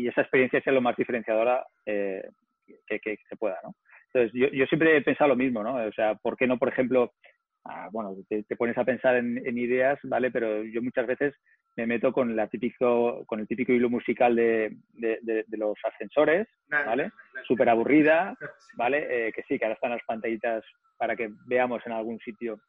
esa 0.07 0.21
experiencia 0.21 0.61
sea 0.61 0.73
lo 0.73 0.81
más 0.81 0.97
diferenciadora 0.97 1.65
que, 1.85 3.17
se 3.29 3.35
pueda, 3.37 3.57
¿no? 3.63 3.75
Entonces, 4.07 4.31
yo, 4.33 4.49
yo 4.49 4.65
siempre 4.65 4.97
he 4.97 5.01
pensado 5.01 5.29
lo 5.29 5.37
mismo, 5.37 5.63
¿no? 5.63 5.75
O 5.75 5.93
sea, 5.93 6.15
¿por 6.15 6.35
qué 6.35 6.45
no, 6.45 6.57
por 6.57 6.67
ejemplo, 6.67 7.13
bueno, 7.91 8.15
te, 8.27 8.43
pones 8.55 8.77
a 8.77 8.85
pensar 8.85 9.15
en, 9.15 9.57
ideas, 9.57 9.99
¿vale? 10.03 10.31
Pero 10.31 10.63
yo 10.63 10.81
muchas 10.81 11.07
veces 11.07 11.35
me 11.77 11.85
meto 11.85 12.11
con, 12.11 12.35
la 12.35 12.47
típico, 12.47 13.23
con 13.25 13.39
el 13.39 13.47
típico 13.47 13.71
hilo 13.71 13.89
musical 13.89 14.35
de, 14.35 14.75
los 15.49 15.77
ascensores, 15.83 16.47
¿vale? 16.69 17.11
Súper 17.47 17.69
aburrida, 17.69 18.35
¿vale? 18.75 19.27
Eh, 19.27 19.33
que 19.33 19.43
sí, 19.43 19.57
que 19.57 19.65
ahora 19.65 19.75
están 19.75 19.91
las 19.91 20.03
pantallitas 20.05 20.63
para 20.97 21.15
que 21.15 21.31
veamos 21.47 21.81
en 21.85 21.93
algún 21.93 22.19
sitio 22.19 22.59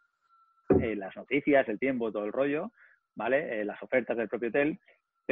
eh, 0.80 0.96
las 0.96 1.14
noticias, 1.16 1.68
el 1.68 1.78
tiempo, 1.78 2.12
todo 2.12 2.24
el 2.24 2.32
rollo, 2.32 2.70
¿vale? 3.14 3.60
Eh, 3.60 3.64
las 3.64 3.82
ofertas 3.82 4.16
del 4.16 4.28
propio 4.28 4.48
hotel. 4.48 4.78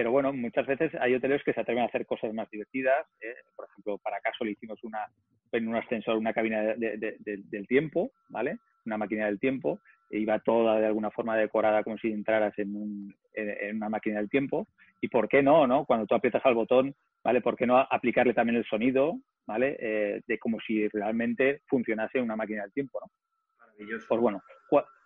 Pero 0.01 0.13
bueno, 0.13 0.33
muchas 0.33 0.67
veces 0.67 0.91
hay 0.99 1.15
hoteles 1.15 1.43
que 1.45 1.53
se 1.53 1.61
atreven 1.61 1.83
a 1.83 1.87
hacer 1.87 2.07
cosas 2.07 2.33
más 2.33 2.49
divertidas. 2.49 3.07
Por 3.55 3.67
ejemplo, 3.69 3.99
para 3.99 4.19
caso 4.21 4.47
le 4.47 4.53
hicimos 4.53 4.83
una, 4.83 5.05
en 5.53 5.69
un 5.69 5.77
ascensor 5.77 6.17
una 6.17 6.33
cabina 6.33 6.75
del 6.75 7.67
tiempo, 7.69 8.11
¿vale? 8.31 8.57
una 8.87 8.97
máquina 8.97 9.27
del 9.27 9.39
tiempo, 9.39 9.79
e 10.09 10.21
iba 10.21 10.39
toda 10.39 10.81
de 10.81 10.87
alguna 10.87 11.11
forma 11.11 11.37
decorada 11.37 11.85
como 11.85 11.99
si 11.99 12.11
entraras 12.11 12.59
en, 12.59 12.75
un, 12.75 13.15
en, 13.35 13.77
una 13.77 13.91
máquina 13.91 14.21
del 14.21 14.31
tiempo. 14.31 14.69
¿Y 15.03 15.09
por 15.09 15.29
qué 15.29 15.43
no, 15.43 15.67
no? 15.67 15.85
Cuando 15.85 16.07
tú 16.07 16.15
aprietas 16.15 16.47
al 16.47 16.55
botón, 16.55 16.95
¿vale? 17.23 17.43
¿Por 17.43 17.55
qué 17.55 17.67
no 17.67 17.77
aplicarle 17.77 18.33
también 18.33 18.57
el 18.57 18.65
sonido, 18.65 19.19
¿vale? 19.47 19.77
Eh, 19.81 20.23
de 20.27 20.39
como 20.39 20.61
si 20.61 20.89
realmente 20.89 21.61
funcionase 21.67 22.23
una 22.23 22.37
máquina 22.37 22.63
del 22.63 22.73
tiempo, 22.73 23.01
¿no? 23.03 23.11
Maravilloso. 23.59 24.07
Pues 24.09 24.21
bueno, 24.23 24.43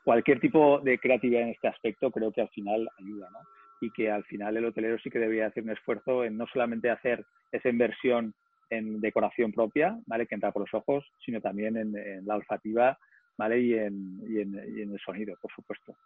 cualquier 0.05 0.39
tipo 0.39 0.79
de 0.79 1.01
creatividad 1.01 1.43
en 1.43 1.49
este 1.49 1.67
aspecto 1.67 2.13
creo 2.13 2.31
que 2.31 2.43
al 2.43 2.49
final 2.51 2.89
ayuda, 3.01 3.29
¿no? 3.33 3.41
Y 3.81 3.91
que 3.91 4.11
al 4.11 4.25
final 4.25 4.57
el 4.57 4.65
hotelero 4.65 4.99
sí 4.99 5.11
que 5.11 5.19
debería 5.19 5.47
hacer 5.47 5.63
un 5.63 5.71
esfuerzo 5.71 6.25
en 6.25 6.37
no 6.37 6.47
solamente 6.47 6.91
hacer 6.91 7.25
esa 7.53 7.69
inversión 7.69 8.35
en 8.71 9.01
decoración 9.01 9.53
propia, 9.53 9.99
¿vale? 10.07 10.27
Que 10.27 10.35
entra 10.35 10.53
por 10.53 10.63
los 10.63 10.75
ojos, 10.75 11.05
sino 11.25 11.41
también 11.41 11.77
en, 11.77 11.97
en 11.97 12.27
la 12.27 12.37
olfativa 12.37 12.99
¿vale? 13.37 13.61
Y 13.61 13.75
en, 13.75 14.21
y 14.29 14.41
en, 14.41 14.55
y 14.77 14.83
en 14.83 14.93
el 14.93 15.01
sonido, 15.01 15.37
por 15.41 15.53
supuesto. 15.53 15.97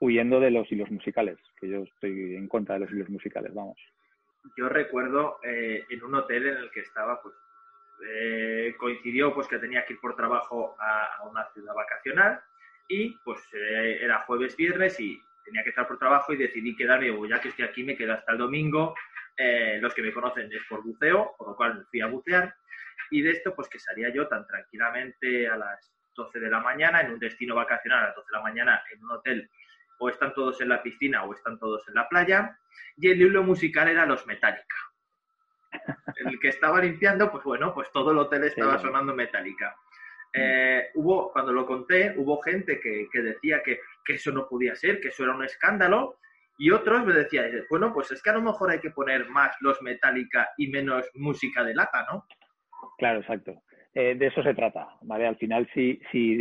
Huyendo 0.00 0.40
de 0.40 0.50
los 0.50 0.70
hilos 0.70 0.90
musicales, 0.90 1.38
que 1.60 1.68
yo 1.68 1.82
estoy 1.82 2.36
en 2.36 2.48
contra 2.48 2.74
de 2.74 2.80
los 2.82 2.90
hilos 2.92 3.08
musicales, 3.08 3.54
vamos. 3.54 3.78
Yo 4.56 4.68
recuerdo 4.68 5.38
eh, 5.42 5.84
en 5.88 6.04
un 6.04 6.14
hotel 6.16 6.46
en 6.48 6.56
el 6.58 6.70
que 6.70 6.80
estaba, 6.80 7.22
pues 7.22 7.34
eh, 8.06 8.74
coincidió 8.78 9.32
pues 9.32 9.48
que 9.48 9.58
tenía 9.58 9.84
que 9.86 9.94
ir 9.94 10.00
por 10.00 10.16
trabajo 10.16 10.76
a, 10.78 11.26
una 11.28 11.46
ciudad 11.52 11.74
vacacional 11.74 12.40
y 12.88 13.16
pues 13.24 13.40
eh, 13.54 14.00
era 14.02 14.20
jueves, 14.22 14.56
viernes 14.56 14.98
y 15.00 15.18
tenía 15.44 15.62
que 15.62 15.70
estar 15.70 15.86
por 15.86 15.98
trabajo 15.98 16.32
y 16.32 16.36
decidí 16.36 16.74
quedarme, 16.74 17.10
o 17.10 17.26
ya 17.26 17.40
que 17.40 17.48
estoy 17.48 17.64
aquí 17.64 17.84
me 17.84 17.96
quedo 17.96 18.14
hasta 18.14 18.32
el 18.32 18.38
domingo, 18.38 18.94
los 19.80 19.94
que 19.94 20.02
me 20.02 20.12
conocen 20.12 20.52
es 20.52 20.62
por 20.68 20.82
buceo, 20.82 21.34
por 21.36 21.48
lo 21.48 21.56
cual 21.56 21.86
fui 21.90 22.00
a 22.00 22.06
bucear 22.06 22.54
y 23.10 23.22
de 23.22 23.30
esto 23.30 23.54
pues 23.54 23.68
que 23.68 23.78
salía 23.78 24.08
yo 24.10 24.28
tan 24.28 24.46
tranquilamente 24.46 25.48
a 25.48 25.56
las 25.56 25.92
12 26.16 26.40
de 26.40 26.50
la 26.50 26.60
mañana 26.60 27.00
en 27.00 27.12
un 27.12 27.18
destino 27.18 27.54
vacacional 27.54 28.00
a 28.00 28.06
las 28.08 28.16
12 28.16 28.26
de 28.30 28.36
la 28.36 28.42
mañana 28.42 28.82
en 28.92 29.04
un 29.04 29.10
hotel 29.10 29.50
o 29.98 30.08
están 30.08 30.34
todos 30.34 30.60
en 30.60 30.68
la 30.68 30.82
piscina 30.82 31.24
o 31.24 31.32
están 31.32 31.58
todos 31.58 31.86
en 31.88 31.94
la 31.94 32.08
playa 32.08 32.58
y 32.96 33.10
el 33.10 33.20
hilo 33.20 33.42
musical 33.42 33.88
era 33.88 34.06
los 34.06 34.26
Metallica. 34.26 34.76
El 36.16 36.38
que 36.38 36.48
estaba 36.48 36.80
limpiando, 36.80 37.30
pues 37.30 37.42
bueno, 37.42 37.74
pues 37.74 37.90
todo 37.90 38.12
el 38.12 38.18
hotel 38.18 38.44
estaba 38.44 38.78
sonando 38.78 39.14
Metallica. 39.14 39.76
Eh, 40.36 40.88
hubo, 40.94 41.30
cuando 41.32 41.52
lo 41.52 41.64
conté, 41.64 42.12
hubo 42.16 42.40
gente 42.42 42.80
que, 42.80 43.08
decía 43.22 43.62
que, 43.62 43.78
que, 44.04 44.14
eso 44.14 44.32
no 44.32 44.48
podía 44.48 44.74
ser, 44.74 45.00
que 45.00 45.08
eso 45.08 45.22
era 45.22 45.34
un 45.34 45.44
escándalo, 45.44 46.16
y 46.58 46.70
otros 46.70 47.04
me 47.06 47.12
decían, 47.14 47.50
bueno, 47.70 47.92
pues 47.92 48.10
es 48.10 48.22
que 48.22 48.30
a 48.30 48.34
lo 48.34 48.42
mejor 48.42 48.70
hay 48.70 48.80
que 48.80 48.90
poner 48.90 49.28
más 49.28 49.56
los 49.60 49.80
Metallica 49.82 50.50
y 50.56 50.68
menos 50.68 51.08
música 51.14 51.64
de 51.64 51.74
lata, 51.74 52.04
¿no? 52.10 52.26
Claro, 52.98 53.20
exacto. 53.20 53.62
Eh, 53.94 54.16
de 54.16 54.26
eso 54.26 54.42
se 54.42 54.54
trata, 54.54 54.88
¿vale? 55.02 55.26
Al 55.26 55.36
final, 55.36 55.68
sí, 55.72 56.00
sí 56.10 56.38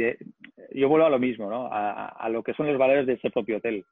yo 0.71 0.89
vuelvo 0.89 1.06
a 1.06 1.12
lo 1.12 1.19
mismo, 1.19 1.49
¿no? 1.49 1.69
A, 1.71 2.27
lo 2.29 2.41
que 2.43 2.53
son 2.53 2.67
los 2.67 2.77
valores 2.77 3.06
de 3.06 3.13
ese 3.13 3.29
propio 3.29 3.58
hotel, 3.58 3.86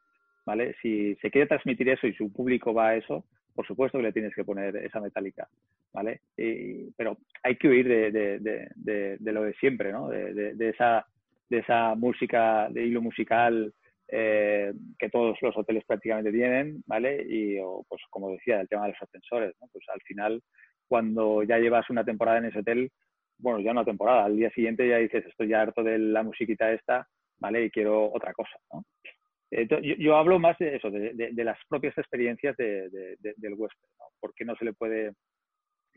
¿vale? 0.45 0.75
Si 0.81 1.15
se 1.15 1.29
quiere 1.29 1.47
transmitir 1.47 1.89
eso 1.89 2.07
y 2.07 2.13
su 2.13 2.31
público 2.33 2.73
va 2.73 2.89
a 2.89 2.95
eso, 2.95 3.23
por 3.53 3.65
supuesto 3.65 3.97
que 3.97 4.03
le 4.05 4.13
tienes 4.13 4.33
que 4.33 4.43
poner 4.43 4.75
esa 4.77 4.99
metálica, 4.99 5.47
¿vale? 5.93 6.21
pero 6.97 7.17
hay 7.43 7.55
que 7.57 7.67
huir 7.67 7.87
de, 7.87 9.21
lo 9.21 9.43
de 9.43 9.53
siempre, 9.59 9.91
¿no? 9.91 10.09
De, 10.09 10.69
esa, 10.69 11.05
de 11.49 11.59
esa 11.59 11.95
música, 11.95 12.69
de 12.69 12.85
hilo 12.85 13.01
musical 13.01 13.73
eh, 14.07 14.73
que 14.99 15.09
todos 15.09 15.37
los 15.41 15.55
hoteles 15.55 15.85
prácticamente 15.85 16.31
tienen, 16.31 16.83
¿vale? 16.85 17.25
Y, 17.27 17.57
pues, 17.87 18.01
como 18.09 18.31
decía, 18.31 18.59
el 18.59 18.67
tema 18.67 18.83
de 18.83 18.89
los 18.89 19.01
ascensores, 19.01 19.55
¿no? 19.61 19.67
Pues 19.71 19.85
al 19.87 20.01
final, 20.01 20.41
cuando 20.87 21.43
ya 21.43 21.57
llevas 21.57 21.89
una 21.89 22.03
temporada 22.03 22.39
en 22.39 22.45
ese 22.45 22.59
hotel, 22.59 22.91
bueno, 23.37 23.59
ya 23.61 23.71
una 23.71 23.85
temporada, 23.85 24.25
al 24.25 24.35
día 24.35 24.51
siguiente 24.51 24.87
ya 24.87 24.97
dices, 24.97 25.25
estoy 25.25 25.47
ya 25.47 25.61
harto 25.61 25.81
de 25.81 25.97
la 25.97 26.23
musiquita 26.23 26.71
esta, 26.73 27.07
¿vale? 27.39 27.65
Y 27.65 27.71
quiero 27.71 28.11
otra 28.11 28.33
cosa, 28.33 28.57
¿no? 28.73 28.83
Yo, 29.51 30.15
hablo 30.15 30.39
más 30.39 30.57
de 30.57 30.77
eso, 30.77 30.89
de, 30.89 31.43
las 31.43 31.57
propias 31.67 31.97
experiencias 31.97 32.55
del 32.57 33.53
huésped, 33.55 33.87
¿no? 33.99 34.05
¿Por 34.19 34.33
qué 34.33 34.45
no 34.45 34.55
se 34.55 34.65
le 34.65 34.73
puede 34.73 35.13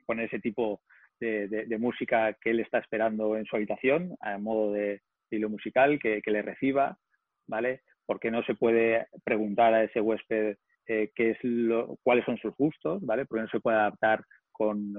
poner 0.07 0.27
ese 0.27 0.41
tipo 0.41 0.81
de, 1.21 1.77
música 1.79 2.37
que 2.41 2.51
él 2.51 2.61
está 2.61 2.79
esperando 2.79 3.37
en 3.37 3.45
su 3.45 3.57
habitación, 3.57 4.17
a 4.21 4.39
modo 4.39 4.73
de 4.73 5.01
hilo 5.31 5.49
musical, 5.49 5.99
que, 5.99 6.23
le 6.25 6.43
reciba, 6.43 6.99
¿vale? 7.47 7.83
¿Por 8.07 8.19
qué 8.19 8.31
no 8.31 8.43
se 8.45 8.55
puede 8.55 9.07
preguntar 9.25 9.73
a 9.73 9.85
ese 9.85 10.01
huésped 10.01 10.57
eh, 10.87 11.11
qué 11.15 11.31
es 11.31 11.39
lo, 11.43 11.97
cuáles 12.03 12.25
son 12.25 12.37
sus 12.39 12.55
gustos, 12.57 13.05
¿vale? 13.07 13.25
¿Por 13.25 13.39
qué 13.39 13.43
no 13.43 13.49
se 13.49 13.61
puede 13.61 13.77
adaptar 13.77 14.25
con 14.53 14.95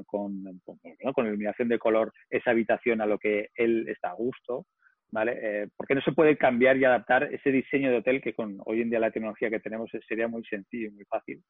iluminación 1.18 1.70
de 1.70 1.80
color 1.80 2.12
esa 2.30 2.52
habitación 2.52 3.00
a 3.02 3.06
lo 3.06 3.18
que 3.18 3.50
él 3.56 3.88
está 3.88 4.10
a 4.10 4.16
gusto, 4.16 4.66
¿vale? 5.12 5.38
Eh, 5.42 5.68
¿Por 5.76 5.88
qué 5.88 5.96
no 5.96 6.02
se 6.02 6.12
puede 6.12 6.38
cambiar 6.38 6.78
y 6.78 6.86
adaptar 6.86 7.24
ese 7.34 7.52
diseño 7.52 7.92
de 7.92 7.98
hotel 7.98 8.22
que 8.22 8.34
con 8.34 8.58
hoy 8.66 8.82
en 8.82 8.90
día 8.90 9.00
la 9.00 9.12
tecnología 9.12 9.50
que 9.50 9.60
tenemos 9.60 9.90
sería 10.08 10.28
muy 10.28 10.44
sencillo 10.46 10.88
y 10.88 10.92
muy 10.92 11.06
fácil, 11.06 11.44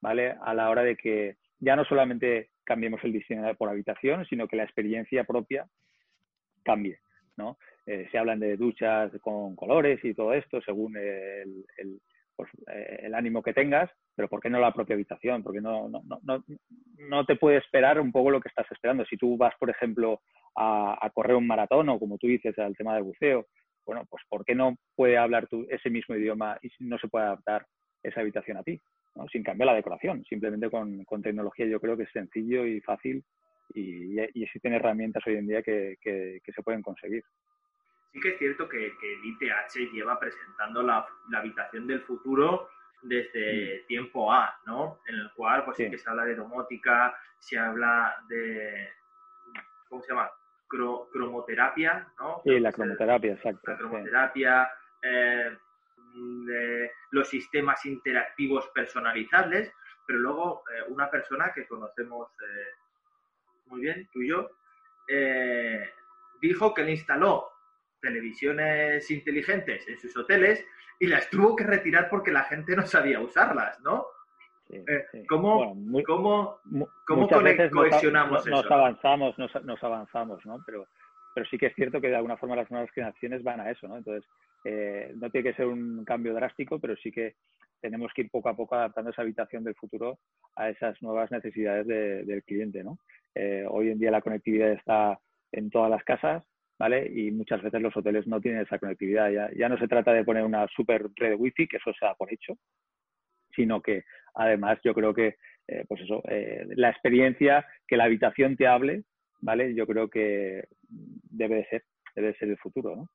¿vale? 0.00 0.34
A 0.42 0.54
la 0.54 0.70
hora 0.70 0.82
de 0.82 0.96
que 0.96 1.36
ya 1.58 1.76
no 1.76 1.84
solamente 1.84 2.50
cambiemos 2.64 3.02
el 3.04 3.12
diseño 3.12 3.54
por 3.54 3.68
habitación, 3.68 4.26
sino 4.26 4.46
que 4.46 4.56
la 4.56 4.64
experiencia 4.64 5.24
propia 5.24 5.66
cambie, 6.64 6.98
¿no? 7.36 7.58
Eh, 7.86 8.08
se 8.10 8.18
hablan 8.18 8.40
de 8.40 8.56
duchas 8.56 9.12
con 9.20 9.54
colores 9.54 10.04
y 10.04 10.12
todo 10.12 10.34
esto 10.34 10.60
según 10.62 10.96
el, 10.96 12.00
pues, 12.36 12.50
eh, 12.72 13.00
el 13.04 13.14
ánimo 13.14 13.42
que 13.42 13.54
tengas, 13.54 13.90
pero 14.14 14.28
¿por 14.28 14.40
qué 14.40 14.50
no 14.50 14.60
la 14.60 14.72
propia 14.72 14.94
habitación? 14.94 15.42
Porque 15.42 15.60
no, 15.60 15.88
no, 15.88 16.02
no, 16.04 16.44
no 16.98 17.24
te 17.24 17.36
puede 17.36 17.58
esperar 17.58 18.00
un 18.00 18.12
poco 18.12 18.30
lo 18.30 18.40
que 18.40 18.48
estás 18.48 18.70
esperando. 18.70 19.04
Si 19.06 19.16
tú 19.16 19.36
vas, 19.36 19.54
por 19.58 19.70
ejemplo, 19.70 20.20
a, 20.56 21.10
correr 21.14 21.36
un 21.36 21.46
maratón 21.46 21.88
o 21.88 21.98
como 21.98 22.18
tú 22.18 22.26
dices, 22.26 22.58
al 22.58 22.76
tema 22.76 22.94
del 22.94 23.04
buceo, 23.04 23.46
bueno, 23.84 24.04
pues 24.10 24.22
¿por 24.28 24.44
qué 24.44 24.54
no 24.54 24.76
puede 24.94 25.16
hablar 25.16 25.48
ese 25.68 25.90
mismo 25.90 26.16
idioma 26.16 26.58
y 26.62 26.68
no 26.80 26.98
se 26.98 27.08
puede 27.08 27.26
adaptar 27.26 27.66
esa 28.02 28.20
habitación 28.20 28.56
a 28.56 28.62
ti? 28.62 28.80
Sin 29.32 29.42
cambiar 29.42 29.68
la 29.68 29.74
decoración, 29.74 30.24
simplemente 30.24 30.68
con, 30.68 31.04
tecnología 31.22 31.66
yo 31.66 31.80
creo 31.80 31.96
que 31.96 32.02
es 32.02 32.10
sencillo 32.12 32.66
y 32.66 32.80
fácil 32.80 33.24
y, 33.74 34.20
y 34.34 34.42
existen 34.42 34.74
herramientas 34.74 35.22
hoy 35.26 35.36
en 35.36 35.46
día 35.46 35.62
que, 35.62 35.96
se 36.02 36.62
pueden 36.62 36.82
conseguir. 36.82 37.22
Sí 38.16 38.22
que 38.22 38.30
es 38.30 38.38
cierto 38.38 38.66
que, 38.66 38.96
que 38.98 39.12
el 39.12 39.24
ITH 39.26 39.92
lleva 39.92 40.18
presentando 40.18 40.82
la, 40.82 41.06
habitación 41.34 41.86
del 41.86 42.00
futuro 42.00 42.70
desde 43.02 43.82
mm. 43.82 43.86
tiempo 43.88 44.32
A, 44.32 44.58
¿no? 44.64 45.00
En 45.06 45.16
el 45.16 45.30
cual 45.32 45.66
pues 45.66 45.76
sí. 45.76 45.90
que 45.90 45.98
se 45.98 46.08
habla 46.08 46.24
de 46.24 46.34
domótica, 46.34 47.14
se 47.38 47.58
habla 47.58 48.16
de, 48.26 48.88
¿cómo 49.90 50.00
se 50.00 50.14
llama? 50.14 50.30
cromoterapia, 50.66 52.08
¿no? 52.18 52.40
Sí, 52.42 52.58
la 52.58 52.72
cromoterapia, 52.72 53.34
exacto. 53.34 53.70
La 53.70 53.76
cromoterapia, 53.76 54.70
eh, 55.02 55.58
los 57.10 57.28
sistemas 57.28 57.84
interactivos 57.84 58.66
personalizables, 58.68 59.70
pero 60.06 60.20
luego 60.20 60.64
eh, 60.74 60.84
una 60.88 61.10
persona 61.10 61.52
que 61.54 61.66
conocemos 61.66 62.30
eh, 62.40 63.66
muy 63.66 63.82
bien, 63.82 64.08
tú 64.10 64.22
y 64.22 64.28
yo, 64.28 64.48
dijo 66.40 66.72
que 66.72 66.82
le 66.82 66.92
instaló 66.92 67.50
televisiones 68.06 69.10
inteligentes 69.10 69.86
en 69.88 69.98
sus 69.98 70.16
hoteles 70.16 70.64
y 71.00 71.06
las 71.06 71.28
tuvo 71.28 71.56
que 71.56 71.64
retirar 71.64 72.08
porque 72.08 72.30
la 72.30 72.44
gente 72.44 72.76
no 72.76 72.86
sabía 72.86 73.20
usarlas, 73.20 73.80
¿no? 73.80 74.06
¿Cómo, 75.28 75.76
cómo, 76.04 76.58
cómo 77.06 77.28
cohesionamos 77.28 78.46
nos, 78.46 78.70
avanzamos, 78.70 79.38
nos, 79.38 79.64
nos, 79.64 79.82
avanzamos, 79.82 80.44
¿no? 80.44 80.60
Pero, 80.66 80.86
pero 81.34 81.46
sí 81.48 81.56
que 81.56 81.66
es 81.66 81.74
cierto 81.74 82.00
que 82.00 82.08
de 82.08 82.16
alguna 82.16 82.36
forma 82.36 82.56
las 82.56 82.70
nuevas 82.70 82.90
generaciones 82.90 83.44
van 83.44 83.60
a 83.60 83.70
eso, 83.70 83.86
¿no? 83.86 83.96
Entonces, 83.96 84.28
eh, 84.64 85.12
no 85.16 85.30
tiene 85.30 85.50
que 85.50 85.56
ser 85.56 85.66
un 85.66 86.04
cambio 86.04 86.34
drástico, 86.34 86.80
pero 86.80 86.96
sí 86.96 87.12
que 87.12 87.36
tenemos 87.80 88.10
que 88.14 88.22
ir 88.22 88.30
poco 88.30 88.48
a 88.48 88.56
poco 88.56 88.74
adaptando 88.74 89.10
esa 89.10 89.22
habitación 89.22 89.62
del 89.62 89.76
futuro 89.76 90.18
a 90.56 90.70
esas 90.70 91.00
nuevas 91.02 91.30
necesidades 91.30 91.86
del 91.86 92.42
cliente, 92.42 92.82
¿no? 92.82 92.98
Eh, 93.34 93.64
hoy 93.68 93.90
en 93.90 93.98
día 93.98 94.10
la 94.10 94.22
conectividad 94.22 94.72
está 94.72 95.20
en 95.52 95.70
todas 95.70 95.90
las 95.90 96.02
casas, 96.02 96.44
¿vale? 96.78 97.10
Y 97.12 97.30
muchas 97.30 97.62
veces 97.62 97.80
los 97.80 97.96
hoteles 97.96 98.26
no 98.26 98.40
tienen 98.40 98.62
esa 98.62 98.78
conectividad. 98.78 99.30
Ya, 99.30 99.50
ya 99.56 99.68
no 99.68 99.78
se 99.78 99.88
trata 99.88 100.12
de 100.12 100.24
poner 100.24 100.44
una 100.44 100.66
super 100.68 101.06
red 101.16 101.36
wifi, 101.38 101.66
que 101.66 101.78
eso 101.78 101.92
se 101.98 102.06
da 102.06 102.14
por 102.14 102.32
hecho, 102.32 102.54
sino 103.54 103.80
que 103.80 104.04
además 104.34 104.78
yo 104.84 104.94
creo 104.94 105.14
que, 105.14 105.36
eh, 105.68 105.84
pues 105.88 106.02
eso, 106.02 106.22
eh, 106.28 106.66
la 106.76 106.90
experiencia, 106.90 107.66
que 107.86 107.96
la 107.96 108.04
habitación 108.04 108.56
te 108.56 108.66
hable, 108.66 109.04
¿vale? 109.40 109.74
Yo 109.74 109.86
creo 109.86 110.08
que 110.08 110.64
debe 110.88 111.56
de 111.56 111.66
ser, 111.66 111.84
debe 112.14 112.28
de 112.28 112.38
ser 112.38 112.48
el 112.48 112.58
futuro, 112.58 112.96
¿no? 112.96 113.08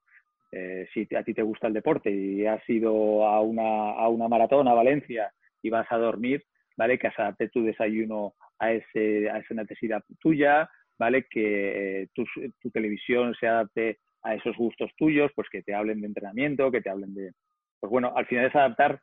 Eh, 0.53 0.87
si 0.93 1.07
a 1.15 1.23
ti 1.23 1.33
te 1.33 1.43
gusta 1.43 1.67
el 1.67 1.73
deporte 1.73 2.11
y 2.11 2.45
has 2.45 2.67
ido 2.67 3.25
a 3.25 3.39
una, 3.39 3.91
a 3.91 4.09
una 4.09 4.27
maratón 4.27 4.67
a 4.67 4.73
Valencia 4.73 5.31
y 5.61 5.69
vas 5.69 5.89
a 5.91 5.97
dormir, 5.97 6.43
¿vale? 6.75 6.99
Que 6.99 7.07
adapte 7.07 7.47
tu 7.49 7.63
desayuno 7.63 8.33
a, 8.59 8.73
ese, 8.73 9.29
a 9.29 9.37
esa 9.37 9.53
necesidad 9.53 10.03
tuya, 10.19 10.69
¿vale? 11.01 11.25
Que 11.27 12.09
tu, 12.13 12.23
tu 12.61 12.69
televisión 12.69 13.33
se 13.39 13.47
adapte 13.47 13.97
a 14.21 14.35
esos 14.35 14.55
gustos 14.55 14.91
tuyos, 14.95 15.31
pues 15.35 15.49
que 15.49 15.63
te 15.63 15.73
hablen 15.73 15.99
de 15.99 16.05
entrenamiento, 16.05 16.69
que 16.69 16.79
te 16.79 16.91
hablen 16.91 17.15
de... 17.15 17.33
Pues 17.79 17.89
bueno, 17.89 18.13
al 18.15 18.27
final 18.27 18.45
es 18.45 18.55
adaptar 18.55 19.01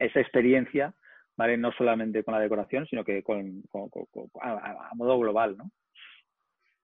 esa 0.00 0.18
experiencia, 0.18 0.92
¿vale? 1.36 1.56
No 1.56 1.70
solamente 1.70 2.24
con 2.24 2.34
la 2.34 2.40
decoración, 2.40 2.84
sino 2.88 3.04
que 3.04 3.22
con, 3.22 3.62
a, 4.42 4.90
modo 4.96 5.16
global, 5.20 5.56
¿no? 5.56 5.70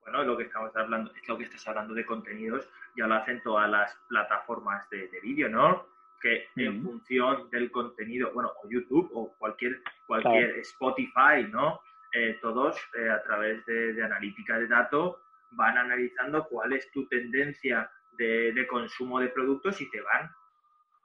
Bueno, 0.02 0.22
lo 0.22 0.36
que 0.36 0.44
estamos 0.44 0.76
hablando, 0.76 1.12
es 1.12 1.28
lo 1.28 1.36
que 1.36 1.44
estás 1.44 1.66
hablando 1.66 1.92
de 1.92 2.06
contenidos, 2.06 2.70
ya 2.96 3.08
lo 3.08 3.16
hacen 3.16 3.42
todas 3.42 3.68
las 3.68 3.98
plataformas 4.08 4.88
de, 4.90 5.08
vídeo, 5.24 5.48
¿no? 5.48 5.86
Que 6.22 6.46
en 6.54 6.84
función 6.84 7.50
del 7.50 7.72
contenido, 7.72 8.30
bueno, 8.32 8.52
o 8.62 8.70
YouTube 8.70 9.10
o 9.12 9.34
cualquier, 9.40 9.82
cualquier 10.06 10.50
Spotify, 10.60 11.48
¿no? 11.50 11.80
Eh, 12.12 12.38
todos 12.42 12.76
eh, 12.98 13.08
a 13.08 13.22
través 13.22 13.64
de, 13.66 14.02
analítica 14.02 14.58
de 14.58 14.66
datos 14.66 15.16
van 15.52 15.78
analizando 15.78 16.44
cuál 16.48 16.72
es 16.72 16.90
tu 16.90 17.06
tendencia 17.06 17.88
de, 18.18 18.52
de, 18.52 18.66
consumo 18.66 19.20
de 19.20 19.28
productos 19.28 19.80
y 19.80 19.88
te 19.90 20.00
van 20.00 20.28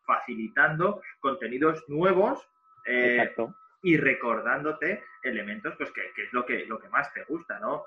facilitando 0.04 1.02
contenidos 1.20 1.84
nuevos 1.90 2.48
eh, 2.86 3.36
y 3.84 3.98
recordándote 3.98 5.04
elementos 5.22 5.76
pues 5.78 5.92
que, 5.92 6.02
es 6.24 6.34
lo 6.34 6.44
que, 6.44 6.66
lo 6.66 6.80
que 6.80 6.90
más 6.90 7.14
te 7.14 7.24
gusta, 7.24 7.60
¿no? 7.60 7.86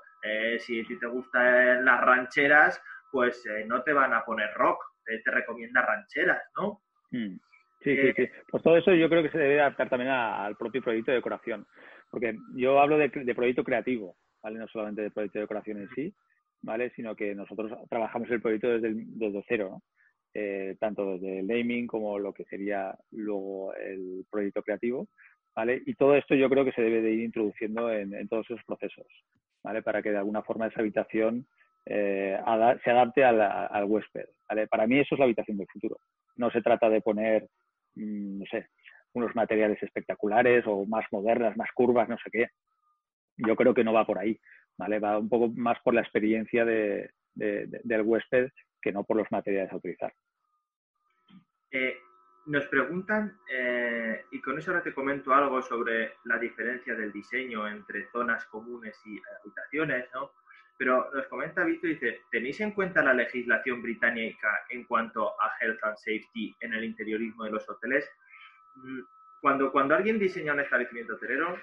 Si, 0.59 0.83
te 0.83 1.07
gustan 1.07 1.83
las 1.83 2.01
rancheras, 2.01 2.81
pues 3.11 3.45
no 3.67 3.83
te 3.83 3.91
van 3.91 4.13
a 4.13 4.23
poner 4.23 4.53
rock, 4.53 4.81
te, 5.05 5.21
recomienda 5.31 5.81
rancheras, 5.81 6.41
¿no? 6.55 6.81
Mm. 7.11 7.37
Sí, 7.81 7.95
sí, 7.95 8.13
sí. 8.13 8.29
Pues 8.49 8.61
todo 8.61 8.75
eso 8.75 8.93
yo 8.93 9.07
creo 9.07 9.23
que 9.23 9.29
se 9.29 9.37
debe 9.37 9.61
adaptar 9.61 9.89
también 9.89 10.11
al 10.11 10.57
propio 10.57 10.81
proyecto 10.81 11.11
de 11.11 11.17
decoración. 11.17 11.65
Porque 12.09 12.35
yo 12.55 12.79
hablo 12.79 12.97
de, 12.97 13.09
proyecto 13.09 13.63
creativo, 13.63 14.15
¿vale? 14.41 14.59
No 14.59 14.67
solamente 14.67 15.01
de 15.01 15.11
proyecto 15.11 15.39
de 15.39 15.43
decoración 15.43 15.81
en 15.81 15.89
sí, 15.95 16.13
¿vale? 16.61 16.91
Sino 16.95 17.15
que 17.15 17.35
nosotros 17.35 17.71
trabajamos 17.89 18.29
el 18.31 18.41
proyecto 18.41 18.79
desde, 18.79 19.43
cero, 19.47 19.69
¿no? 19.71 19.81
Eh, 20.33 20.77
tanto 20.79 21.13
desde 21.13 21.39
el 21.39 21.47
naming 21.47 21.87
como 21.87 22.19
lo 22.19 22.31
que 22.33 22.45
sería 22.45 22.95
luego 23.11 23.73
el 23.73 24.25
proyecto 24.29 24.61
creativo, 24.61 25.07
¿vale? 25.55 25.81
Y 25.85 25.95
todo 25.95 26.15
esto 26.15 26.35
yo 26.35 26.49
creo 26.49 26.63
que 26.63 26.71
se 26.71 26.81
debe 26.81 27.01
de 27.01 27.11
ir 27.11 27.21
introduciendo 27.21 27.91
en, 27.91 28.27
todos 28.27 28.45
esos 28.49 28.63
procesos, 28.63 29.07
¿vale? 29.63 29.81
Para 29.81 30.01
que 30.03 30.11
de 30.11 30.17
alguna 30.17 30.43
forma 30.43 30.67
esa 30.67 30.81
habitación 30.81 31.47
eh, 31.85 32.39
se 32.83 32.91
adapte 32.91 33.23
al, 33.23 33.85
huésped, 33.85 34.27
¿vale? 34.47 34.67
Para 34.67 34.85
mí 34.85 34.99
eso 34.99 35.15
es 35.15 35.19
la 35.19 35.25
habitación 35.25 35.57
del 35.57 35.67
futuro. 35.67 35.97
No 36.35 36.51
se 36.51 36.61
trata 36.61 36.89
de 36.89 37.01
poner, 37.01 37.47
mm, 37.95 38.39
no 38.39 38.45
sé, 38.45 38.67
unos 39.13 39.35
materiales 39.35 39.81
espectaculares 39.81 40.63
o 40.67 40.85
más 40.85 41.05
modernas, 41.11 41.57
más 41.57 41.69
curvas, 41.73 42.09
no 42.09 42.17
sé 42.17 42.29
qué. 42.31 42.47
Yo 43.37 43.55
creo 43.55 43.73
que 43.73 43.83
no 43.83 43.93
va 43.93 44.05
por 44.05 44.19
ahí, 44.19 44.39
¿vale? 44.77 44.99
Va 44.99 45.17
un 45.17 45.29
poco 45.29 45.49
más 45.55 45.79
por 45.81 45.93
la 45.93 46.01
experiencia 46.01 46.65
de, 46.65 47.09
del 47.33 48.01
huésped 48.01 48.49
que 48.81 48.91
no 48.91 49.03
por 49.03 49.17
los 49.17 49.31
materiales 49.31 49.71
a 49.71 49.77
utilizar. 49.77 50.13
Eh, 51.71 51.97
nos 52.47 52.65
preguntan, 52.67 53.37
eh, 53.51 54.25
y 54.31 54.41
con 54.41 54.57
eso 54.57 54.71
ahora 54.71 54.83
te 54.83 54.93
comento 54.93 55.33
algo 55.33 55.61
sobre 55.61 56.13
la 56.25 56.37
diferencia 56.37 56.95
del 56.95 57.11
diseño 57.11 57.67
entre 57.67 58.07
zonas 58.07 58.45
comunes 58.45 58.99
y 59.05 59.19
habitaciones, 59.39 60.09
¿no? 60.13 60.31
Pero 60.77 61.11
nos 61.13 61.27
comenta 61.27 61.65
Víctor, 61.65 61.89
dice, 61.89 62.21
¿tenéis 62.31 62.61
en 62.61 62.71
cuenta 62.71 63.03
la 63.03 63.13
legislación 63.13 63.81
británica 63.81 64.47
en 64.69 64.85
cuanto 64.85 65.29
a 65.41 65.51
health 65.59 65.83
and 65.83 65.97
safety 65.97 66.55
en 66.61 66.73
el 66.73 66.85
interiorismo 66.85 67.43
de 67.43 67.51
los 67.51 67.69
hoteles? 67.69 68.09
Mm, 68.83 69.01
cuando, 69.41 69.71
cuando 69.71 69.95
alguien 69.95 70.19
diseña 70.19 70.53
un 70.53 70.59
establecimiento 70.59 71.13
hotelero, 71.15 71.57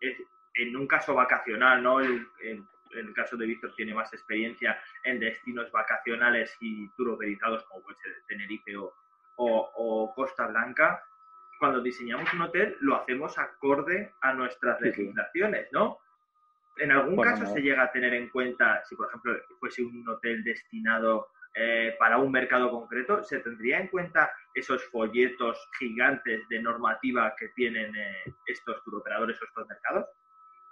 es, 0.00 0.16
en 0.54 0.76
un 0.76 0.86
caso 0.86 1.14
vacacional, 1.14 1.82
¿no? 1.82 2.00
en 2.00 3.06
el 3.06 3.14
caso 3.14 3.36
de 3.36 3.46
Víctor 3.46 3.72
tiene 3.74 3.94
más 3.94 4.12
experiencia 4.12 4.78
en 5.04 5.18
destinos 5.18 5.70
vacacionales 5.72 6.56
y 6.60 6.88
turoperizados 6.90 7.64
como 7.64 7.82
puede 7.82 7.98
ser 7.98 8.12
Tenerife 8.28 8.76
o, 8.76 10.12
Costa 10.14 10.46
Blanca, 10.46 11.02
cuando 11.58 11.80
diseñamos 11.80 12.32
un 12.34 12.42
hotel 12.42 12.76
lo 12.80 12.96
hacemos 12.96 13.38
acorde 13.38 14.12
a 14.20 14.34
nuestras 14.34 14.80
legislaciones, 14.80 15.68
¿no? 15.72 15.98
En 16.76 16.90
algún 16.92 17.20
caso 17.20 17.46
se 17.46 17.60
llega 17.60 17.84
a 17.84 17.92
tener 17.92 18.14
en 18.14 18.28
cuenta, 18.28 18.82
si 18.84 18.94
por 18.94 19.08
ejemplo 19.08 19.34
fuese 19.58 19.82
un 19.82 20.06
hotel 20.08 20.42
destinado 20.42 21.28
eh, 21.54 21.94
para 21.98 22.18
un 22.18 22.32
mercado 22.32 22.70
concreto, 22.70 23.22
¿se 23.22 23.40
tendría 23.40 23.78
en 23.78 23.88
cuenta 23.88 24.32
esos 24.54 24.84
folletos 24.90 25.58
gigantes 25.78 26.48
de 26.48 26.62
normativa 26.62 27.34
que 27.38 27.48
tienen 27.54 27.94
eh, 27.94 28.32
estos 28.46 28.82
turoperadores 28.84 29.40
o 29.40 29.44
estos 29.44 29.68
mercados? 29.68 30.06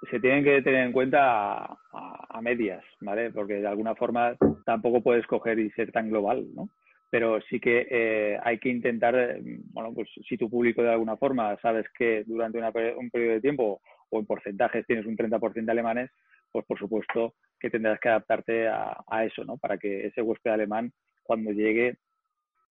se 0.09 0.21
tienen 0.21 0.45
que 0.45 0.63
tener 0.63 0.87
en 0.87 0.93
cuenta 0.93 1.77
a, 1.93 2.41
medias, 2.41 2.83
¿vale? 3.01 3.31
Porque 3.31 3.55
de 3.55 3.67
alguna 3.67 3.95
forma 3.95 4.35
tampoco 4.65 5.03
puedes 5.03 5.27
coger 5.27 5.59
y 5.59 5.71
ser 5.73 5.93
tan 5.93 6.09
global, 6.09 6.47
¿no? 6.55 6.71
Pero 7.11 7.41
sí 7.43 7.61
que 7.61 7.87
eh, 7.91 8.39
hay 8.43 8.59
que 8.59 8.71
intentar, 8.71 9.15
eh, 9.15 9.41
bueno, 9.73 9.93
pues 9.93 10.09
si 10.27 10.39
tu 10.39 10.49
público 10.49 10.83
de 10.83 10.93
alguna 10.93 11.17
forma 11.17 11.59
sabes 11.61 11.87
que 11.99 12.25
durante 12.25 12.59
un 12.97 13.11
periodo 13.11 13.35
de 13.35 13.41
tiempo 13.41 13.83
o 14.09 14.19
en 14.19 14.27
porcentajes 14.27 14.87
tienes 14.87 15.05
un 15.05 15.17
30% 15.17 15.65
de 15.65 15.73
alemanes, 15.73 16.11
pues 16.53 16.65
por 16.67 16.79
supuesto 16.79 17.35
que 17.59 17.71
tendrás 17.71 18.01
que 18.01 18.09
adaptarte 18.09 18.69
a, 18.69 18.97
a, 19.07 19.25
eso, 19.25 19.45
¿no? 19.45 19.59
Para 19.59 19.79
que 19.79 20.07
ese 20.07 20.23
huésped 20.23 20.51
alemán 20.51 20.93
cuando 21.23 21.53
llegue 21.53 21.99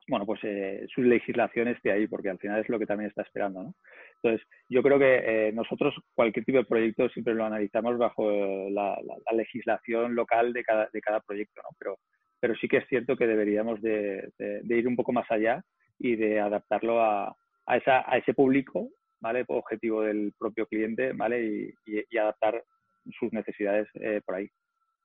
bueno, 0.09 0.25
pues 0.25 0.39
eh, 0.43 0.87
su 0.93 1.03
legislación 1.03 1.67
esté 1.67 1.91
ahí, 1.91 2.07
porque 2.07 2.29
al 2.29 2.39
final 2.39 2.59
es 2.59 2.67
lo 2.67 2.79
que 2.79 2.87
también 2.87 3.09
está 3.09 3.21
esperando, 3.21 3.63
¿no? 3.63 3.75
Entonces, 4.21 4.45
yo 4.67 4.81
creo 4.81 4.97
que 4.97 5.47
eh, 5.47 5.51
nosotros 5.53 5.95
cualquier 6.15 6.45
tipo 6.45 6.57
de 6.57 6.65
proyecto 6.65 7.07
siempre 7.09 7.35
lo 7.35 7.45
analizamos 7.45 7.97
bajo 7.97 8.29
eh, 8.31 8.69
la, 8.71 8.97
legislación 9.31 10.15
local 10.15 10.51
de 10.51 10.63
cada, 10.63 10.89
de 10.91 11.01
cada 11.01 11.19
proyecto, 11.19 11.61
¿no? 11.61 11.69
Pero, 11.77 11.99
pero 12.39 12.55
sí 12.55 12.67
que 12.67 12.77
es 12.77 12.87
cierto 12.87 13.15
que 13.15 13.27
deberíamos 13.27 13.81
de, 13.81 14.31
ir 14.67 14.87
un 14.87 14.95
poco 14.95 15.13
más 15.13 15.29
allá 15.29 15.63
y 15.99 16.15
de 16.15 16.39
adaptarlo 16.39 17.01
a, 17.01 17.35
a, 17.67 17.77
esa, 17.77 18.03
a 18.11 18.17
ese 18.17 18.33
público, 18.33 18.89
¿vale? 19.21 19.45
Objetivo 19.47 20.01
del 20.01 20.33
propio 20.37 20.65
cliente, 20.65 21.13
¿vale? 21.13 21.71
Y, 21.85 22.17
adaptar 22.17 22.63
sus 23.11 23.31
necesidades 23.33 23.87
por 24.25 24.35
ahí, 24.35 24.49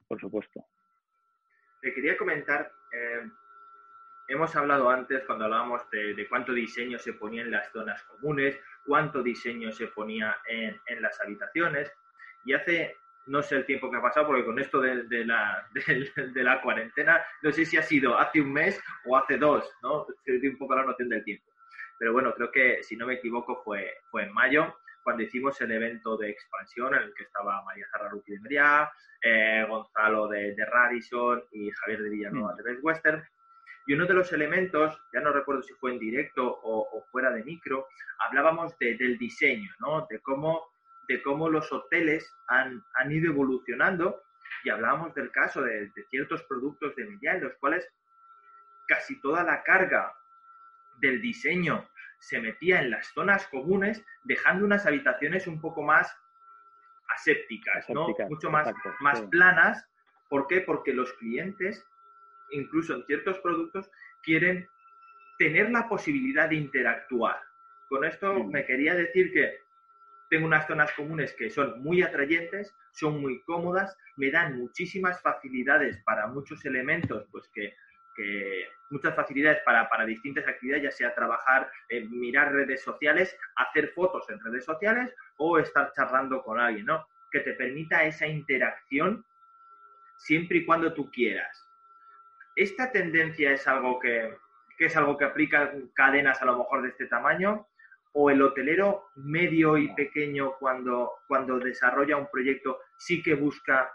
por 0.08 0.20
supuesto. 0.20 0.64
Te 1.80 1.92
quería 1.92 2.16
comentar 2.16 2.70
hemos 4.28 4.54
hablado 4.56 4.90
antes 4.90 5.22
cuando 5.24 5.44
hablábamos 5.44 5.82
de, 5.90 6.26
cuánto 6.28 6.52
diseño 6.52 6.98
se 6.98 7.12
ponía 7.12 7.42
en 7.42 7.50
las 7.50 7.70
zonas 7.72 8.02
comunes, 8.04 8.58
cuánto 8.86 9.22
diseño 9.22 9.72
se 9.72 9.88
ponía 9.88 10.36
en, 10.48 10.80
las 11.00 11.20
habitaciones. 11.20 11.92
Y 12.44 12.52
hace 12.52 12.96
no 13.26 13.42
sé 13.42 13.56
el 13.56 13.64
tiempo 13.64 13.90
que 13.90 13.96
ha 13.96 14.02
pasado, 14.02 14.26
porque 14.26 14.44
con 14.44 14.58
esto 14.58 14.80
de, 14.80 15.24
la, 15.24 16.60
cuarentena, 16.62 17.24
no 17.42 17.52
sé 17.52 17.64
si 17.64 17.76
ha 17.76 17.82
sido 17.82 18.18
hace 18.18 18.40
un 18.40 18.52
mes 18.52 18.82
o 19.06 19.16
hace 19.16 19.38
dos, 19.38 19.70
¿no? 19.82 20.06
Se 20.24 20.48
un 20.48 20.58
poco 20.58 20.74
la 20.74 20.84
noción 20.84 21.08
del 21.08 21.24
tiempo. 21.24 21.44
Pero 21.98 22.12
bueno, 22.12 22.34
creo 22.34 22.50
que, 22.50 22.82
si 22.82 22.96
no 22.96 23.06
me 23.06 23.14
equivoco, 23.14 23.62
fue, 23.62 23.94
fue 24.10 24.24
en 24.24 24.32
mayo, 24.32 24.76
cuando 25.04 25.22
hicimos 25.22 25.60
el 25.60 25.70
evento 25.70 26.16
de 26.16 26.30
expansión 26.30 26.94
en 26.94 27.02
el 27.02 27.14
que 27.14 27.24
estaba 27.24 27.62
María 27.62 27.86
Jarraruki 27.92 28.32
de 28.32 28.40
Meriá, 28.40 28.90
eh, 29.22 29.64
Gonzalo 29.68 30.26
de, 30.28 30.56
Radisson 30.66 31.44
y 31.52 31.70
Javier 31.70 32.02
de 32.02 32.10
Villanueva 32.10 32.54
mm. 32.54 32.56
de 32.56 32.62
Best 32.64 32.82
Western. 32.82 33.24
Y 33.86 33.92
uno 33.92 34.06
de 34.06 34.14
los 34.14 34.32
elementos, 34.32 34.98
ya 35.12 35.20
no 35.20 35.30
recuerdo 35.30 35.62
si 35.62 35.74
fue 35.74 35.92
en 35.92 35.98
directo 35.98 36.58
o, 36.62 37.04
fuera 37.12 37.30
de 37.30 37.44
micro, 37.44 37.86
hablábamos 38.18 38.76
del 38.78 39.18
diseño, 39.18 39.70
¿no? 39.78 40.06
De 40.08 40.18
cómo 40.20 40.72
de 41.06 41.22
cómo 41.22 41.50
los 41.50 41.70
hoteles 41.70 42.34
han, 42.48 42.82
han 42.94 43.12
ido 43.12 43.30
evolucionando 43.30 44.22
y 44.62 44.70
hablábamos 44.70 45.14
del 45.14 45.30
caso 45.30 45.62
de, 45.62 45.92
ciertos 46.10 46.42
productos 46.44 46.94
de 46.96 47.04
Milla 47.04 47.34
en 47.34 47.44
los 47.44 47.54
cuales 47.54 47.86
casi 48.86 49.20
toda 49.20 49.42
la 49.42 49.62
carga 49.62 50.14
del 51.00 51.20
diseño 51.20 51.88
se 52.24 52.40
metía 52.40 52.80
en 52.80 52.90
las 52.90 53.08
zonas 53.08 53.46
comunes, 53.48 54.02
dejando 54.24 54.64
unas 54.64 54.86
habitaciones 54.86 55.46
un 55.46 55.60
poco 55.60 55.82
más 55.82 56.16
asépticas, 57.14 57.88
¿no? 57.90 58.08
Mucho 58.28 58.50
más, 58.50 58.72
más 59.00 59.20
planas. 59.22 59.86
¿Por 60.30 60.46
qué? 60.46 60.62
Porque 60.62 60.94
los 60.94 61.12
clientes, 61.14 61.84
incluso 62.50 62.94
en 62.94 63.04
ciertos 63.04 63.38
productos, 63.40 63.90
quieren 64.22 64.66
tener 65.38 65.70
la 65.70 65.86
posibilidad 65.86 66.48
de 66.48 66.56
interactuar. 66.56 67.40
Con 67.88 68.04
esto 68.04 68.42
me 68.44 68.64
quería 68.64 68.94
decir 68.94 69.32
que 69.32 69.58
tengo 70.30 70.46
unas 70.46 70.66
zonas 70.66 70.90
comunes 70.92 71.34
que 71.34 71.50
son 71.50 71.82
muy 71.82 72.02
atrayentes, 72.02 72.74
son 72.92 73.20
muy 73.20 73.42
cómodas, 73.42 73.96
me 74.16 74.30
dan 74.30 74.58
muchísimas 74.58 75.20
facilidades 75.20 75.98
para 76.04 76.26
muchos 76.28 76.64
elementos, 76.64 77.26
pues 77.30 77.48
que, 77.54 77.74
muchas 78.94 79.14
facilidades 79.14 79.60
para, 79.64 80.06
distintas 80.06 80.46
actividades, 80.46 80.84
ya 80.84 80.90
sea 80.92 81.14
trabajar, 81.14 81.68
mirar 82.10 82.52
redes 82.52 82.82
sociales, 82.82 83.36
hacer 83.56 83.88
fotos 83.88 84.24
en 84.30 84.38
redes 84.40 84.64
sociales 84.64 85.12
o 85.36 85.58
estar 85.58 85.92
charlando 85.92 86.42
con 86.42 86.60
alguien, 86.60 86.86
¿no? 86.86 87.06
Que 87.30 87.40
te 87.40 87.54
permita 87.54 88.04
esa 88.04 88.26
interacción 88.26 89.24
siempre 90.16 90.58
y 90.58 90.64
cuando 90.64 90.94
tú 90.94 91.10
quieras. 91.10 91.66
Esta 92.54 92.92
tendencia 92.92 93.50
es 93.50 93.66
algo 93.66 93.98
que, 93.98 94.38
que 94.78 94.86
es 94.86 94.96
algo 94.96 95.18
que 95.18 95.24
aplica 95.24 95.72
cadenas 95.94 96.40
a 96.40 96.44
lo 96.44 96.58
mejor 96.58 96.82
de 96.82 96.90
este 96.90 97.06
tamaño 97.06 97.66
o 98.12 98.30
el 98.30 98.40
hotelero 98.42 99.10
medio 99.16 99.76
y 99.76 99.92
pequeño 99.92 100.54
cuando, 100.60 101.14
cuando 101.26 101.58
desarrolla 101.58 102.16
un 102.16 102.30
proyecto 102.30 102.78
sí 102.96 103.20
que 103.20 103.34
busca 103.34 103.92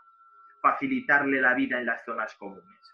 facilitarle 0.61 1.39
la 1.39 1.53
vida 1.53 1.79
en 1.79 1.85
las 1.85 2.03
zonas 2.03 2.35
comunes? 2.35 2.88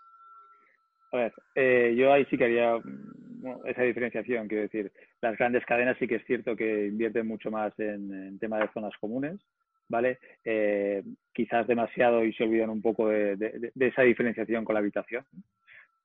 A 1.15 1.17
ver, 1.17 1.33
eh, 1.55 1.95
yo 1.97 2.11
ahí 2.11 2.25
sí 2.25 2.37
que 2.37 2.43
haría 2.43 2.77
mm, 2.77 3.67
esa 3.67 3.83
diferenciación, 3.83 4.47
quiero 4.47 4.63
decir, 4.63 4.91
las 5.21 5.37
grandes 5.37 5.65
cadenas 5.65 5.97
sí 5.97 6.07
que 6.07 6.15
es 6.15 6.25
cierto 6.25 6.55
que 6.55 6.87
invierten 6.87 7.25
mucho 7.25 7.49
más 7.49 7.77
en, 7.79 8.13
en 8.13 8.39
tema 8.39 8.59
de 8.59 8.69
zonas 8.73 8.93
comunes, 8.99 9.39
¿vale? 9.87 10.19
Eh, 10.43 11.03
quizás 11.33 11.67
demasiado 11.67 12.25
y 12.25 12.33
se 12.33 12.43
olvidan 12.43 12.69
un 12.69 12.81
poco 12.81 13.07
de, 13.07 13.37
de, 13.37 13.87
esa 13.87 14.01
diferenciación 14.01 14.65
con 14.65 14.73
la 14.73 14.79
habitación, 14.79 15.23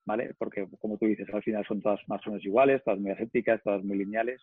¿vale? 0.05 0.35
Porque, 0.39 0.69
como 0.79 0.97
tú 0.97 1.07
dices, 1.07 1.29
al 1.33 1.43
final 1.43 1.65
son 1.67 1.81
todas 1.81 2.01
más 2.09 2.25
o 2.27 2.31
menos 2.31 2.45
iguales, 2.45 2.83
todas 2.85 3.01
muy 3.01 3.11
asépticas, 3.11 3.63
todas 3.65 3.83
muy 3.83 3.99
lineales, 3.99 4.41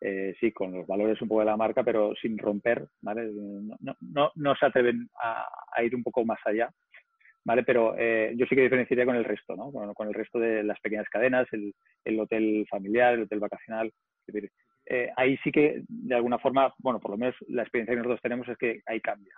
eh, 0.00 0.34
sí, 0.40 0.50
con 0.50 0.72
los 0.72 0.86
valores 0.86 1.20
un 1.20 1.28
poco 1.28 1.40
de 1.40 1.46
la 1.46 1.56
marca, 1.56 1.84
pero 1.84 2.14
sin 2.20 2.38
romper, 2.38 2.88
¿vale? 3.02 3.30
No, 3.32 3.96
no, 4.00 4.32
no 4.34 4.54
se 4.56 4.66
atreven 4.66 5.08
a, 5.22 5.46
ir 5.84 5.94
un 5.94 6.02
poco 6.02 6.24
más 6.24 6.40
allá, 6.44 6.70
¿vale? 7.44 7.62
Pero 7.62 7.94
eh, 7.98 8.32
yo 8.36 8.46
sí 8.46 8.54
que 8.54 8.62
diferenciaría 8.62 9.06
con 9.06 9.16
el 9.16 9.24
resto, 9.24 9.56
¿no? 9.56 9.72
Con, 9.72 10.08
el 10.08 10.14
resto 10.14 10.38
de 10.38 10.62
las 10.62 10.80
pequeñas 10.80 11.08
cadenas, 11.08 11.46
el, 11.52 11.74
el 12.04 12.20
hotel 12.20 12.66
familiar, 12.68 13.14
el 13.14 13.22
hotel 13.22 13.40
vacacional. 13.40 13.92
Eh, 14.86 15.10
ahí 15.16 15.36
sí 15.44 15.52
que, 15.52 15.82
de 15.88 16.14
alguna 16.14 16.38
forma, 16.38 16.72
bueno, 16.78 17.00
por 17.00 17.12
lo 17.12 17.16
menos 17.16 17.34
la 17.48 17.62
experiencia 17.62 17.94
que 17.94 17.98
nosotros 17.98 18.22
tenemos 18.22 18.48
es 18.48 18.58
que 18.58 18.80
ahí 18.86 19.00
cambia. 19.00 19.34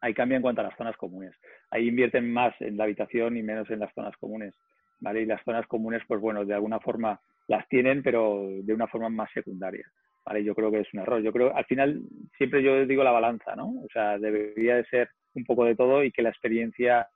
Ahí 0.00 0.14
cambia 0.14 0.36
en 0.36 0.42
cuanto 0.42 0.60
a 0.60 0.64
las 0.64 0.76
zonas 0.76 0.96
comunes. 0.96 1.34
Ahí 1.70 1.88
invierten 1.88 2.32
más 2.32 2.54
en 2.60 2.76
la 2.76 2.84
habitación 2.84 3.36
y 3.36 3.42
menos 3.42 3.68
en 3.70 3.80
las 3.80 3.92
zonas 3.94 4.16
comunes, 4.16 4.54
¿vale? 5.00 5.22
Y 5.22 5.26
las 5.26 5.42
zonas 5.44 5.66
comunes, 5.66 6.02
pues 6.06 6.20
bueno, 6.20 6.44
de 6.44 6.54
alguna 6.54 6.78
forma 6.80 7.20
las 7.48 7.66
tienen, 7.68 8.02
pero 8.02 8.46
de 8.48 8.74
una 8.74 8.86
forma 8.86 9.08
más 9.08 9.30
secundaria. 9.32 9.90
¿vale? 10.24 10.44
Yo 10.44 10.54
creo 10.54 10.70
que 10.70 10.80
es 10.80 10.92
un 10.92 11.00
error. 11.00 11.22
Yo 11.22 11.32
creo, 11.32 11.54
al 11.56 11.64
final, 11.64 12.02
siempre 12.36 12.62
yo 12.62 12.86
digo 12.86 13.02
la 13.02 13.12
balanza, 13.12 13.56
¿no? 13.56 13.68
O 13.68 13.88
sea, 13.92 14.18
debería 14.18 14.76
de 14.76 14.84
ser 14.84 15.08
un 15.38 15.44
poco 15.44 15.64
de 15.64 15.74
todo 15.74 16.04
y 16.04 16.12
que 16.12 16.22
la 16.22 16.28
experiencia 16.28 17.08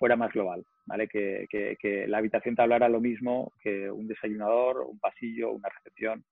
fuera 0.00 0.16
más 0.16 0.32
global, 0.32 0.64
¿vale? 0.86 1.08
Que, 1.08 2.06
la 2.08 2.18
habitación 2.18 2.56
te 2.56 2.62
hablara 2.62 2.88
lo 2.88 3.00
mismo 3.00 3.52
que 3.60 3.90
un 3.90 4.08
desayunador, 4.08 4.86
un 4.88 4.98
pasillo, 4.98 5.50
una 5.50 5.68
recepción, 5.68 6.24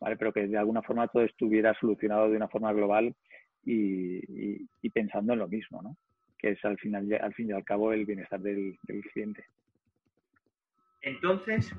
¿vale? 0.00 0.16
Pero 0.16 0.32
que 0.32 0.46
de 0.46 0.56
alguna 0.56 0.82
forma 0.82 1.08
todo 1.08 1.24
estuviera 1.24 1.74
solucionado 1.80 2.30
de 2.30 2.36
una 2.36 2.48
forma 2.48 2.72
global 2.72 3.14
y, 3.64 4.66
y, 4.80 4.90
pensando 4.90 5.32
en 5.32 5.40
lo 5.40 5.48
mismo, 5.48 5.82
¿no? 5.82 5.96
Que 6.38 6.50
es 6.50 6.64
al 6.64 6.78
final, 6.78 7.08
al 7.20 7.34
fin 7.34 7.48
y 7.48 7.52
al 7.52 7.64
cabo 7.64 7.92
el 7.92 8.06
bienestar 8.06 8.40
del, 8.40 8.78
del 8.84 9.02
cliente. 9.02 9.44
Entonces, 11.02 11.74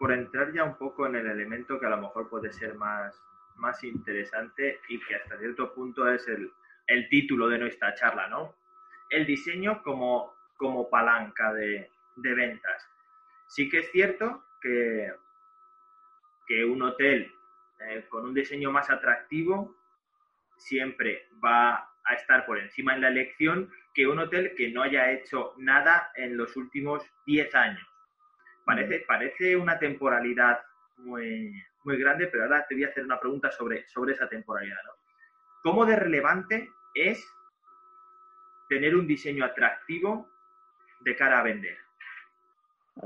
por 0.00 0.12
entrar 0.12 0.52
ya 0.52 0.64
un 0.64 0.76
poco 0.76 1.06
en 1.06 1.14
el 1.14 1.26
elemento 1.26 1.78
que 1.78 1.86
a 1.86 1.90
lo 1.90 1.98
mejor 1.98 2.28
puede 2.28 2.52
ser 2.52 2.74
más, 2.74 3.14
más 3.56 3.82
interesante 3.84 4.80
y 4.88 4.98
que 5.00 5.14
hasta 5.14 5.38
cierto 5.38 5.72
punto 5.72 6.08
es 6.12 6.26
el, 6.26 6.50
el 6.86 7.08
título 7.08 7.48
de 7.48 7.58
nuestra 7.58 7.94
charla, 7.94 8.28
¿no? 8.28 8.54
El 9.10 9.26
diseño 9.26 9.82
como, 9.82 10.34
como 10.56 10.88
palanca 10.88 11.52
de, 11.52 11.90
de 12.16 12.34
ventas. 12.34 12.88
Sí 13.48 13.68
que 13.68 13.78
es 13.78 13.90
cierto 13.90 14.44
que, 14.60 15.12
que 16.46 16.64
un 16.64 16.82
hotel 16.82 17.32
eh, 17.80 18.06
con 18.08 18.24
un 18.24 18.34
diseño 18.34 18.70
más 18.70 18.90
atractivo 18.90 19.76
siempre 20.56 21.28
va 21.44 21.90
a 22.04 22.14
estar 22.14 22.46
por 22.46 22.58
encima 22.58 22.94
en 22.94 23.02
la 23.02 23.08
elección 23.08 23.70
que 23.92 24.06
un 24.06 24.18
hotel 24.18 24.54
que 24.56 24.70
no 24.70 24.82
haya 24.82 25.10
hecho 25.10 25.54
nada 25.58 26.10
en 26.14 26.36
los 26.36 26.56
últimos 26.56 27.02
10 27.26 27.54
años. 27.54 27.86
Parece, 28.64 29.00
parece 29.06 29.56
una 29.56 29.78
temporalidad 29.78 30.60
muy, 30.98 31.52
muy 31.84 31.96
grande, 31.98 32.26
pero 32.28 32.44
ahora 32.44 32.66
te 32.66 32.74
voy 32.74 32.84
a 32.84 32.88
hacer 32.88 33.04
una 33.04 33.20
pregunta 33.20 33.50
sobre, 33.50 33.86
sobre 33.88 34.14
esa 34.14 34.28
temporalidad. 34.28 34.78
¿no? 34.84 34.92
¿Cómo 35.62 35.84
de 35.84 35.96
relevante 35.96 36.70
es 36.96 37.24
tener 38.68 38.96
un 38.96 39.06
diseño 39.06 39.44
atractivo 39.44 40.28
de 41.00 41.14
cara 41.14 41.40
a 41.40 41.42
vender? 41.44 41.76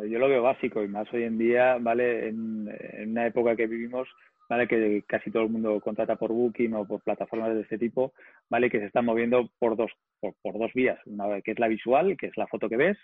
Yo 0.09 0.19
lo 0.19 0.29
veo 0.29 0.43
básico 0.43 0.83
y 0.85 0.89
más 0.89 1.13
hoy 1.13 1.25
en 1.25 1.37
día, 1.37 1.77
¿vale? 1.81 2.29
En, 2.29 3.11
una 3.11 3.27
época 3.27 3.57
que 3.57 3.67
vivimos, 3.67 4.09
¿vale? 4.49 4.69
Que 4.69 5.03
casi 5.07 5.33
todo 5.33 5.43
el 5.43 5.51
mundo 5.51 5.81
contrata 5.81 6.15
por 6.15 6.31
Booking 6.31 6.75
o 6.75 6.87
por 6.87 7.03
plataformas 7.03 7.55
de 7.55 7.63
este 7.63 7.77
tipo, 7.77 8.13
¿vale? 8.49 8.71
Que 8.71 8.79
se 8.79 8.87
están 8.87 9.05
moviendo 9.05 9.51
por 9.59 9.77
dos, 9.77 9.91
por, 10.21 10.59
dos 10.59 10.73
vías. 10.75 11.01
Una 11.07 11.41
que 11.43 11.51
es 11.51 11.59
la 11.59 11.67
visual, 11.67 12.17
que 12.17 12.27
es 12.27 12.37
la 12.37 12.47
foto 12.47 12.69
que 12.69 12.77
ves, 12.77 12.99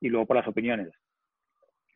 y 0.00 0.08
luego 0.08 0.26
por 0.26 0.36
las 0.36 0.48
opiniones 0.48 0.92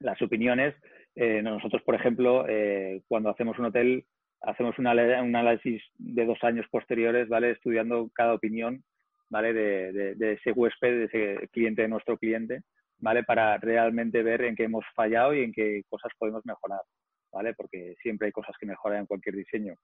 las 0.01 0.21
opiniones. 0.23 0.75
Eh, 1.15 1.41
nosotros, 1.43 1.83
por 1.83 1.95
ejemplo, 1.95 2.47
eh, 2.49 3.03
cuando 3.09 3.31
hacemos 3.31 3.59
un 3.59 3.67
hotel, 3.67 4.05
hacemos 4.47 4.79
un 4.79 4.87
análisis 4.87 5.83
de 5.99 6.25
dos 6.25 6.39
años 6.43 6.67
posteriores, 6.71 7.29
¿vale? 7.29 7.51
Estudiando 7.51 8.09
cada 8.15 8.35
opinión, 8.35 8.83
¿vale? 9.29 9.53
De, 9.53 10.15
de, 10.15 10.33
ese 10.33 10.53
huésped, 10.53 10.99
de 10.99 11.05
ese 11.05 11.49
cliente 11.49 11.83
de 11.83 11.89
nuestro 11.89 12.17
cliente, 12.17 12.63
¿vale? 12.99 13.25
Para 13.25 13.59
realmente 13.59 14.23
ver 14.23 14.43
en 14.43 14.55
qué 14.55 14.65
hemos 14.65 14.85
fallado 14.95 15.35
y 15.35 15.43
en 15.43 15.53
qué 15.53 15.83
cosas 15.89 16.13
podemos 16.17 16.47
mejorar, 16.47 16.81
¿vale? 17.33 17.55
Porque 17.55 17.97
siempre 18.01 18.27
hay 18.27 18.33
cosas 18.33 18.55
que 18.59 18.67
mejoran 18.67 19.01
en 19.01 19.07
cualquier 19.07 19.35
diseño. 19.35 19.75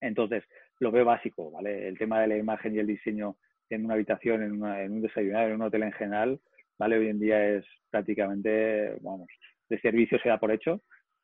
Entonces, 0.00 0.44
lo 0.78 0.90
veo 0.90 1.06
básico, 1.06 1.50
¿vale? 1.50 1.88
El 1.88 1.96
tema 1.96 2.20
de 2.20 2.26
la 2.26 2.36
imagen 2.36 2.74
y 2.74 2.78
el 2.78 2.86
diseño 2.86 3.36
en 3.70 3.86
una 3.86 3.94
habitación, 3.94 4.42
en, 4.42 4.64
en 4.64 4.92
un 4.92 5.02
desayunar, 5.02 5.48
en 5.48 5.54
un 5.54 5.62
hotel 5.62 5.84
en 5.84 5.92
general, 5.92 6.40
¿vale? 6.78 6.98
Hoy 6.98 7.08
en 7.08 7.20
día 7.20 7.42
es 7.56 7.64
prácticamente, 7.90 8.96
vamos, 9.00 9.28
de 9.70 9.80
servicio 9.80 10.18
se 10.18 10.28
da 10.28 10.38
por 10.38 10.52
hecho, 10.52 10.82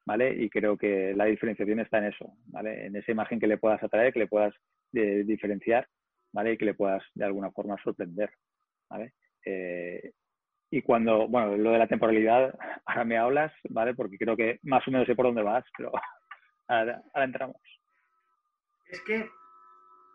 ¿vale? 0.08 0.34
Y 0.42 0.48
creo 0.48 0.78
que 0.78 1.12
la 1.14 1.26
diferenciación 1.26 1.80
está 1.80 1.98
en 1.98 2.04
eso, 2.04 2.32
¿vale? 2.46 2.86
En 2.86 2.96
esa 2.96 3.12
imagen 3.12 3.38
que 3.38 3.46
le 3.46 3.58
puedas 3.58 3.82
atraer, 3.82 4.10
que 4.10 4.20
le 4.20 4.26
puedas 4.26 4.54
eh, 4.94 5.22
diferenciar, 5.26 5.86
¿vale? 6.32 6.54
Y 6.54 6.56
que 6.56 6.64
le 6.64 6.72
puedas 6.72 7.04
de 7.14 7.26
alguna 7.26 7.50
forma 7.50 7.76
sorprender, 7.84 8.30
¿vale? 8.88 9.12
Eh, 9.44 10.12
y 10.70 10.80
cuando, 10.80 11.28
bueno, 11.28 11.58
lo 11.58 11.72
de 11.72 11.78
la 11.78 11.88
temporalidad, 11.88 12.58
ahora 12.86 13.04
me 13.04 13.18
hablas, 13.18 13.52
¿vale? 13.68 13.94
Porque 13.94 14.16
creo 14.16 14.34
que 14.34 14.58
más 14.62 14.88
o 14.88 14.90
menos 14.90 15.06
sé 15.06 15.14
por 15.14 15.26
dónde 15.26 15.42
vas, 15.42 15.66
pero 15.76 15.92
ahora 16.68 17.02
entramos. 17.14 17.60
Es 18.86 19.02
que 19.02 19.28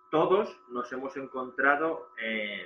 todos 0.09 0.59
nos 0.71 0.91
hemos 0.91 1.15
encontrado 1.17 2.07
en 2.19 2.65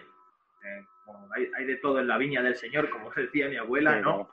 hay, 1.58 1.66
de 1.66 1.76
todo 1.78 2.00
en 2.00 2.08
la 2.08 2.18
viña 2.18 2.42
del 2.42 2.56
Señor, 2.56 2.90
como 2.90 3.12
decía 3.16 3.50
mi 3.50 3.58
abuela, 3.58 4.00
¿no? 4.00 4.30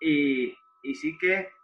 Y, 0.00 0.54
y 0.82 0.94
sí 0.94 1.16
que 1.16 1.55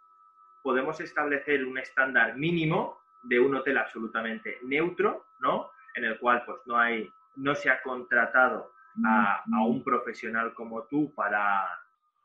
podemos 0.62 1.00
establecer 1.00 1.64
un 1.64 1.78
estándar 1.78 2.36
mínimo 2.36 3.00
de 3.22 3.40
un 3.40 3.54
hotel 3.54 3.78
absolutamente 3.78 4.58
neutro, 4.62 5.26
¿no? 5.40 5.70
En 5.94 6.04
el 6.04 6.18
cual 6.18 6.42
pues 6.44 6.58
no 6.66 6.78
hay, 6.78 7.08
no 7.36 7.54
se 7.54 7.70
ha 7.70 7.82
contratado 7.82 8.72
a, 9.04 9.42
un 9.64 9.82
profesional 9.82 10.54
como 10.54 10.84
tú 10.84 11.14
para, 11.14 11.66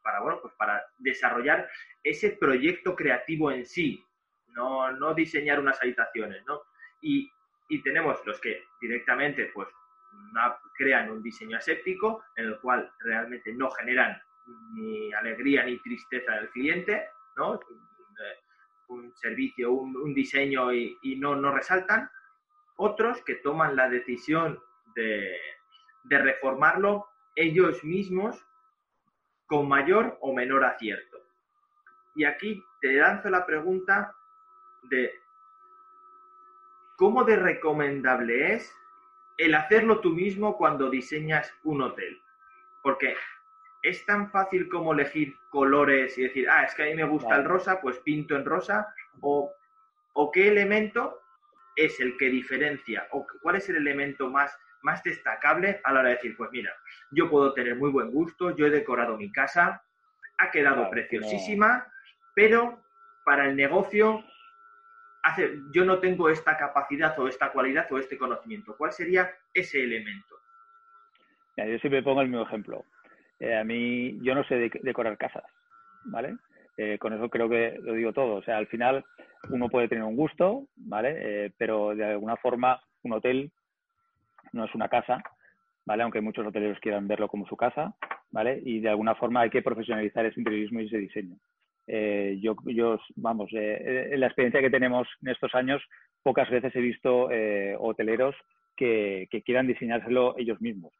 para, 0.03 0.21
bueno, 0.21 0.39
pues 0.41 0.53
para 0.55 0.83
desarrollar 0.97 1.69
ese 2.03 2.31
proyecto 2.31 2.95
creativo 2.95 3.51
en 3.51 3.65
sí, 3.65 4.05
no, 4.49 4.91
no 4.91 5.13
diseñar 5.13 5.59
unas 5.59 5.81
habitaciones, 5.81 6.43
¿no? 6.45 6.61
Y, 7.01 7.31
y 7.69 7.81
tenemos 7.83 8.19
los 8.25 8.39
que 8.39 8.63
directamente 8.81 9.51
pues 9.53 9.67
crean 10.75 11.09
un 11.11 11.21
diseño 11.21 11.57
aséptico 11.57 12.23
en 12.35 12.45
el 12.45 12.59
cual 12.59 12.91
realmente 12.99 13.51
no 13.53 13.69
generan 13.71 14.21
ni 14.73 15.11
alegría 15.13 15.63
ni 15.63 15.77
tristeza 15.79 16.33
del 16.33 16.49
cliente, 16.49 17.09
¿no? 17.35 17.59
Un 18.87 19.15
servicio, 19.15 19.71
un, 19.71 20.13
diseño 20.13 20.73
y, 20.73 21.15
no, 21.17 21.35
no 21.35 21.51
resaltan. 21.51 22.09
Otros 22.77 23.21
que 23.23 23.35
toman 23.35 23.75
la 23.75 23.89
decisión 23.89 24.59
de, 24.95 25.37
de 26.03 26.17
reformarlo 26.19 27.07
ellos 27.35 27.83
mismos 27.83 28.43
con 29.45 29.67
mayor 29.67 30.17
o 30.21 30.33
menor 30.33 30.65
acierto. 30.65 31.17
Y 32.15 32.25
aquí 32.25 32.63
te 32.81 32.93
lanzo 32.93 33.29
la 33.29 33.45
pregunta 33.45 34.13
de 34.83 35.11
cómo 36.97 37.23
de 37.23 37.35
recomendable 37.35 38.55
es 38.55 38.73
el 39.37 39.53
hacerlo 39.53 40.01
tú 40.01 40.09
mismo 40.09 40.57
cuando 40.57 40.89
diseñas 40.89 41.53
un 41.63 41.83
hotel. 41.83 42.19
Porque 42.81 43.15
es 43.83 44.05
tan 44.05 44.29
fácil 44.31 44.67
como 44.69 44.93
elegir 44.93 45.35
colores 45.49 46.17
y 46.17 46.23
decir, 46.23 46.49
ah, 46.49 46.63
es 46.63 46.73
que 46.75 46.83
a 46.83 46.85
mí 46.87 46.95
me 46.95 47.03
gusta 47.03 47.35
el 47.35 47.45
rosa, 47.45 47.79
pues 47.81 47.99
pinto 47.99 48.35
en 48.35 48.45
rosa, 48.45 48.93
o, 49.21 49.51
o, 50.13 50.31
qué 50.31 50.47
elemento 50.49 51.21
es 51.75 51.99
el 51.99 52.17
que 52.17 52.29
diferencia, 52.29 53.07
o 53.11 53.25
cuál 53.41 53.57
es 53.57 53.69
el 53.69 53.77
elemento 53.77 54.29
más, 54.29 54.57
más 54.81 55.03
destacable 55.03 55.79
a 55.83 55.93
la 55.93 55.99
hora 55.99 56.09
de 56.09 56.15
decir, 56.15 56.35
pues 56.35 56.49
mira, 56.51 56.73
yo 57.11 57.29
puedo 57.29 57.53
tener 57.53 57.75
muy 57.75 57.91
buen 57.91 58.11
gusto, 58.11 58.55
yo 58.55 58.65
he 58.65 58.71
decorado 58.71 59.17
mi 59.17 59.31
casa, 59.31 59.83
ha 60.37 60.51
quedado 60.51 60.89
preciosísima, 60.89 61.87
pero 62.35 62.83
para 63.25 63.45
el 63.45 63.55
negocio 63.55 64.23
hace, 65.23 65.59
yo 65.71 65.83
no 65.85 65.99
tengo 65.99 66.29
esta 66.29 66.57
capacidad 66.57 67.17
o 67.19 67.27
esta 67.27 67.51
cualidad 67.51 67.91
o 67.91 67.97
este 67.97 68.17
conocimiento. 68.17 68.75
¿Cuál 68.77 68.91
sería 68.91 69.29
ese 69.53 69.83
elemento? 69.83 70.35
yo 71.57 71.79
siempre 71.79 72.03
pongo 72.03 72.21
el 72.21 72.29
mismo 72.29 72.43
ejemplo. 72.43 72.85
Eh, 73.39 73.55
a 73.55 73.63
mí, 73.63 74.17
yo 74.21 74.33
no 74.33 74.43
sé 74.45 74.69
decorar 74.81 75.17
casas, 75.17 75.43
¿vale? 76.05 76.35
Eh, 76.77 76.97
con 76.99 77.13
eso 77.13 77.29
creo 77.29 77.49
que 77.49 77.77
lo 77.81 77.93
digo 77.93 78.13
todo. 78.13 78.35
O 78.35 78.43
sea, 78.43 78.57
al 78.57 78.67
final 78.67 79.03
uno 79.49 79.69
puede 79.69 79.87
tener 79.87 80.03
un 80.03 80.15
gusto, 80.15 80.67
¿vale? 80.75 81.15
Eh, 81.17 81.51
pero 81.57 81.95
de 81.95 82.05
alguna 82.05 82.35
forma 82.37 82.81
un 83.03 83.13
hotel 83.13 83.51
no 84.53 84.65
es 84.65 84.73
una 84.75 84.89
casa, 84.89 85.21
¿vale? 85.85 86.03
Aunque 86.03 86.21
muchos 86.21 86.45
hoteleros 86.45 86.79
quieran 86.79 87.07
verlo 87.07 87.27
como 87.27 87.47
su 87.47 87.55
casa, 87.55 87.95
¿vale? 88.31 88.59
Y 88.63 88.79
de 88.79 88.89
alguna 88.89 89.15
forma 89.15 89.41
hay 89.41 89.49
que 89.49 89.61
profesionalizar 89.61 90.25
ese 90.25 90.39
interiorismo 90.39 90.81
y 90.81 90.87
ese 90.87 90.97
diseño. 90.97 91.37
yo, 92.41 92.55
yo, 92.65 92.99
vamos, 93.15 93.49
en 93.53 94.19
la 94.19 94.27
experiencia 94.27 94.61
que 94.61 94.69
tenemos 94.69 95.07
en 95.21 95.29
estos 95.29 95.53
años, 95.55 95.81
pocas 96.23 96.49
veces 96.49 96.75
he 96.75 96.81
visto 96.81 97.29
hoteleros 97.79 98.35
que, 98.75 99.27
que, 99.31 99.41
quieran 99.41 99.67
diseñárselo 99.67 100.35
ellos 100.37 100.59
mismos. 100.59 100.93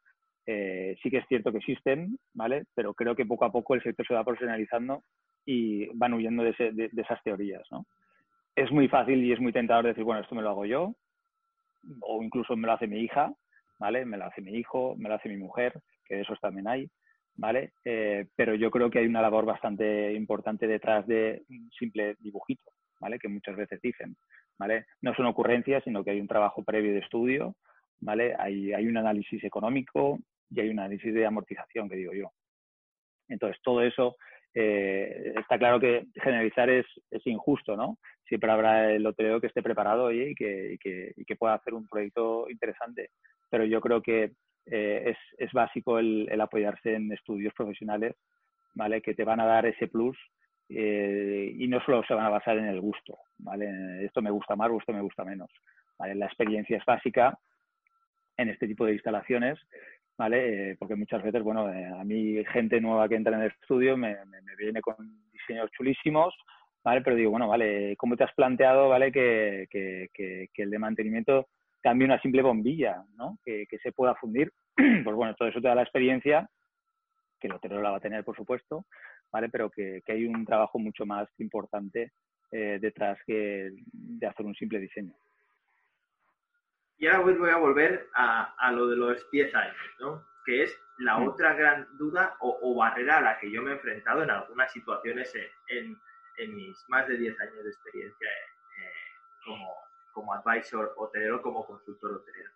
Eh, 0.50 0.96
sí 1.02 1.10
que 1.10 1.18
es 1.18 1.26
cierto 1.28 1.52
que 1.52 1.58
existen, 1.58 2.18
¿vale? 2.32 2.64
Pero 2.74 2.94
creo 2.94 3.14
que 3.14 3.26
poco 3.26 3.44
a 3.44 3.52
poco 3.52 3.74
el 3.74 3.82
sector 3.82 4.06
se 4.06 4.14
va 4.14 4.24
profesionalizando 4.24 5.02
y 5.44 5.88
van 5.88 6.14
huyendo 6.14 6.42
de, 6.42 6.54
esas 6.96 7.22
teorías, 7.22 7.62
¿no? 7.70 7.84
Es 8.56 8.72
muy 8.72 8.88
fácil 8.88 9.22
y 9.22 9.30
es 9.30 9.40
muy 9.40 9.52
tentador 9.52 9.84
decir, 9.84 10.04
bueno, 10.04 10.22
esto 10.22 10.34
me 10.34 10.40
lo 10.40 10.48
hago 10.48 10.64
yo, 10.64 10.94
o 12.00 12.22
incluso 12.22 12.56
me 12.56 12.66
lo 12.66 12.72
hace 12.72 12.86
mi 12.86 13.00
hija, 13.00 13.30
¿vale? 13.78 14.06
Me 14.06 14.16
lo 14.16 14.24
hace 14.24 14.40
mi 14.40 14.54
hijo, 14.54 14.96
me 14.96 15.10
lo 15.10 15.16
hace 15.16 15.28
mi 15.28 15.36
mujer, 15.36 15.74
que 16.06 16.14
de 16.14 16.22
esos 16.22 16.40
también 16.40 16.66
hay, 16.66 16.88
¿vale? 17.36 17.72
Eh, 17.84 18.26
pero 18.34 18.54
yo 18.54 18.70
creo 18.70 18.88
que 18.88 19.00
hay 19.00 19.06
una 19.06 19.20
labor 19.20 19.44
bastante 19.44 20.14
importante 20.14 20.66
detrás 20.66 21.06
de 21.06 21.42
un 21.50 21.70
simple 21.78 22.16
dibujito, 22.20 22.70
¿vale? 23.00 23.18
Que 23.18 23.28
muchas 23.28 23.54
veces 23.54 23.82
dicen, 23.82 24.16
¿vale? 24.58 24.86
No 25.02 25.14
son 25.14 25.26
ocurrencias, 25.26 25.84
sino 25.84 26.02
que 26.02 26.12
hay 26.12 26.22
un 26.22 26.26
trabajo 26.26 26.64
previo 26.64 26.92
de 26.92 27.00
estudio, 27.00 27.54
¿vale? 28.00 28.34
Hay, 28.38 28.72
hay 28.72 28.86
un 28.86 28.96
análisis 28.96 29.44
económico, 29.44 30.18
y 30.50 30.60
hay 30.60 30.68
un 30.70 30.78
análisis 30.78 31.12
de 31.12 31.26
amortización, 31.26 31.88
que 31.88 31.96
digo 31.96 32.12
yo. 32.12 32.30
Entonces, 33.28 33.60
todo 33.62 33.82
eso 33.82 34.16
eh, 34.54 35.34
está 35.36 35.58
claro 35.58 35.78
que 35.78 36.06
generalizar 36.14 36.70
es, 36.70 36.86
es, 37.10 37.26
injusto, 37.26 37.76
¿no? 37.76 37.98
Siempre 38.26 38.50
habrá 38.50 38.90
el 38.92 39.06
hotelero 39.06 39.40
que 39.40 39.48
esté 39.48 39.62
preparado 39.62 40.10
y, 40.10 40.34
que, 40.34 40.72
y, 40.72 40.78
que, 40.78 41.12
y 41.16 41.24
que, 41.24 41.36
pueda 41.36 41.54
hacer 41.54 41.74
un 41.74 41.86
proyecto 41.86 42.48
interesante. 42.50 43.10
Pero 43.50 43.64
yo 43.64 43.80
creo 43.80 44.02
que 44.02 44.32
eh, 44.66 45.02
es, 45.06 45.16
es, 45.38 45.52
básico 45.52 45.98
el, 45.98 46.28
el, 46.30 46.40
apoyarse 46.40 46.94
en 46.94 47.12
estudios 47.12 47.52
profesionales, 47.54 48.16
¿vale? 48.74 49.02
Que 49.02 49.14
te 49.14 49.24
van 49.24 49.40
a 49.40 49.46
dar 49.46 49.66
ese 49.66 49.88
plus 49.88 50.16
eh, 50.70 51.54
y 51.56 51.66
no 51.66 51.80
solo 51.80 52.02
se 52.04 52.14
van 52.14 52.26
a 52.26 52.30
basar 52.30 52.58
en 52.58 52.66
el 52.66 52.80
gusto, 52.80 53.18
¿vale? 53.38 54.04
Esto 54.04 54.20
me 54.20 54.30
gusta 54.30 54.54
más 54.54 54.70
esto 54.70 54.92
me 54.92 55.00
gusta 55.00 55.24
menos, 55.24 55.50
¿vale? 55.98 56.14
La 56.14 56.26
experiencia 56.26 56.76
es 56.76 56.84
básica 56.84 57.38
en 58.36 58.50
este 58.50 58.66
tipo 58.66 58.84
de 58.84 58.92
instalaciones 58.92 59.58
¿vale? 60.18 60.72
Eh, 60.72 60.76
porque 60.78 60.96
muchas 60.96 61.22
veces, 61.22 61.42
bueno, 61.42 61.72
eh, 61.72 61.86
a 61.86 62.04
mí 62.04 62.44
gente 62.52 62.80
nueva 62.80 63.08
que 63.08 63.14
entra 63.14 63.36
en 63.36 63.44
el 63.44 63.52
estudio 63.60 63.96
me, 63.96 64.16
viene 64.58 64.80
con 64.80 64.96
diseños 65.32 65.70
chulísimos, 65.70 66.34
¿vale? 66.84 67.00
Pero 67.00 67.16
digo, 67.16 67.30
bueno, 67.30 67.48
vale, 67.48 67.96
¿cómo 67.96 68.16
te 68.16 68.24
has 68.24 68.34
planteado, 68.34 68.88
¿vale? 68.88 69.12
Que, 69.12 69.68
el 70.56 70.70
de 70.70 70.78
mantenimiento 70.78 71.46
cambie 71.80 72.06
una 72.06 72.20
simple 72.20 72.42
bombilla, 72.42 73.04
¿no? 73.16 73.38
Que, 73.44 73.66
se 73.82 73.92
pueda 73.92 74.16
fundir. 74.16 74.52
pues 75.04 75.16
bueno, 75.16 75.34
todo 75.34 75.48
eso 75.48 75.60
te 75.60 75.68
da 75.68 75.76
la 75.76 75.82
experiencia, 75.82 76.48
que 77.40 77.46
el 77.46 77.54
hotelero 77.54 77.80
la 77.80 77.92
va 77.92 77.98
a 77.98 78.00
tener, 78.00 78.24
por 78.24 78.36
supuesto, 78.36 78.84
¿vale? 79.30 79.48
Pero 79.48 79.70
que, 79.70 80.02
hay 80.08 80.26
un 80.26 80.44
trabajo 80.44 80.80
mucho 80.80 81.06
más 81.06 81.28
importante 81.38 82.10
eh, 82.50 82.78
detrás 82.80 83.18
que 83.24 83.70
de 83.92 84.26
hacer 84.26 84.44
un 84.44 84.54
simple 84.54 84.80
diseño. 84.80 85.14
Y 86.98 87.06
ahora 87.06 87.38
voy 87.38 87.50
a 87.50 87.56
volver 87.56 88.10
a, 88.14 88.72
lo 88.72 88.88
de 88.88 88.96
los 88.96 89.30
10 89.30 89.54
años, 89.54 89.76
¿no? 90.00 90.26
Que 90.44 90.64
es 90.64 90.76
la 90.98 91.18
otra 91.18 91.54
gran 91.54 91.86
duda 91.96 92.36
o, 92.40 92.74
barrera 92.74 93.18
a 93.18 93.20
la 93.20 93.38
que 93.38 93.50
yo 93.50 93.62
me 93.62 93.70
he 93.70 93.74
enfrentado 93.74 94.24
en 94.24 94.30
algunas 94.30 94.72
situaciones 94.72 95.32
en, 95.68 95.96
mis 96.54 96.84
más 96.88 97.06
de 97.06 97.16
10 97.16 97.40
años 97.40 97.64
de 97.64 97.70
experiencia 97.70 98.28
eh, 98.28 98.92
como, 99.44 99.74
como 100.12 100.34
advisor 100.34 100.92
hotelero, 100.96 101.40
como 101.40 101.64
consultor 101.64 102.14
hotelero. 102.14 102.50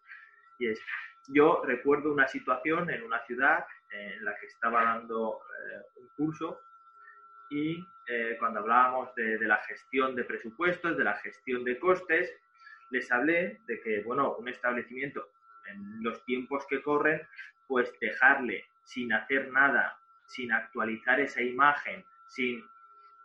Y 0.59 0.69
es, 0.69 0.81
yo 1.29 1.63
recuerdo 1.65 2.13
una 2.13 2.27
situación 2.27 2.91
en 2.91 3.05
una 3.05 3.25
ciudad 3.27 3.65
en 3.91 4.25
la 4.25 4.37
que 4.39 4.47
estaba 4.47 4.83
dando 4.85 5.39
eh, 5.39 6.01
un 6.01 6.09
curso 6.17 6.61
y 7.49 7.79
eh, 8.09 8.37
cuando 8.41 8.61
hablábamos 8.61 9.15
de, 9.15 9.39
de, 9.39 9.47
la 9.47 9.59
gestión 9.59 10.17
de 10.17 10.25
presupuestos, 10.25 10.97
de 10.97 11.05
la 11.05 11.15
gestión 11.15 11.63
de 11.65 11.79
costes, 11.79 12.33
les 12.93 13.11
hablé 13.11 13.59
de 13.67 13.81
que, 13.81 14.03
bueno, 14.03 14.37
un 14.37 14.49
establecimiento 14.49 15.31
en 15.67 16.03
los 16.03 16.25
tiempos 16.25 16.65
que 16.69 16.83
corren, 16.83 17.23
pues 17.67 17.93
dejarle 18.01 18.67
sin 18.85 19.13
hacer 19.13 19.51
nada, 19.51 19.99
sin 20.27 20.53
actualizar 20.53 21.19
esa 21.19 21.41
imagen, 21.41 22.05
sin 22.29 22.63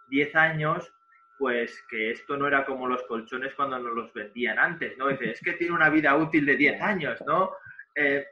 10 0.08 0.36
años, 0.36 0.94
pues 1.38 1.84
que 1.90 2.12
esto 2.12 2.38
no 2.38 2.48
era 2.48 2.66
como 2.66 2.88
los 2.88 3.04
colchones 3.04 3.54
cuando 3.56 3.78
nos 3.78 3.94
los 3.94 4.14
vendían 4.14 4.58
antes, 4.58 4.98
¿no? 4.98 5.10
Es, 5.10 5.42
que 5.42 5.54
tiene 5.54 5.76
una 5.76 5.90
vida 5.90 6.16
útil 6.16 6.46
de 6.46 6.56
10 6.56 6.82
años, 6.82 7.22
¿no? 7.28 7.52
Eh, 7.94 8.26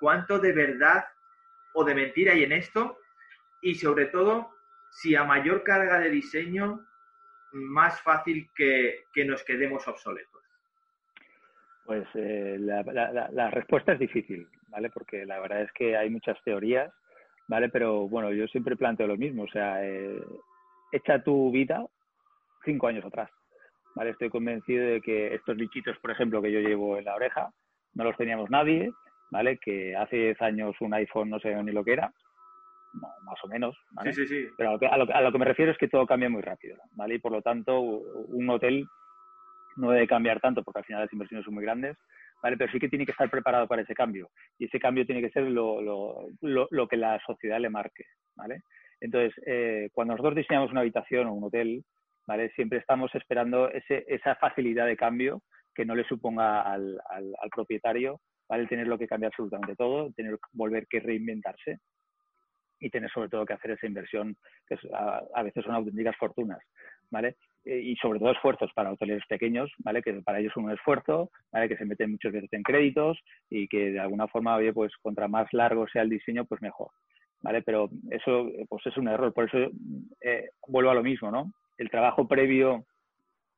¿Cuánto 0.00 0.38
de 0.38 0.52
verdad 0.52 1.04
o 1.74 1.84
de 1.84 1.94
mentira 1.94 2.32
hay 2.32 2.44
en 2.44 2.52
esto? 2.52 2.98
Y 3.60 3.74
sobre 3.74 4.06
todo, 4.06 4.56
si 4.90 5.14
a 5.14 5.24
mayor 5.24 5.62
carga 5.62 6.00
de 6.00 6.10
diseño, 6.10 6.84
más 7.52 8.00
fácil 8.00 8.50
que, 8.54 9.04
que 9.12 9.24
nos 9.24 9.44
quedemos 9.44 9.86
obsoletos. 9.86 10.31
Pues 11.84 12.06
eh, 12.14 12.56
la, 12.60 13.50
respuesta 13.50 13.92
es 13.92 13.98
difícil, 13.98 14.46
¿vale? 14.68 14.90
Porque 14.90 15.26
la 15.26 15.40
verdad 15.40 15.62
es 15.62 15.72
que 15.72 15.96
hay 15.96 16.10
muchas 16.10 16.36
teorías, 16.44 16.92
¿vale? 17.48 17.68
Pero 17.68 18.08
bueno, 18.08 18.30
yo 18.32 18.46
siempre 18.46 18.76
planteo 18.76 19.06
lo 19.06 19.16
mismo, 19.16 19.44
o 19.44 19.48
sea, 19.48 19.84
eh, 19.84 20.22
echa 20.92 21.22
tu 21.22 21.50
vida 21.50 21.84
cinco 22.64 22.86
años 22.86 23.04
atrás, 23.04 23.30
¿vale? 23.96 24.10
Estoy 24.10 24.30
convencido 24.30 24.86
de 24.86 25.00
que 25.00 25.34
estos 25.34 25.56
bichitos, 25.56 25.98
por 25.98 26.12
ejemplo, 26.12 26.40
que 26.40 26.52
yo 26.52 26.60
llevo 26.60 26.98
en 26.98 27.04
la 27.04 27.16
oreja, 27.16 27.50
no 27.94 28.04
los 28.04 28.16
teníamos 28.16 28.48
nadie, 28.48 28.92
¿vale? 29.32 29.58
Que 29.58 29.96
hace 29.96 30.16
diez 30.16 30.40
años 30.40 30.76
un 30.80 30.94
iPhone 30.94 31.30
no 31.30 31.40
sé 31.40 31.54
ni 31.64 31.72
lo 31.72 31.82
que 31.82 31.94
era, 31.94 32.12
más 33.24 33.42
o 33.42 33.48
menos, 33.48 33.76
¿vale? 33.90 34.12
Sí, 34.12 34.26
sí, 34.26 34.42
sí. 34.42 34.48
Pero 34.56 34.70
a 34.70 34.72
lo, 34.74 34.78
que, 34.78 34.86
a 34.86 35.20
lo 35.20 35.32
que 35.32 35.38
me 35.38 35.46
refiero 35.46 35.72
es 35.72 35.78
que 35.78 35.88
todo 35.88 36.06
cambia 36.06 36.28
muy 36.28 36.42
rápido, 36.42 36.76
¿vale? 36.92 37.16
Y 37.16 37.18
por 37.18 37.32
lo 37.32 37.42
tanto, 37.42 37.80
un 37.80 38.48
hotel 38.50 38.86
no 39.76 39.90
debe 39.90 40.06
cambiar 40.06 40.40
tanto 40.40 40.62
porque 40.62 40.80
al 40.80 40.84
final 40.84 41.02
las 41.02 41.12
inversiones 41.12 41.44
son 41.44 41.54
muy 41.54 41.64
grandes, 41.64 41.96
¿vale? 42.42 42.56
Pero 42.56 42.72
sí 42.72 42.78
que 42.78 42.88
tiene 42.88 43.04
que 43.06 43.12
estar 43.12 43.30
preparado 43.30 43.66
para 43.66 43.82
ese 43.82 43.94
cambio 43.94 44.30
y 44.58 44.66
ese 44.66 44.78
cambio 44.78 45.06
tiene 45.06 45.20
que 45.20 45.30
ser 45.30 45.44
lo, 45.44 45.80
lo, 45.80 46.68
lo, 46.70 46.88
que 46.88 46.96
la 46.96 47.20
sociedad 47.26 47.60
le 47.60 47.70
marque, 47.70 48.04
¿vale? 48.36 48.62
Entonces, 49.00 49.32
eh, 49.46 49.88
cuando 49.92 50.14
nosotros 50.14 50.36
diseñamos 50.36 50.70
una 50.70 50.80
habitación 50.80 51.26
o 51.26 51.34
un 51.34 51.44
hotel, 51.44 51.84
¿vale? 52.26 52.50
Siempre 52.50 52.78
estamos 52.78 53.14
esperando 53.14 53.68
ese, 53.70 54.04
esa 54.08 54.34
facilidad 54.36 54.86
de 54.86 54.96
cambio 54.96 55.42
que 55.74 55.84
no 55.84 55.94
le 55.94 56.04
suponga 56.04 56.62
al, 56.62 57.00
al, 57.08 57.50
propietario, 57.50 58.20
¿vale? 58.48 58.66
tenerlo 58.66 58.98
que 58.98 59.06
cambiar 59.06 59.32
absolutamente 59.32 59.74
todo, 59.74 60.12
tener 60.12 60.38
volver 60.52 60.86
que 60.86 61.00
reinventarse 61.00 61.78
y 62.78 62.90
tener 62.90 63.10
sobre 63.10 63.28
todo 63.28 63.46
que 63.46 63.54
hacer 63.54 63.72
esa 63.72 63.86
inversión 63.86 64.36
que 64.66 64.76
a, 64.92 65.42
veces 65.42 65.64
son 65.64 65.74
auténticas 65.74 66.16
fortunas, 66.16 66.58
¿vale? 67.12 67.36
Eh, 67.64 67.78
y 67.78 67.96
sobre 67.96 68.18
todo 68.18 68.32
esfuerzos 68.32 68.72
para 68.74 68.90
hoteleros 68.90 69.24
pequeños, 69.28 69.70
¿vale? 69.78 70.02
Que 70.02 70.14
para 70.14 70.40
ellos 70.40 70.52
es 70.52 70.56
un 70.56 70.72
esfuerzo, 70.72 71.30
¿vale? 71.52 71.68
Que 71.68 71.76
se 71.76 71.84
meten 71.84 72.10
muchas 72.10 72.32
veces 72.32 72.52
en 72.52 72.64
créditos 72.64 73.18
y 73.48 73.68
que 73.68 73.92
de 73.92 74.00
alguna 74.00 74.26
forma, 74.26 74.56
oye, 74.56 74.72
pues 74.72 74.92
contra 75.00 75.28
más 75.28 75.46
largo 75.52 75.86
sea 75.86 76.02
el 76.02 76.10
diseño, 76.10 76.44
pues 76.44 76.60
mejor, 76.60 76.88
¿vale? 77.40 77.62
Pero 77.62 77.88
eso, 78.10 78.50
pues 78.68 78.84
es 78.86 78.96
un 78.96 79.06
error. 79.06 79.32
Por 79.32 79.44
eso 79.44 79.70
eh, 80.20 80.50
vuelvo 80.66 80.90
a 80.90 80.94
lo 80.94 81.04
mismo, 81.04 81.30
¿no? 81.30 81.52
El 81.78 81.90
trabajo 81.90 82.26
previo 82.26 82.84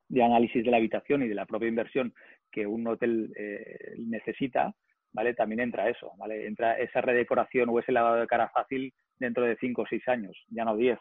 de 0.07 0.23
análisis 0.23 0.63
de 0.63 0.69
la 0.69 0.77
habitación 0.77 1.23
y 1.23 1.27
de 1.27 1.35
la 1.35 1.47
propia 1.47 1.69
inversión 1.69 2.13
que 2.51 2.67
un 2.67 2.85
hotel 2.87 3.33
eh, 3.35 3.95
necesita, 3.97 4.73
¿vale? 5.13 5.33
También 5.33 5.61
entra 5.61 5.89
eso, 5.89 6.11
¿vale? 6.17 6.45
Entra 6.45 6.77
esa 6.77 7.01
redecoración 7.01 7.69
o 7.69 7.79
ese 7.79 7.91
lavado 7.91 8.17
de 8.17 8.27
cara 8.27 8.49
fácil 8.49 8.93
dentro 9.17 9.43
de 9.45 9.57
cinco 9.57 9.81
o 9.81 9.87
seis 9.87 10.07
años, 10.07 10.37
ya 10.49 10.63
no 10.63 10.75
diez, 10.75 10.99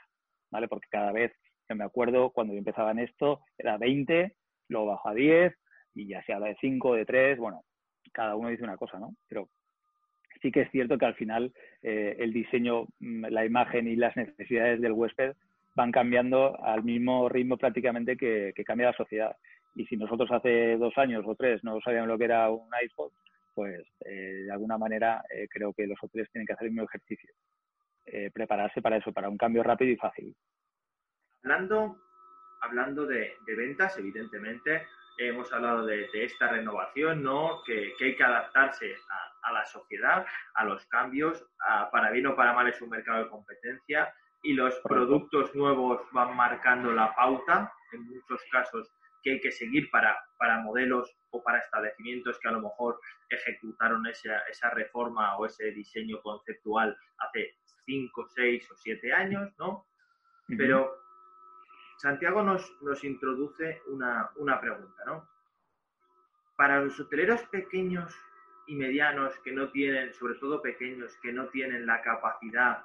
¿vale? 0.50 0.68
Porque 0.68 0.88
cada 0.90 1.12
vez, 1.12 1.32
yo 1.68 1.76
me 1.76 1.84
acuerdo 1.84 2.30
cuando 2.30 2.52
yo 2.52 2.58
empezaba 2.58 2.90
en 2.90 3.00
esto, 3.00 3.40
era 3.58 3.78
20, 3.78 4.34
luego 4.68 4.86
bajo 4.86 5.08
a 5.08 5.14
10 5.14 5.54
y 5.94 6.08
ya 6.08 6.22
se 6.24 6.32
habla 6.32 6.48
de 6.48 6.56
5, 6.60 6.94
de 6.94 7.06
3, 7.06 7.38
bueno, 7.38 7.62
cada 8.12 8.36
uno 8.36 8.48
dice 8.48 8.64
una 8.64 8.76
cosa, 8.76 8.98
¿no? 8.98 9.14
Pero 9.28 9.48
sí 10.42 10.52
que 10.52 10.62
es 10.62 10.70
cierto 10.70 10.98
que 10.98 11.06
al 11.06 11.14
final 11.14 11.52
eh, 11.82 12.16
el 12.18 12.32
diseño, 12.32 12.86
mm, 13.00 13.26
la 13.30 13.46
imagen 13.46 13.88
y 13.88 13.96
las 13.96 14.16
necesidades 14.16 14.80
del 14.80 14.92
huésped 14.92 15.34
van 15.74 15.90
cambiando 15.90 16.62
al 16.62 16.84
mismo 16.84 17.28
ritmo 17.28 17.56
prácticamente 17.56 18.16
que, 18.16 18.52
cambia 18.64 18.88
la 18.88 18.96
sociedad. 18.96 19.36
Y 19.74 19.86
si 19.86 19.96
nosotros 19.96 20.30
hace 20.30 20.76
dos 20.76 20.96
años 20.98 21.24
o 21.26 21.34
tres 21.34 21.64
no 21.64 21.80
sabíamos 21.80 22.08
lo 22.08 22.18
que 22.18 22.26
era 22.26 22.48
un 22.50 22.72
iPhone, 22.74 23.10
pues 23.54 23.84
eh, 24.04 24.44
de 24.44 24.52
alguna 24.52 24.78
manera 24.78 25.24
eh, 25.34 25.48
creo 25.48 25.72
que 25.72 25.86
los 25.86 25.98
hoteles 26.02 26.30
tienen 26.30 26.46
que 26.46 26.52
hacer 26.52 26.66
el 26.66 26.72
mismo 26.72 26.88
ejercicio. 26.88 27.30
Prepararse 28.32 28.82
para 28.82 28.98
eso, 28.98 29.12
para 29.12 29.30
un 29.30 29.38
cambio 29.38 29.62
rápido 29.62 29.90
y 29.90 29.96
fácil. 29.96 30.36
Hablando, 31.44 31.98
hablando 32.62 33.04
de, 33.04 33.36
ventas, 33.46 33.98
evidentemente, 33.98 34.86
hemos 35.18 35.52
hablado 35.52 35.84
de, 35.84 36.08
esta 36.14 36.48
renovación, 36.48 37.22
¿no? 37.22 37.62
Que, 37.66 37.92
hay 38.00 38.16
que 38.16 38.24
adaptarse 38.24 38.96
a, 39.42 39.52
la 39.52 39.62
sociedad, 39.66 40.24
a 40.54 40.64
los 40.64 40.86
cambios, 40.86 41.44
para 41.92 42.10
bien 42.12 42.28
o 42.28 42.34
para 42.34 42.54
mal 42.54 42.66
es 42.68 42.80
un 42.80 42.88
mercado 42.88 43.24
de 43.24 43.30
competencia 43.30 44.10
y 44.42 44.54
los 44.54 44.74
productos 44.80 45.54
nuevos 45.54 46.00
van 46.12 46.34
marcando 46.34 46.92
la 46.92 47.14
pauta, 47.14 47.70
en 47.92 48.04
muchos 48.08 48.42
casos 48.50 48.90
que 49.22 49.32
hay 49.32 49.40
que 49.42 49.52
seguir 49.52 49.90
para, 49.90 50.16
para 50.38 50.60
modelos 50.60 51.14
o 51.30 51.42
para 51.42 51.58
establecimientos 51.58 52.38
que 52.40 52.48
a 52.48 52.52
lo 52.52 52.62
mejor 52.62 52.98
ejecutaron 53.28 54.06
esa, 54.06 54.38
esa 54.50 54.70
reforma 54.70 55.36
o 55.36 55.44
ese 55.44 55.72
diseño 55.72 56.22
conceptual 56.22 56.96
hace 57.18 57.54
5, 57.84 58.28
6 58.34 58.70
o 58.70 58.76
7 58.76 59.12
años, 59.12 59.52
¿no? 59.58 59.86
Pero 60.56 61.03
Santiago 62.04 62.42
nos, 62.42 62.70
nos 62.82 63.02
introduce 63.02 63.80
una, 63.86 64.28
una 64.36 64.60
pregunta, 64.60 65.04
¿no? 65.06 65.26
Para 66.54 66.80
los 66.80 67.00
hoteleros 67.00 67.42
pequeños 67.44 68.14
y 68.66 68.74
medianos 68.74 69.34
que 69.38 69.52
no 69.52 69.70
tienen, 69.70 70.12
sobre 70.12 70.34
todo 70.34 70.60
pequeños, 70.60 71.16
que 71.22 71.32
no 71.32 71.48
tienen 71.48 71.86
la 71.86 72.02
capacidad, 72.02 72.84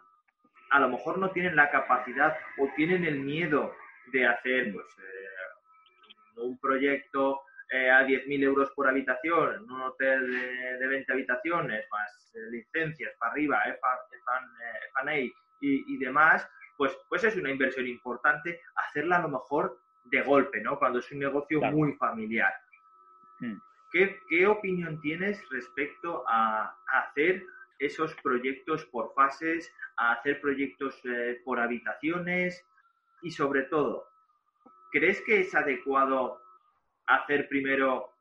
a 0.69 0.79
lo 0.79 0.87
mejor 0.87 1.17
no 1.17 1.31
tienen 1.31 1.57
la 1.57 1.69
capacidad 1.69 2.37
o 2.59 2.69
tienen 2.77 3.03
el 3.03 3.19
miedo 3.19 3.75
de 4.13 4.25
hacer 4.25 4.71
pues, 4.71 4.87
eh, 4.99 6.39
un 6.41 6.57
proyecto 6.57 7.41
eh, 7.71 7.91
a 7.91 8.05
10.000 8.05 8.41
euros 8.41 8.71
por 8.71 8.87
habitación 8.87 9.53
en 9.53 9.69
un 9.69 9.81
hotel 9.81 10.31
de, 10.79 10.87
20 10.87 11.11
habitaciones, 11.11 11.85
más 11.91 12.31
eh, 12.35 12.51
licencias 12.51 13.11
para 13.19 13.33
arriba, 13.33 13.63
FA, 13.65 15.17
y, 15.61 15.93
y, 15.93 15.97
demás, 15.97 16.49
pues, 16.79 16.97
pues 17.09 17.25
es 17.25 17.35
una 17.35 17.51
inversión 17.51 17.85
importante 17.87 18.61
hacerla 18.73 19.17
a 19.17 19.23
lo 19.23 19.27
mejor 19.27 19.81
de 20.05 20.21
golpe, 20.21 20.61
¿no? 20.61 20.79
Cuando 20.79 20.99
es 20.99 21.11
un 21.11 21.19
negocio 21.19 21.59
muy 21.59 21.91
familiar. 21.97 22.53
Hmm. 23.41 23.57
¿Qué, 23.91 24.47
opinión 24.47 25.01
tienes 25.01 25.43
respecto 25.49 26.23
a, 26.25 26.73
hacer 26.87 27.43
esos 27.79 28.15
proyectos 28.23 28.85
por 28.85 29.13
fases, 29.13 29.69
a 29.97 30.13
hacer 30.13 30.39
proyectos 30.39 30.97
eh, 31.03 31.41
por 31.43 31.59
habitaciones 31.59 32.65
y 33.23 33.31
sobre 33.31 33.63
todo, 33.63 34.07
¿crees 34.93 35.21
que 35.23 35.41
es 35.41 35.53
adecuado 35.53 36.41
hacer 37.07 37.49
primero 37.49 38.13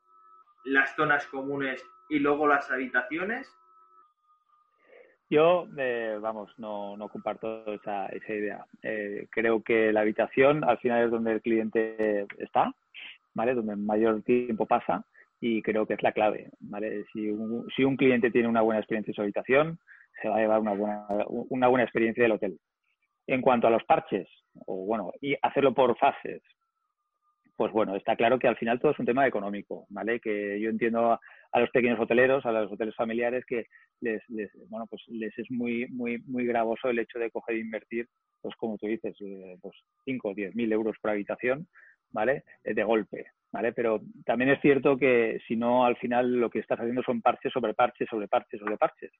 las 0.64 0.96
zonas 0.96 1.24
comunes 1.28 1.80
y 2.08 2.18
luego 2.18 2.48
las 2.48 2.68
habitaciones? 2.72 3.56
Yo, 5.30 5.66
eh, 5.76 6.16
vamos, 6.20 6.50
no, 6.58 6.96
no, 6.96 7.08
comparto 7.08 7.70
esa, 7.74 8.06
esa 8.06 8.32
idea. 8.32 8.64
Eh, 8.82 9.26
creo 9.30 9.62
que 9.62 9.92
la 9.92 10.00
habitación 10.00 10.64
al 10.64 10.78
final 10.78 11.04
es 11.04 11.10
donde 11.10 11.32
el 11.32 11.42
cliente 11.42 12.26
está, 12.38 12.72
¿vale? 13.34 13.54
Donde 13.54 13.76
mayor 13.76 14.22
tiempo 14.22 14.64
pasa 14.64 15.04
y 15.40 15.60
creo 15.62 15.86
que 15.86 15.94
es 15.94 16.02
la 16.02 16.12
clave, 16.12 16.50
¿vale? 16.60 17.04
Si 17.12 17.28
un, 17.28 17.66
si 17.76 17.84
un 17.84 17.96
cliente 17.96 18.30
tiene 18.30 18.48
una 18.48 18.62
buena 18.62 18.80
experiencia 18.80 19.10
en 19.10 19.14
su 19.14 19.22
habitación, 19.22 19.78
se 20.22 20.28
va 20.28 20.36
a 20.36 20.40
llevar 20.40 20.60
una 20.60 20.72
buena, 20.72 21.06
una 21.28 21.68
buena 21.68 21.84
experiencia 21.84 22.22
del 22.22 22.32
hotel. 22.32 22.58
En 23.26 23.42
cuanto 23.42 23.66
a 23.66 23.70
los 23.70 23.84
parches, 23.84 24.26
o 24.66 24.86
bueno, 24.86 25.12
y 25.20 25.36
hacerlo 25.42 25.74
por 25.74 25.96
fases, 25.98 26.42
pues 27.58 27.72
bueno, 27.72 27.96
está 27.96 28.14
claro 28.14 28.38
que 28.38 28.46
al 28.46 28.56
final 28.56 28.78
todo 28.78 28.92
es 28.92 28.98
un 29.00 29.04
tema 29.04 29.26
económico, 29.26 29.84
¿vale? 29.90 30.20
Que 30.20 30.60
yo 30.60 30.70
entiendo 30.70 31.18
a, 31.50 31.58
los 31.58 31.68
pequeños 31.70 31.98
hoteleros, 31.98 32.46
a 32.46 32.52
los 32.52 32.70
hoteles 32.70 32.94
familiares, 32.94 33.44
que 33.44 33.66
les, 34.00 34.22
bueno, 34.68 34.86
pues 34.88 35.02
les 35.08 35.36
es 35.36 35.50
muy, 35.50 35.88
muy, 35.88 36.18
muy 36.28 36.46
gravoso 36.46 36.88
el 36.88 37.00
hecho 37.00 37.18
de 37.18 37.32
coger 37.32 37.56
e 37.56 37.58
invertir, 37.58 38.06
pues 38.40 38.54
como 38.54 38.78
tú 38.78 38.86
dices, 38.86 39.16
eh, 39.22 39.56
pues 39.60 39.74
5 40.04 40.28
o 40.28 40.34
10 40.34 40.54
mil 40.54 40.72
euros 40.72 40.94
por 41.02 41.10
habitación, 41.10 41.66
¿vale? 42.12 42.44
Eh, 42.62 42.74
de 42.74 42.84
golpe, 42.84 43.26
¿vale? 43.50 43.72
Pero 43.72 44.02
también 44.24 44.50
es 44.50 44.60
cierto 44.60 44.96
que 44.96 45.40
si 45.48 45.56
no, 45.56 45.84
al 45.84 45.96
final 45.96 46.38
lo 46.38 46.50
que 46.50 46.60
estás 46.60 46.78
haciendo 46.78 47.02
son 47.02 47.22
parches 47.22 47.52
sobre 47.52 47.74
parches, 47.74 48.08
sobre 48.08 48.28
parches, 48.28 48.60
sobre 48.60 48.76
parches, 48.76 49.10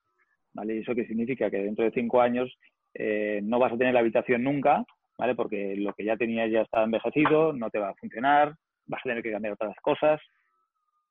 ¿vale? 0.54 0.76
Y 0.76 0.78
eso 0.82 0.94
que 0.94 1.06
significa 1.06 1.50
que 1.50 1.58
dentro 1.58 1.84
de 1.84 1.90
cinco 1.90 2.20
años 2.20 2.56
eh, 2.94 3.40
no 3.42 3.58
vas 3.58 3.72
a 3.72 3.76
tener 3.76 3.94
la 3.94 4.00
habitación 4.00 4.44
nunca, 4.44 4.84
¿vale? 5.18 5.34
Porque 5.34 5.74
lo 5.76 5.92
que 5.92 6.04
ya 6.04 6.16
tenías 6.16 6.50
ya 6.50 6.62
está 6.62 6.84
envejecido, 6.84 7.52
no 7.52 7.68
te 7.70 7.78
va 7.78 7.90
a 7.90 7.94
funcionar, 7.94 8.54
vas 8.86 9.00
a 9.00 9.08
tener 9.08 9.22
que 9.22 9.32
cambiar 9.32 9.54
otras 9.54 9.76
cosas 9.82 10.20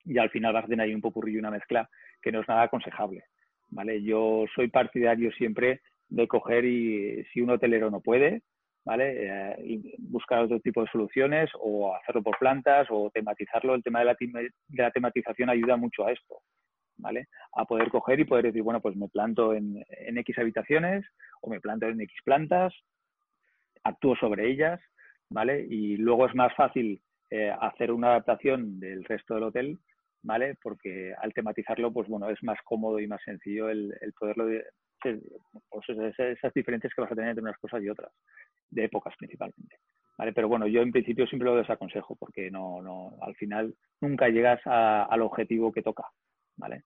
y 0.06 0.18
al 0.18 0.30
final 0.30 0.54
vas 0.54 0.64
a 0.64 0.68
tener 0.68 0.86
ahí 0.86 0.96
un 0.96 1.02
popurrí 1.02 1.34
y 1.34 1.38
una 1.38 1.52
mezcla 1.52 1.90
que 2.22 2.32
no 2.32 2.42
es 2.42 2.48
nada 2.48 2.64
aconsejable, 2.64 3.26
¿vale? 3.70 4.02
Yo 4.02 4.46
soy 4.56 4.70
partidario 4.70 5.32
siempre 5.34 5.82
de 6.08 6.28
coger 6.28 6.64
y 6.64 7.26
si 7.26 7.42
un 7.42 7.50
hotelero 7.50 7.92
no 7.92 8.00
puede, 8.00 8.42
¿vale? 8.86 9.28
Eh, 9.60 9.96
buscar 10.00 10.44
otro 10.44 10.62
tipo 10.62 10.82
de 10.82 10.90
soluciones 10.90 11.50
o 11.60 11.94
hacerlo 11.94 12.24
por 12.24 12.38
plantas 12.40 12.88
o 12.90 13.12
tematizarlo. 13.14 13.76
El 13.76 13.84
tema 13.84 14.00
de 14.00 14.06
la, 14.06 14.16
de 14.20 14.52
la 14.84 14.92
tematización 14.92 15.50
ayuda 15.50 15.76
mucho 15.76 16.08
a 16.08 16.14
esto, 16.14 16.40
¿vale? 16.96 17.28
A 17.54 17.66
poder 17.66 17.90
coger 17.90 18.22
y 18.22 18.26
poder 18.26 18.46
decir, 18.46 18.64
bueno, 18.64 18.80
pues 18.80 18.96
me 18.96 19.10
planto 19.10 19.54
en, 19.54 19.84
en 19.90 20.18
X 20.20 20.40
habitaciones 20.40 21.06
o 21.42 21.50
me 21.50 21.60
planto 21.60 21.88
en 21.88 22.00
X 22.00 22.18
plantas 22.24 22.74
actúo 23.84 24.16
sobre 24.16 24.50
ellas, 24.50 24.80
¿vale? 25.30 25.66
Y 25.70 25.98
luego 25.98 26.28
es 26.28 26.36
más 26.36 26.54
fácil 26.56 27.02
eh, 27.30 27.54
hacer 27.60 27.92
una 27.92 28.10
adaptación 28.10 28.80
del 28.80 29.04
resto 29.04 29.36
del 29.36 29.44
hotel, 29.44 29.80
¿vale? 30.24 30.58
Porque 30.62 31.14
al 31.20 31.34
tematizarlo, 31.34 31.92
pues 31.92 32.08
bueno, 32.08 32.30
es 32.30 32.42
más 32.44 32.60
cómodo 32.64 33.00
y 33.00 33.08
más 33.08 33.22
sencillo 33.24 33.70
el, 33.70 33.94
poderlo, 34.18 34.46
pues 35.70 35.90
esas 35.90 36.54
diferencias 36.54 36.94
que 36.94 37.02
vas 37.02 37.12
a 37.12 37.16
tener 37.16 37.32
entre 37.32 37.44
unas 37.44 37.58
cosas 37.58 37.84
y 37.84 37.90
otras, 37.90 38.12
de 38.70 38.86
épocas 38.86 39.14
principalmente. 39.18 39.78
¿Vale? 40.18 40.34
Pero 40.34 40.48
bueno, 40.48 40.66
yo 40.66 40.82
en 40.82 40.92
principio 40.92 41.28
siempre 41.28 41.48
lo 41.48 41.58
desaconsejo 41.58 42.16
porque 42.16 42.50
no, 42.50 42.82
no, 42.82 43.18
al 43.22 43.36
final 43.36 43.76
nunca 44.02 44.30
llegas 44.30 44.60
al 44.66 45.22
objetivo 45.22 45.72
que 45.72 45.84
toca, 45.84 46.06
¿vale? 46.56 46.84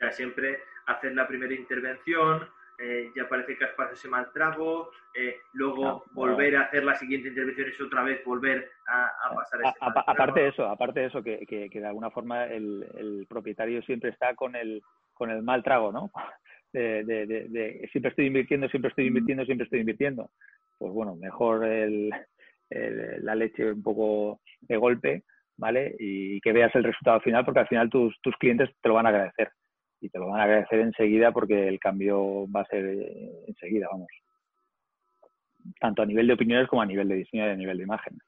Ya 0.00 0.10
siempre 0.10 0.58
hacer 0.86 1.14
la 1.14 1.28
primera 1.28 1.52
intervención, 1.52 2.48
eh, 2.78 3.10
ya 3.14 3.28
parece 3.28 3.56
que 3.56 3.64
has 3.64 3.72
pasado 3.72 3.94
ese 3.94 4.08
mal 4.08 4.30
trago, 4.32 4.90
eh, 5.14 5.36
luego 5.52 6.04
volver 6.12 6.56
a 6.56 6.62
hacer 6.62 6.84
la 6.84 6.94
siguiente 6.94 7.28
intervención 7.28 7.68
es 7.68 7.80
otra 7.80 8.02
vez 8.02 8.24
volver 8.24 8.68
a, 8.86 9.34
pasar 9.34 9.60
ese 9.60 9.78
Aparte 9.80 10.40
de 10.40 10.48
eso, 10.48 10.66
aparte 10.66 11.00
de 11.00 11.06
eso, 11.06 11.22
que, 11.22 11.46
que, 11.46 11.68
de 11.68 11.86
alguna 11.86 12.10
forma 12.10 12.46
el, 12.46 13.26
propietario 13.28 13.82
siempre 13.82 14.10
está 14.10 14.34
con 14.34 14.56
el, 14.56 14.82
con 15.12 15.30
el 15.30 15.42
mal 15.42 15.62
trago, 15.62 15.92
¿no? 15.92 16.10
De, 16.72 17.04
de, 17.04 17.26
de, 17.26 17.86
siempre 17.92 18.08
estoy 18.08 18.28
invirtiendo, 18.28 18.66
siempre 18.66 18.88
estoy 18.88 19.06
invirtiendo, 19.06 19.44
siempre 19.44 19.64
estoy 19.64 19.80
invirtiendo. 19.80 20.30
Pues 20.78 20.90
bueno, 20.90 21.14
mejor 21.16 21.66
el, 21.66 22.08
la 22.70 23.34
leche 23.34 23.72
un 23.72 23.82
poco 23.82 24.40
de 24.62 24.78
golpe, 24.78 25.24
¿vale? 25.58 25.94
Y 25.98 26.40
que 26.40 26.50
veas 26.50 26.74
el 26.74 26.84
resultado 26.84 27.20
final, 27.20 27.44
porque 27.44 27.60
al 27.60 27.68
final 27.68 27.90
tus, 27.90 28.18
tus 28.22 28.34
clientes 28.38 28.70
te 28.80 28.88
lo 28.88 28.94
van 28.94 29.04
a 29.04 29.10
agradecer 29.10 29.52
y 30.02 30.08
te 30.08 30.18
lo 30.18 30.28
van 30.28 30.40
a 30.40 30.44
agradecer 30.44 30.80
enseguida 30.80 31.30
porque 31.32 31.68
el 31.68 31.78
cambio 31.78 32.50
va 32.50 32.62
a 32.62 32.66
ser 32.66 32.84
eh, 32.84 33.44
enseguida, 33.46 33.88
vamos. 33.90 34.08
tanto 35.80 36.02
a 36.02 36.06
nivel 36.06 36.26
de 36.26 36.34
opiniones 36.34 36.68
como 36.68 36.82
a 36.82 36.86
nivel 36.86 37.08
de 37.08 37.14
diseño 37.14 37.46
y 37.46 37.50
a 37.50 37.56
nivel 37.56 37.78
de 37.78 37.84
imagen. 37.84 38.18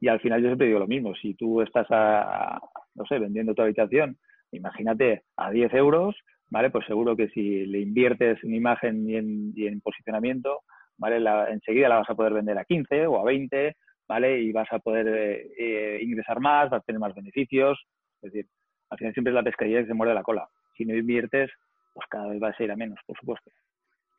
Y 0.00 0.08
al 0.08 0.20
final 0.20 0.42
yo 0.42 0.48
siempre 0.48 0.66
digo 0.66 0.78
lo 0.78 0.86
mismo, 0.86 1.14
si 1.14 1.34
tú 1.34 1.62
estás, 1.62 1.88
no 1.90 3.06
sé, 3.06 3.18
vendiendo 3.18 3.54
tu 3.54 3.62
habitación, 3.62 4.18
imagínate 4.52 5.22
a 5.36 5.50
10 5.50 5.72
euros, 5.74 6.14
¿vale? 6.50 6.68
Pues 6.68 6.86
seguro 6.86 7.16
que 7.16 7.28
si 7.28 7.64
le 7.64 7.80
inviertes 7.80 8.42
en 8.44 8.54
imagen 8.54 9.08
y 9.08 9.16
en, 9.16 9.52
y 9.56 9.66
en 9.66 9.80
posicionamiento, 9.80 10.60
¿vale? 10.98 11.16
enseguida 11.50 11.88
la 11.88 12.00
vas 12.00 12.10
a 12.10 12.14
poder 12.14 12.34
vender 12.34 12.58
a 12.58 12.66
15 12.66 13.06
o 13.06 13.18
a 13.18 13.24
20, 13.24 13.76
¿vale? 14.06 14.42
Y 14.42 14.52
vas 14.52 14.70
a 14.72 14.78
poder 14.78 15.08
eh, 15.08 15.50
eh, 15.58 15.98
ingresar 16.02 16.38
más, 16.40 16.68
vas 16.68 16.82
a 16.82 16.84
tener 16.84 17.00
más 17.00 17.14
beneficios. 17.14 17.82
Es 18.20 18.30
decir, 18.32 18.46
al 18.90 18.98
final 18.98 19.14
siempre 19.14 19.30
es 19.30 19.34
la 19.34 19.42
pescadilla 19.42 19.80
que 19.80 19.86
se 19.86 19.94
muerde 19.94 20.14
la 20.14 20.22
cola. 20.22 20.46
Si 20.76 20.84
no 20.84 20.94
inviertes, 20.94 21.50
pues 21.92 22.06
cada 22.08 22.28
vez 22.28 22.40
vas 22.40 22.58
a 22.58 22.64
ir 22.64 22.72
a 22.72 22.76
menos, 22.76 22.98
por 23.06 23.16
supuesto. 23.18 23.50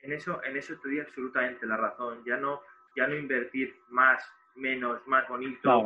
En 0.02 0.14
eso, 0.14 0.42
en 0.44 0.56
eso 0.58 0.80
te 0.82 0.90
doy 0.90 1.00
absolutamente 1.00 1.66
la 1.66 1.78
razón. 1.78 2.24
Ya 2.26 2.38
no, 2.38 2.62
ya 2.96 3.08
no 3.08 3.16
invertir 3.16 3.76
más, 3.90 4.24
menos, 4.56 5.06
más 5.08 5.28
bonito, 5.28 5.86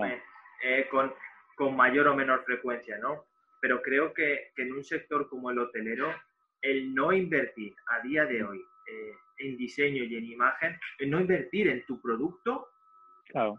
eh, 0.64 0.88
con, 0.90 1.14
con 1.56 1.76
mayor 1.76 2.08
o 2.10 2.16
menor 2.16 2.44
frecuencia, 2.44 2.98
¿no? 2.98 3.26
Pero 3.62 3.82
creo 3.82 4.14
que, 4.14 4.52
que, 4.56 4.64
en 4.64 4.74
un 4.74 4.84
sector 4.84 5.28
como 5.30 5.52
el 5.52 5.60
hotelero, 5.60 6.14
el 6.62 6.94
no 6.94 7.14
invertir 7.14 7.76
a 7.88 8.02
día 8.02 8.26
de 8.26 8.44
hoy 8.44 8.64
en 9.40 9.58
diseño 9.58 10.04
y 10.04 10.16
en 10.16 10.26
imagen, 10.26 10.80
el 11.00 11.10
no 11.10 11.20
invertir 11.20 11.68
en 11.68 11.86
tu 11.86 12.02
producto, 12.02 12.68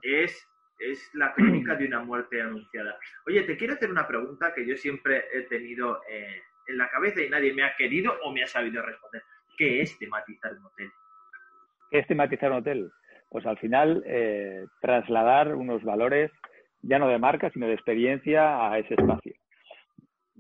es, 0.03 0.49
es 0.79 1.11
la 1.15 1.33
crónica 1.35 1.75
de 1.77 1.87
una 1.87 2.01
muerte 2.01 2.41
anunciada. 2.41 2.99
Oye, 3.27 3.43
te 3.43 3.57
quiero 3.57 3.75
hacer 3.75 3.91
una 3.91 4.07
pregunta 4.07 4.53
que 4.55 4.67
yo 4.67 4.77
siempre 4.77 5.25
he 5.33 5.43
tenido 5.43 6.03
eh, 6.09 6.43
en 6.67 6.79
la 6.79 6.89
cabeza 6.89 7.23
y 7.23 7.29
nadie 7.29 7.53
me 7.53 7.63
ha 7.63 7.75
querido 7.77 8.13
o 8.23 8.33
me 8.33 8.43
ha 8.43 8.47
sabido 8.47 8.83
responder. 8.83 9.23
¿Qué 9.57 9.83
es 9.83 9.99
tematizar 9.99 10.53
un 10.53 10.65
hotel? 10.65 10.91
¿Qué 11.91 11.99
es 11.99 12.07
tematizar 12.07 12.51
un 12.51 12.59
hotel? 12.59 12.91
Pues 13.29 13.47
al 13.47 13.59
final 13.59 14.03
eh, 14.07 14.65
trasladar 14.81 15.55
unos 15.55 15.83
valores 15.85 16.31
ya 16.83 16.99
no 16.99 17.09
de 17.09 17.19
marca, 17.19 17.51
sino 17.51 17.67
de 17.67 17.75
experiencia 17.75 18.71
a 18.71 18.79
ese 18.79 18.95
espacio. 18.95 19.35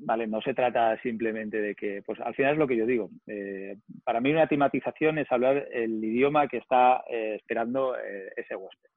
Vale, 0.02 0.26
no 0.26 0.40
se 0.40 0.54
trata 0.54 0.98
simplemente 1.02 1.60
de 1.60 1.74
que, 1.74 2.02
pues 2.06 2.18
al 2.20 2.34
final 2.34 2.52
es 2.52 2.58
lo 2.58 2.66
que 2.66 2.76
yo 2.76 2.86
digo. 2.86 3.10
Eh, 3.26 3.76
para 4.02 4.20
mí 4.20 4.32
una 4.32 4.46
tematización 4.46 5.18
es 5.18 5.30
hablar 5.30 5.68
el 5.72 6.02
idioma 6.02 6.48
que 6.48 6.56
está 6.56 7.02
esperando 7.10 7.94
ese 7.98 8.56
huésped 8.56 8.90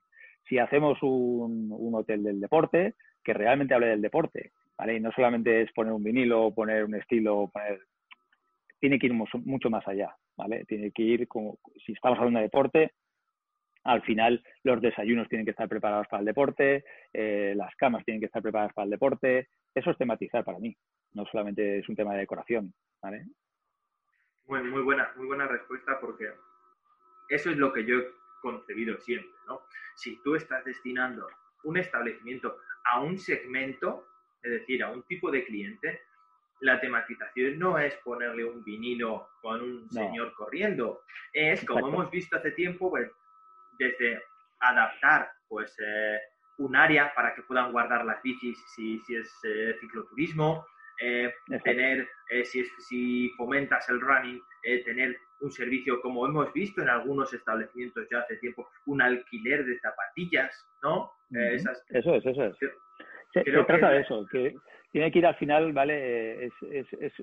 si 0.48 0.60
hacemos 0.60 1.02
un, 1.02 1.94
hotel 1.94 2.24
del 2.24 2.40
deporte, 2.40 2.96
que 3.24 3.34
realmente 3.34 3.74
hable 3.74 3.88
del 3.88 4.02
deporte, 4.02 4.52
¿vale? 4.78 4.96
Y 4.96 5.00
no 5.00 5.12
solamente 5.12 5.62
es 5.62 5.72
poner 5.74 5.94
un 5.94 6.04
vinilo, 6.04 6.54
poner 6.54 6.86
un 6.86 6.96
estilo, 6.96 7.50
poner... 7.52 7.82
Tiene 8.80 9.00
que 9.00 9.08
ir 9.08 9.14
mucho, 9.14 9.70
más 9.70 9.88
allá, 9.88 10.16
¿vale? 10.36 10.66
Tiene 10.66 10.92
que 10.92 11.04
ir, 11.04 11.28
como, 11.28 11.58
si 11.86 11.94
estamos 11.94 12.20
hablando 12.20 12.40
de 12.40 12.46
deporte, 12.46 12.94
al 13.86 14.02
final 14.04 14.44
los 14.64 14.82
desayunos 14.82 15.30
tienen 15.30 15.46
que 15.46 15.52
estar 15.52 15.70
preparados 15.70 16.08
para 16.08 16.20
el 16.20 16.26
deporte, 16.26 16.84
eh, 17.14 17.54
las 17.56 17.74
camas 17.76 18.04
tienen 18.04 18.20
que 18.20 18.26
estar 18.28 18.42
preparadas 18.42 18.74
para 18.74 18.86
el 18.86 18.92
deporte. 18.92 19.48
Eso 19.74 19.92
es 19.92 19.98
tematizar 19.98 20.44
para 20.44 20.60
mí, 20.60 20.76
no 21.14 21.26
solamente 21.26 21.80
es 21.80 21.90
un 21.90 21.96
tema 21.96 22.14
de 22.14 22.20
decoración, 22.20 22.74
¿vale? 23.02 23.26
Muy, 24.46 24.64
muy, 24.64 24.82
buena, 24.82 25.12
muy 25.16 25.28
buena 25.28 25.48
respuesta 25.48 25.98
porque 26.02 26.30
eso 27.30 27.50
es 27.50 27.58
lo 27.58 27.72
que 27.72 27.86
yo 27.86 28.00
concebido 28.42 28.98
siempre, 29.00 29.32
¿no? 29.48 29.62
Si 29.96 30.22
tú 30.24 30.36
estás 30.36 30.64
destinando 30.66 31.28
un 31.64 31.78
establecimiento 31.78 32.58
a 32.86 33.00
un 33.00 33.18
segmento, 33.18 34.06
es 34.44 34.52
decir, 34.52 34.84
a 34.84 34.91
un 34.91 35.04
tipo 35.04 35.32
de 35.32 35.46
cliente, 35.46 36.02
la 36.60 36.80
tematización 36.80 37.60
no 37.60 37.78
es 37.78 37.96
ponerle 38.04 38.46
un 38.46 38.64
vinilo 38.64 39.30
con 39.41 39.62
un 39.62 39.89
señor 39.89 40.34
corriendo, 40.34 41.02
es, 41.34 41.66
como 41.66 41.88
hemos 41.88 42.10
visto 42.12 42.38
hace 42.38 42.52
tiempo, 42.52 42.89
pues, 42.89 43.10
desde 43.78 44.22
adaptar 44.60 45.30
pues, 45.48 45.76
eh, 45.80 46.20
un 46.58 46.76
área 46.76 47.14
para 47.14 47.34
que 47.36 47.41
puedan 47.44 47.72
guardar 47.72 48.06
las 48.06 48.22
bicis 48.22 48.58
si, 48.76 49.00
si 49.00 49.16
es 49.16 49.39
eh, 49.44 49.76
cicloturismo, 49.80 50.66
eh, 51.02 51.34
tener, 51.64 52.08
si, 52.46 52.64
si 52.88 53.30
fomentas 53.32 53.89
el 53.89 54.00
running, 54.00 54.41
tener 54.86 55.18
un 55.41 55.52
servicio, 55.52 56.00
como 56.02 56.26
hemos 56.26 56.54
visto 56.54 56.82
en 56.82 56.88
algunos 56.88 57.34
establecimientos 57.34 58.08
ya 58.10 58.20
hace 58.20 58.38
tiempo, 58.38 58.70
un 58.86 59.02
alquiler 59.02 59.66
de 59.66 59.78
zapatillas, 59.80 60.66
¿no? 60.82 61.12
Eso 61.32 62.16
es, 62.16 62.26
eso 62.26 62.44
es. 62.46 62.56
Se, 63.34 63.44
trata 63.44 63.90
de 63.90 64.02
eso, 64.02 64.28
que 64.32 64.56
tiene 64.92 65.12
que 65.12 65.20
ir 65.20 65.26
al 65.26 65.36
final, 65.36 65.74
¿vale? 65.74 66.46
Es, 66.46 66.54
es, 66.72 67.14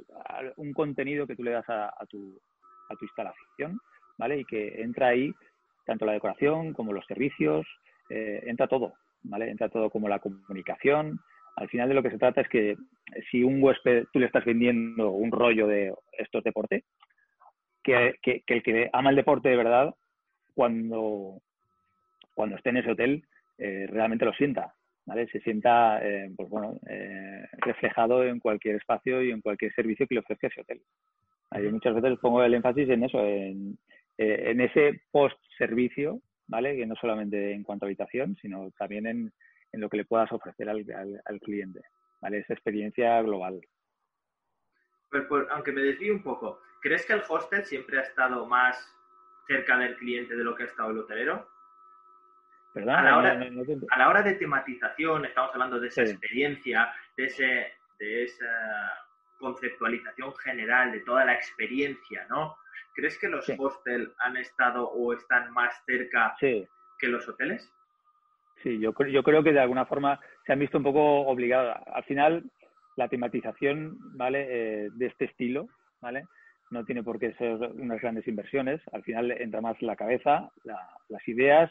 un 0.57 0.73
contenido 0.73 1.27
que 1.27 1.37
tú 1.37 1.45
le 1.45 1.53
das 1.53 1.69
a, 1.69 2.05
tu, 2.09 2.37
a 2.89 2.97
tu 2.97 3.05
instalación, 3.05 3.79
¿vale? 4.19 4.39
Y 4.39 4.45
que 4.45 4.83
entra 4.83 5.09
ahí 5.09 5.33
tanto 5.87 6.05
la 6.05 6.13
decoración 6.13 6.73
como 6.73 6.93
los 6.93 7.07
servicios, 7.07 7.67
eh, 8.11 8.43
entra 8.47 8.67
todo, 8.67 8.95
¿vale? 9.23 9.51
Entra 9.51 9.69
todo 9.69 9.89
como 9.89 10.09
la 10.09 10.19
comunicación. 10.19 11.21
Al 11.57 11.69
final 11.69 11.89
de 11.89 11.95
lo 11.95 12.03
que 12.03 12.11
se 12.11 12.19
trata 12.19 12.41
es 12.41 12.49
que 12.49 12.77
si 13.31 13.43
un 13.43 13.63
huésped 13.63 14.07
tú 14.13 14.19
le 14.19 14.27
estás 14.27 14.45
vendiendo 14.45 15.11
un 15.11 15.31
rollo 15.31 15.67
de 15.67 15.95
estos 16.19 16.43
deporte, 16.43 16.85
que, 17.83 18.19
el 18.25 18.63
que 18.63 18.91
ama 18.93 19.11
el 19.11 19.17
deporte 19.17 19.49
de 19.49 19.57
verdad, 19.57 19.95
cuando, 20.55 21.41
cuando 22.35 22.57
esté 22.57 22.71
en 22.71 22.79
ese 22.79 22.91
hotel, 22.91 23.25
eh, 23.59 23.87
realmente 23.89 24.25
lo 24.25 24.33
sienta, 24.33 24.75
¿vale? 25.11 25.27
Se 25.29 25.41
sienta, 25.41 26.01
eh, 26.07 26.31
pues 26.37 26.49
bueno, 26.49 26.79
eh, 26.89 27.45
reflejado 27.59 28.23
en 28.25 28.39
cualquier 28.39 28.77
espacio 28.77 29.23
y 29.23 29.33
en 29.33 29.41
cualquier 29.41 29.75
servicio 29.75 30.07
que 30.07 30.15
le 30.15 30.21
ofrezca 30.21 30.47
ese 30.47 30.61
hotel. 30.61 30.81
Yo 31.61 31.71
muchas 31.73 31.95
veces 31.97 32.17
pongo 32.21 32.45
el 32.45 32.55
énfasis 32.55 32.89
en 32.89 33.03
eso, 33.03 33.19
en, 33.27 33.77
en 34.17 34.61
ese 34.61 35.03
post-servicio, 35.11 36.21
¿vale? 36.47 36.77
Que 36.77 36.87
no 36.87 36.95
solamente 36.95 37.53
en 37.53 37.65
cuanto 37.65 37.85
a 37.85 37.89
habitación, 37.89 38.37
sino 38.41 38.71
también 38.79 39.09
en, 39.09 39.33
en 39.73 39.81
lo 39.81 39.89
que 39.89 39.97
le 39.97 40.05
puedas 40.05 40.31
ofrecer 40.31 40.69
al, 40.69 40.87
al, 41.25 41.41
cliente, 41.41 41.81
¿vale? 42.21 42.39
Esa 42.39 42.53
experiencia 42.53 43.21
global. 43.23 43.61
Pues, 45.11 45.25
pues, 45.29 45.45
aunque 45.51 45.73
me 45.73 45.81
desvíe 45.81 46.13
un 46.13 46.23
poco, 46.23 46.61
¿Crees 46.81 47.05
que 47.05 47.13
el 47.13 47.23
hostel 47.29 47.65
siempre 47.65 47.99
ha 47.99 48.03
estado 48.03 48.47
más 48.47 48.77
cerca 49.47 49.77
del 49.77 49.97
cliente 49.97 50.35
de 50.35 50.45
lo 50.45 50.55
que 50.55 50.63
ha 50.63 50.67
estado 50.67 50.91
el 50.91 50.99
hotelero? 50.99 51.47
¿Verdad? 52.75 52.99
A 52.99 53.03
la 53.99 54.09
hora, 54.09 54.23
de 54.23 54.35
tematización, 54.35 55.25
estamos 55.25 55.51
hablando 55.53 55.81
de 55.81 55.89
esa 55.89 56.03
experiencia, 56.03 56.93
de, 57.16 57.25
ese, 57.25 57.73
de 57.99 58.25
esa 58.25 58.47
conceptualización 59.39 60.35
general, 60.37 60.93
de 60.93 61.01
toda 61.01 61.25
la 61.25 61.35
experiencia, 61.35 62.27
¿no? 62.31 62.57
¿Crees 62.95 63.18
que 63.18 63.29
los 63.29 63.49
hostels 63.59 64.14
han 64.18 64.37
estado 64.37 64.89
o 64.89 65.12
están 65.12 65.53
más 65.53 65.83
cerca 65.85 66.37
que 66.41 67.09
los 67.09 67.29
hoteles? 67.29 67.73
Sí, 68.62 68.79
yo, 68.79 68.93
yo 69.07 69.23
creo 69.23 69.43
que 69.43 69.53
de 69.53 69.61
alguna 69.61 69.87
forma 69.87 70.21
se 70.47 70.53
han 70.53 70.59
visto 70.59 70.79
un 70.79 70.85
poco 70.85 71.23
obligados. 71.23 71.77
Al 71.93 72.05
final, 72.05 72.45
la 72.97 73.09
tematización, 73.09 73.97
¿vale? 74.16 74.47
Eh, 74.49 74.91
de 74.93 75.07
este 75.07 75.25
estilo, 75.25 75.68
¿vale? 76.01 76.25
no 76.71 76.85
tiene 76.85 77.03
por 77.03 77.18
qué 77.18 77.33
ser 77.35 77.57
unas 77.57 78.01
grandes 78.01 78.27
inversiones. 78.27 78.81
Al 78.93 79.03
final 79.03 79.31
entra 79.33 79.61
más 79.61 79.81
la 79.83 79.97
cabeza, 79.97 80.51
las 80.64 81.29
ideas 81.29 81.71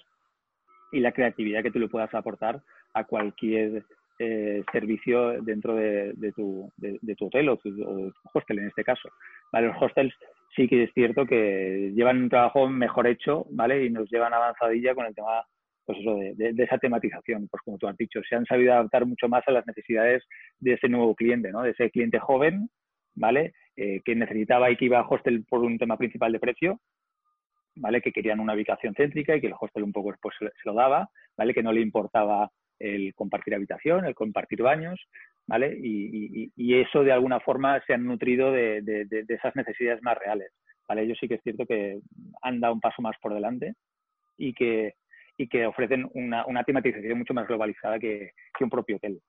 y 0.91 0.99
la 0.99 1.11
creatividad 1.11 1.63
que 1.63 1.71
tú 1.71 1.79
le 1.79 1.87
puedas 1.87 2.13
aportar 2.13 2.61
a 2.93 3.03
cualquier 3.03 3.83
eh, 4.19 4.63
servicio 4.71 5.41
dentro 5.41 5.75
de, 5.75 6.13
tu, 6.35 6.71
de, 6.77 7.15
tu, 7.15 7.27
hotel 7.27 7.49
o, 7.49 7.57
tu, 7.57 8.11
hostel 8.33 8.59
en 8.59 8.67
este 8.67 8.83
caso. 8.83 9.09
¿Vale? 9.51 9.67
Los 9.67 9.81
hostels 9.81 10.13
sí 10.55 10.67
que 10.67 10.83
es 10.83 10.93
cierto 10.93 11.25
que 11.25 11.91
llevan 11.95 12.23
un 12.23 12.29
trabajo 12.29 12.67
mejor 12.67 13.07
hecho 13.07 13.45
¿vale? 13.51 13.85
y 13.85 13.89
nos 13.89 14.09
llevan 14.11 14.33
avanzadilla 14.33 14.95
con 14.95 15.05
el 15.05 15.15
tema 15.15 15.45
pues 15.85 15.99
eso, 15.99 16.15
de, 16.15 16.63
esa 16.63 16.77
tematización. 16.77 17.47
Pues 17.47 17.61
como 17.63 17.77
tú 17.77 17.87
has 17.87 17.97
dicho, 17.97 18.21
se 18.27 18.35
han 18.35 18.45
sabido 18.45 18.73
adaptar 18.73 19.05
mucho 19.05 19.29
más 19.29 19.47
a 19.47 19.51
las 19.51 19.65
necesidades 19.65 20.23
de 20.59 20.73
ese 20.73 20.89
nuevo 20.89 21.15
cliente, 21.15 21.51
¿no? 21.51 21.61
de 21.61 21.71
ese 21.71 21.89
cliente 21.89 22.19
joven 22.19 22.69
¿vale? 23.15 23.53
Eh, 23.75 24.01
que 24.03 24.15
necesitaba 24.15 24.71
y 24.71 24.77
que 24.77 24.85
iba 24.85 24.99
a 24.99 25.07
hostel 25.07 25.45
por 25.47 25.61
un 25.61 25.77
tema 25.77 25.97
principal 25.97 26.31
de 26.31 26.39
precio, 26.39 26.79
¿vale? 27.79 28.01
Que 28.01 28.11
querían 28.11 28.39
una 28.39 28.53
ubicación 28.53 28.93
céntrica 28.93 29.35
y 29.35 29.41
que 29.41 29.47
el 29.47 29.55
hostel 29.59 29.83
un 29.83 29.91
poco 29.91 30.11
después 30.11 30.35
se, 30.37 30.49
lo 30.65 30.73
daba, 30.73 31.09
¿vale? 31.37 31.53
Que 31.53 31.63
no 31.63 31.71
le 31.71 31.81
importaba 31.81 32.49
el 32.79 33.13
compartir 33.13 33.55
habitación, 33.55 34.05
el 34.05 34.15
compartir 34.15 34.61
baños, 34.61 34.99
¿vale? 35.47 35.77
Y, 35.81 36.49
eso 36.75 37.03
de 37.03 37.11
alguna 37.11 37.39
forma 37.39 37.81
se 37.85 37.93
han 37.93 38.05
nutrido 38.05 38.51
de, 38.51 39.25
esas 39.27 39.55
necesidades 39.55 40.01
más 40.01 40.17
reales, 40.17 40.51
¿vale? 40.87 41.03
Ellos 41.03 41.17
sí 41.19 41.27
que 41.27 41.35
es 41.35 41.43
cierto 41.43 41.65
que 41.65 41.99
han 42.41 42.59
dado 42.59 42.73
un 42.73 42.81
paso 42.81 43.01
más 43.01 43.17
por 43.21 43.33
delante 43.33 43.73
y 44.37 44.53
que, 44.53 44.93
y 45.37 45.47
que 45.47 45.65
ofrecen 45.65 46.09
una, 46.13 46.45
una 46.45 46.63
tematización 46.63 47.17
mucho 47.17 47.33
más 47.33 47.47
globalizada 47.47 47.99
que 47.99 48.31
un 48.61 48.69
propio 48.69 48.97
hotel. 48.97 49.19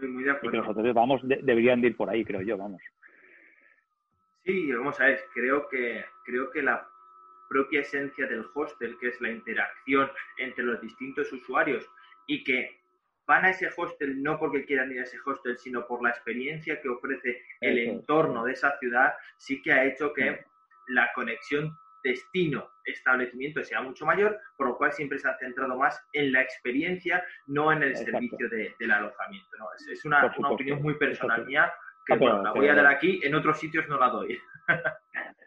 Muy, 0.00 0.24
de 0.24 0.30
acuerdo. 0.30 0.56
Y 0.56 0.60
los 0.60 0.68
hoteles, 0.68 0.94
vamos, 0.94 1.20
deberían 1.24 1.84
ir 1.84 1.96
por 1.96 2.10
ahí, 2.10 2.24
creo 2.24 2.42
yo, 2.42 2.56
vamos. 2.56 2.82
Sí, 4.44 4.70
vamos 4.72 5.00
a 5.00 5.06
ver, 5.06 5.24
creo 5.32 5.68
que, 5.68 6.04
creo 6.24 6.50
que 6.50 6.62
la 6.62 6.86
propia 7.48 7.80
esencia 7.80 8.26
del 8.26 8.46
hostel, 8.54 8.98
que 8.98 9.08
es 9.08 9.20
la 9.20 9.30
interacción 9.30 10.10
entre 10.38 10.64
los 10.64 10.80
distintos 10.80 11.32
usuarios 11.32 11.88
y 12.26 12.44
que 12.44 12.78
van 13.26 13.44
a 13.46 13.50
ese 13.50 13.70
hostel 13.74 14.22
no 14.22 14.38
porque 14.38 14.64
quieran 14.64 14.92
ir 14.92 15.00
a 15.00 15.04
ese 15.04 15.18
hostel, 15.24 15.56
sino 15.56 15.86
por 15.86 16.02
la 16.02 16.10
experiencia 16.10 16.80
que 16.80 16.88
ofrece 16.88 17.42
el 17.60 17.78
entorno 17.78 18.44
de 18.44 18.52
esa 18.52 18.78
ciudad, 18.78 19.14
sí 19.38 19.62
que 19.62 19.72
ha 19.72 19.84
hecho 19.84 20.12
que 20.12 20.44
la 20.88 21.10
conexión 21.14 21.74
destino, 22.02 22.70
establecimiento 22.84 23.64
sea 23.64 23.80
mucho 23.80 24.04
mayor, 24.04 24.38
por 24.58 24.68
lo 24.68 24.76
cual 24.76 24.92
siempre 24.92 25.18
se 25.18 25.26
ha 25.26 25.38
centrado 25.38 25.74
más 25.78 25.98
en 26.12 26.32
la 26.32 26.42
experiencia, 26.42 27.24
no 27.46 27.72
en 27.72 27.82
el 27.82 27.96
servicio 27.96 28.50
del 28.50 28.90
alojamiento. 28.90 29.48
Es, 29.90 30.04
una, 30.04 30.26
opinión 30.26 30.82
muy 30.82 30.94
personal 30.98 31.46
mía 31.46 31.72
que 32.06 32.14
ah, 32.14 32.40
la 32.42 32.52
voy 32.52 32.68
a 32.68 32.74
dar 32.74 32.86
aquí, 32.86 33.20
en 33.22 33.34
otros 33.34 33.58
sitios 33.58 33.88
no 33.88 33.98
la 33.98 34.08
doy. 34.10 34.38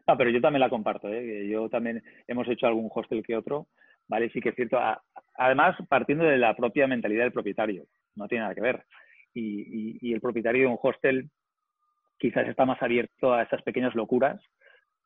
ah, 0.07 0.17
pero 0.17 0.29
yo 0.29 0.41
también 0.41 0.61
la 0.61 0.69
comparto, 0.69 1.11
¿eh? 1.11 1.47
yo 1.47 1.69
también 1.69 2.03
hemos 2.27 2.47
hecho 2.47 2.67
algún 2.67 2.89
hostel 2.93 3.23
que 3.23 3.35
otro, 3.35 3.67
¿vale? 4.07 4.29
Sí 4.29 4.39
que 4.39 4.49
es 4.49 4.55
cierto, 4.55 4.79
además 5.35 5.75
partiendo 5.87 6.25
de 6.25 6.37
la 6.37 6.55
propia 6.55 6.87
mentalidad 6.87 7.23
del 7.23 7.33
propietario, 7.33 7.85
no 8.15 8.27
tiene 8.27 8.43
nada 8.43 8.55
que 8.55 8.61
ver. 8.61 8.85
y 9.33 10.13
el 10.13 10.21
propietario 10.21 10.63
de 10.63 10.67
un 10.67 10.79
hostel 10.81 11.29
quizás 12.17 12.47
está 12.47 12.65
más 12.65 12.81
abierto 12.81 13.33
a 13.33 13.43
esas 13.43 13.61
pequeñas 13.61 13.95
locuras, 13.95 14.41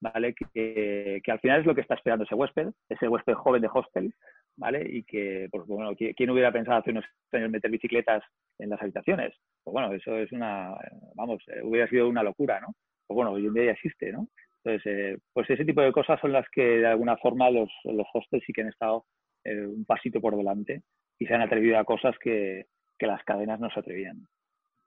¿vale? 0.01 0.33
Que, 0.33 1.21
al 1.27 1.39
final 1.39 1.61
es 1.61 1.65
lo 1.65 1.75
que 1.75 1.81
está 1.81 1.95
esperando 1.95 2.25
ese 2.25 2.35
huésped, 2.35 2.69
ese 2.89 3.07
huésped 3.07 3.33
joven 3.33 3.61
de 3.61 3.69
hostel, 3.73 4.13
¿vale? 4.57 4.85
Y 4.89 5.03
que, 5.03 5.47
pues 5.51 5.65
bueno, 5.67 5.95
¿quién 5.95 6.29
hubiera 6.29 6.51
pensado 6.51 6.79
hace 6.79 6.91
unos 6.91 7.05
años 7.31 7.51
meter 7.51 7.71
bicicletas 7.71 8.23
en 8.59 8.69
las 8.69 8.81
habitaciones? 8.81 9.33
Pues 9.63 9.73
bueno, 9.73 9.93
eso 9.93 10.17
es 10.17 10.31
una, 10.31 10.75
vamos, 11.15 11.41
eh, 11.47 11.61
hubiera 11.63 11.87
sido 11.87 12.09
una 12.09 12.23
locura, 12.23 12.59
¿no? 12.59 12.73
Pues 13.07 13.15
bueno, 13.15 13.31
hoy 13.31 13.45
en 13.45 13.53
día 13.53 13.65
ya 13.65 13.71
existe, 13.71 14.11
¿no? 14.11 14.27
Entonces, 14.63 14.91
eh, 14.93 15.17
pues 15.33 15.49
ese 15.49 15.65
tipo 15.65 15.81
de 15.81 15.91
cosas 15.91 16.19
son 16.19 16.33
las 16.33 16.47
que 16.49 16.61
de 16.61 16.87
alguna 16.87 17.17
forma 17.17 17.49
los, 17.49 17.69
los 17.83 18.07
hostels 18.13 18.43
sí 18.45 18.53
que 18.53 18.61
han 18.61 18.69
estado 18.69 19.05
eh, 19.43 19.65
un 19.65 19.85
pasito 19.85 20.21
por 20.21 20.35
delante 20.35 20.83
y 21.19 21.25
se 21.25 21.33
han 21.33 21.41
atrevido 21.41 21.77
a 21.77 21.83
cosas 21.83 22.15
que, 22.19 22.65
que 22.97 23.07
las 23.07 23.23
cadenas 23.23 23.59
no 23.59 23.69
se 23.71 23.79
atrevían. 23.79 24.27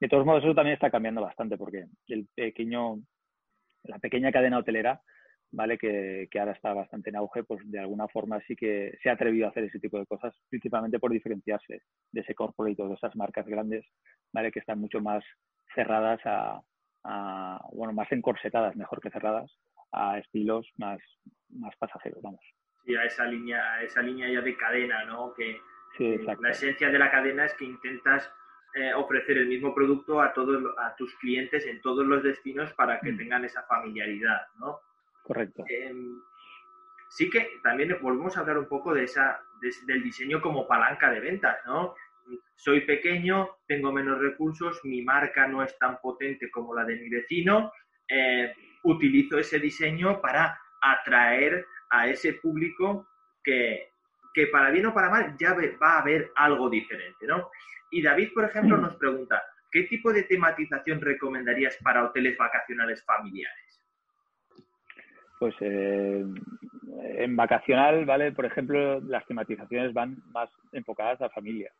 De 0.00 0.08
todos 0.08 0.26
modos, 0.26 0.44
eso 0.44 0.54
también 0.54 0.74
está 0.74 0.90
cambiando 0.90 1.22
bastante 1.22 1.56
porque 1.56 1.86
el 2.08 2.26
pequeño, 2.34 2.98
la 3.84 3.98
pequeña 3.98 4.32
cadena 4.32 4.58
hotelera, 4.58 5.00
¿vale? 5.52 5.78
Que, 5.78 6.28
ahora 6.38 6.52
está 6.52 6.72
bastante 6.72 7.10
en 7.10 7.16
auge, 7.16 7.44
pues 7.44 7.60
de 7.70 7.78
alguna 7.78 8.08
forma 8.08 8.40
sí 8.46 8.56
que 8.56 8.98
se 9.02 9.10
ha 9.10 9.12
atrevido 9.12 9.46
a 9.46 9.50
hacer 9.50 9.64
ese 9.64 9.78
tipo 9.78 9.98
de 9.98 10.06
cosas, 10.06 10.34
principalmente 10.48 10.98
por 10.98 11.12
diferenciarse 11.12 11.82
de 12.12 12.20
ese 12.20 12.34
corporate 12.34 12.82
o 12.82 12.88
de 12.88 12.94
esas 12.94 13.14
marcas 13.16 13.46
grandes, 13.46 13.86
¿vale? 14.32 14.50
Que 14.50 14.60
están 14.60 14.80
mucho 14.80 15.00
más 15.00 15.24
cerradas 15.74 16.20
a, 16.24 16.60
bueno, 17.72 17.92
más 17.92 18.10
encorsetadas, 18.12 18.76
mejor 18.76 19.00
que 19.00 19.10
cerradas, 19.10 19.50
a 19.92 20.18
estilos 20.18 20.68
más, 20.76 20.98
más 21.50 21.74
pasajeros, 21.76 22.20
vamos. 22.22 22.40
Sí, 22.84 22.94
a 22.96 23.04
esa 23.04 23.24
línea, 23.26 23.74
a 23.74 23.82
esa 23.82 24.02
línea 24.02 24.28
ya 24.28 24.40
de 24.40 24.56
cadena, 24.56 25.04
¿no? 25.04 25.32
Que, 25.34 25.58
sí, 25.96 26.16
la 26.18 26.50
esencia 26.50 26.90
de 26.90 26.98
la 26.98 27.10
cadena 27.10 27.46
es 27.46 27.54
que 27.54 27.64
intentas 27.64 28.30
eh, 28.74 28.92
ofrecer 28.92 29.38
el 29.38 29.46
mismo 29.46 29.74
producto 29.74 30.20
a 30.20 30.32
todos 30.32 30.62
a 30.78 30.96
tus 30.96 31.14
clientes 31.16 31.64
en 31.66 31.80
todos 31.80 32.04
los 32.04 32.22
destinos 32.22 32.72
para 32.72 32.98
que 33.00 33.12
mm. 33.12 33.16
tengan 33.16 33.44
esa 33.44 33.62
familiaridad, 33.62 34.48
¿no? 34.58 34.80
Correcto. 35.22 35.64
Em, 35.68 36.20
sí 37.08 37.30
que 37.30 37.48
también 37.62 37.96
volvemos 38.02 38.36
a 38.36 38.40
hablar 38.40 38.58
un 38.58 38.66
poco 38.66 38.92
de 38.92 39.04
esa, 39.04 39.40
del 39.86 40.02
diseño 40.02 40.40
como 40.42 40.66
palanca 40.66 41.10
de 41.10 41.20
ventas, 41.20 41.56
¿no? 41.66 41.94
Soy 42.56 42.80
pequeño, 42.80 43.58
tengo 43.68 43.92
menos 43.92 44.18
recursos, 44.18 44.80
mi 44.84 45.02
marca 45.02 45.46
no 45.46 45.62
es 45.62 45.78
tan 45.78 46.00
potente 46.00 46.50
como 46.50 46.74
la 46.74 46.84
de 46.84 46.96
mi 46.96 47.08
vecino, 47.08 47.72
eh, 48.08 48.54
utilizo 48.82 49.38
ese 49.38 49.58
diseño 49.58 50.20
para 50.20 50.58
atraer 50.80 51.64
a 51.90 52.08
ese 52.08 52.34
público 52.34 53.08
que, 53.42 53.93
que 54.34 54.48
para 54.48 54.70
bien 54.70 54.86
o 54.86 54.94
para 54.94 55.08
mal 55.08 55.36
ya 55.38 55.54
va 55.80 55.94
a 55.94 56.00
haber 56.00 56.30
algo 56.34 56.68
diferente, 56.68 57.26
¿no? 57.26 57.50
Y 57.90 58.02
David, 58.02 58.30
por 58.34 58.44
ejemplo, 58.44 58.76
nos 58.76 58.96
pregunta, 58.96 59.40
¿qué 59.70 59.84
tipo 59.84 60.12
de 60.12 60.24
tematización 60.24 61.00
recomendarías 61.00 61.78
para 61.82 62.04
hoteles 62.04 62.36
vacacionales 62.36 63.04
familiares? 63.04 63.80
Pues 65.38 65.54
eh, 65.60 66.24
en 67.16 67.36
vacacional, 67.36 68.04
¿vale? 68.04 68.32
Por 68.32 68.44
ejemplo, 68.44 69.00
las 69.00 69.24
tematizaciones 69.26 69.92
van 69.92 70.16
más 70.32 70.50
enfocadas 70.72 71.22
a 71.22 71.30
familia, 71.30 71.70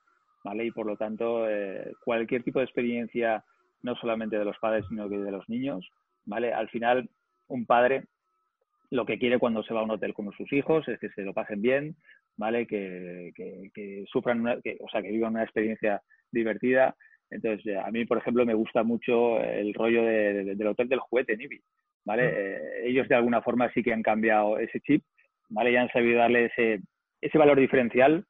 ¿vale? 0.44 0.66
Y 0.66 0.70
por 0.70 0.86
lo 0.86 0.96
tanto, 0.96 1.48
eh, 1.48 1.92
cualquier 2.05 2.44
tipo 2.44 2.61
de 2.61 2.66
experiencia, 2.66 3.44
no 3.82 3.96
solamente 3.96 4.38
de 4.38 4.44
los 4.44 4.59
padres, 4.59 4.84
sino 4.88 5.09
que 5.09 5.18
de 5.18 5.32
los 5.32 5.48
niños, 5.48 5.90
¿vale? 6.24 6.52
Al 6.52 6.68
final, 6.68 7.11
un 7.48 7.66
padre 7.66 8.05
lo 8.90 9.05
que 9.07 9.18
quiere 9.18 9.38
cuando 9.38 9.64
se 9.64 9.74
va 9.74 9.80
a 9.80 9.84
un 9.84 9.90
hotel 9.90 10.14
con 10.14 10.30
sus 10.32 10.52
hijos 10.52 10.86
es 10.88 11.00
que 11.00 11.09
se 11.11 11.22
lo 11.22 11.34
pasen 11.34 11.61
bien, 11.61 11.96
¿vale? 12.37 12.66
Que, 12.66 13.32
que, 13.35 14.05
sufran, 14.07 14.41
una, 14.41 14.55
o 14.55 14.89
sea, 14.91 15.03
que 15.03 15.11
vivan 15.11 15.32
una 15.32 15.45
experiencia 15.45 16.01
divertida. 16.30 16.95
Entonces, 17.30 17.76
a 17.76 17.91
mí, 17.91 18.05
por 18.05 18.18
ejemplo, 18.18 18.45
me 18.45 18.55
gusta 18.55 18.82
mucho 18.82 19.41
el 19.41 19.74
rollo 19.74 20.05
del 20.05 20.66
hotel 20.66 20.89
del 20.89 21.01
juguete, 21.01 21.37
Nibi, 21.37 21.61
¿vale? 22.05 22.24
Mm. 22.24 22.35
Eh, 22.37 22.61
ellos 22.85 23.09
de 23.09 23.14
alguna 23.14 23.43
forma 23.43 23.70
sí 23.72 23.82
que 23.82 23.93
han 23.93 24.03
cambiado 24.03 24.59
ese 24.59 24.80
chip, 24.80 25.03
¿vale? 25.49 25.72
Y 25.72 25.76
han 25.76 25.89
sabido 25.89 26.18
darle 26.18 26.47
ese, 26.47 26.80
ese 27.20 27.39
valor 27.39 27.59
diferencial 27.59 28.24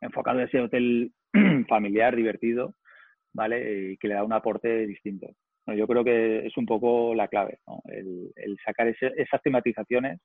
enfocado 0.00 0.38
en 0.38 0.46
ese 0.46 0.60
hotel 0.60 1.12
familiar, 1.68 2.14
divertido, 2.14 2.74
¿vale? 3.32 3.92
Y 3.92 3.96
que 3.96 4.08
le 4.08 4.14
da 4.14 4.24
un 4.24 4.32
aporte 4.32 4.86
distinto. 4.86 5.28
yo 5.66 5.86
creo 5.86 6.04
que 6.04 6.46
es 6.46 6.56
un 6.56 6.66
poco 6.66 7.14
la 7.14 7.28
clave, 7.28 7.58
¿no? 7.66 7.80
el, 7.86 8.58
sacar 8.64 8.88
esas 8.88 9.42
tematizaciones 9.42 10.20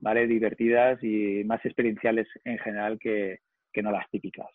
¿vale? 0.00 0.26
divertidas 0.26 1.02
y 1.02 1.44
más 1.44 1.64
experienciales 1.64 2.26
en 2.44 2.58
general 2.58 2.98
que, 2.98 3.40
no 3.82 3.92
las 3.92 4.08
típicas. 4.10 4.48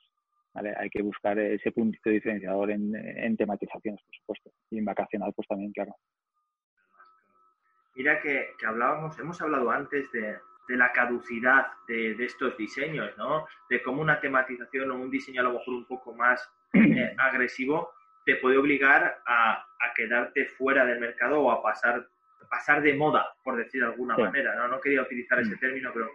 ¿vale? 0.54 0.74
Hay 0.78 0.90
que 0.90 1.02
buscar 1.02 1.38
ese 1.40 1.72
puntito 1.72 2.10
diferenciador 2.10 2.72
en, 2.72 3.38
tematizaciones, 3.38 4.02
por 4.04 4.16
supuesto, 4.16 4.52
y 4.70 4.80
en 4.80 4.86
vacacional, 4.86 5.32
pues 5.36 5.48
también, 5.48 5.72
claro. 5.72 5.96
Mira 7.96 8.20
que, 8.20 8.48
hablábamos, 8.66 9.18
hemos 9.20 9.42
hablado 9.42 9.72
antes 9.72 10.12
de, 10.12 10.38
la 10.68 10.92
caducidad 10.92 11.68
de, 11.88 12.12
estos 12.24 12.58
diseños, 12.58 13.16
¿no? 13.18 13.46
De 13.70 13.82
cómo 13.82 14.02
una 14.02 14.20
tematización 14.20 14.92
o 14.92 14.96
un 14.96 15.10
diseño 15.10 15.42
a 15.42 15.46
lo 15.46 15.54
mejor 15.54 15.76
un 15.76 15.86
poco 15.86 16.14
más 16.14 16.42
eh, 16.74 17.16
agresivo 17.18 17.92
te 18.26 18.38
puede 18.38 18.58
obligar 18.58 19.22
a, 19.28 19.54
a, 19.54 19.94
quedarte 19.96 20.48
fuera 20.48 20.84
del 20.84 21.00
mercado 21.00 21.42
o 21.42 21.52
a 21.52 21.62
pasar 21.62 22.08
pasar 22.50 22.82
de 22.82 22.94
moda, 22.94 23.28
por 23.44 23.58
decir 23.58 23.82
de 23.82 23.88
alguna 23.88 24.18
manera. 24.18 24.56
¿no? 24.56 24.68
no 24.68 24.82
quería 24.82 25.02
utilizar 25.02 25.40
ese 25.40 25.56
mm. 25.56 25.60
término, 25.60 25.92
pero, 25.94 26.12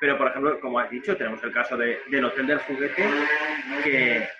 pero 0.00 0.18
por 0.18 0.28
ejemplo, 0.28 0.60
como 0.60 0.78
has 0.78 0.90
dicho, 0.90 1.16
tenemos 1.16 1.42
el 1.42 1.52
caso 1.52 1.76
del 1.76 2.24
Hotel 2.24 2.46
del 2.46 2.58
Juguete, 2.60 3.08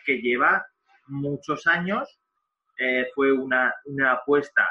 que, 0.04 0.20
lleva 0.20 0.64
muchos 1.06 1.66
años, 1.66 2.20
eh, 2.78 3.08
fue 3.14 3.32
una, 3.32 3.74
una 3.86 4.12
apuesta 4.12 4.68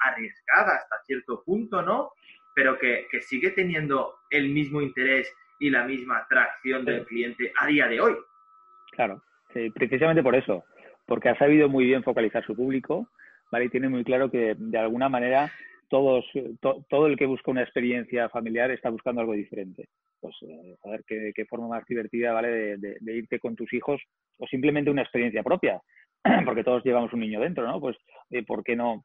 arriesgada 0.00 0.76
hasta 0.76 0.96
cierto 1.04 1.42
punto, 1.44 1.82
¿no? 1.82 2.12
Pero 2.54 2.78
que, 2.78 3.06
sigue 3.22 3.50
teniendo 3.50 4.14
el 4.30 4.48
mismo 4.48 4.80
interés 4.80 5.32
y 5.58 5.70
la 5.70 5.84
misma 5.84 6.18
atracción 6.18 6.84
del 6.84 7.06
cliente 7.06 7.52
a 7.58 7.66
día 7.66 7.86
de 7.86 8.00
hoy. 8.00 8.16
Claro, 8.92 9.22
precisamente 9.74 10.22
por 10.22 10.34
eso, 10.34 10.64
porque 11.06 11.28
ha 11.28 11.38
sabido 11.38 11.68
muy 11.68 11.84
bien 11.84 12.02
focalizar 12.02 12.44
su 12.44 12.56
público, 12.56 13.08
¿vale? 13.50 13.66
Y 13.66 13.68
tiene 13.68 13.88
muy 13.88 14.04
claro 14.04 14.30
que 14.30 14.54
de 14.56 14.78
alguna 14.78 15.08
manera 15.08 15.52
todos, 15.90 16.24
todo 16.88 17.06
el 17.06 17.18
que 17.18 17.26
busca 17.26 17.50
una 17.50 17.62
experiencia 17.62 18.28
familiar 18.30 18.70
está 18.70 18.88
buscando 18.88 19.20
algo 19.20 19.34
diferente. 19.34 19.88
Pues, 20.20 20.36
eh, 20.42 20.76
a 20.84 20.90
ver 20.90 21.04
qué, 21.06 21.44
forma 21.46 21.68
más 21.68 21.84
divertida, 21.86 22.32
¿vale? 22.32 22.78
De, 22.78 23.16
irte 23.16 23.40
con 23.40 23.56
tus 23.56 23.72
hijos 23.72 24.00
o 24.38 24.46
simplemente 24.46 24.90
una 24.90 25.02
experiencia 25.02 25.42
propia, 25.42 25.80
porque 26.44 26.64
todos 26.64 26.84
llevamos 26.84 27.12
un 27.12 27.20
niño 27.20 27.40
dentro, 27.40 27.66
¿no? 27.66 27.80
Pues, 27.80 27.96
eh, 28.30 28.44
¿por 28.44 28.62
qué 28.62 28.76
no 28.76 29.04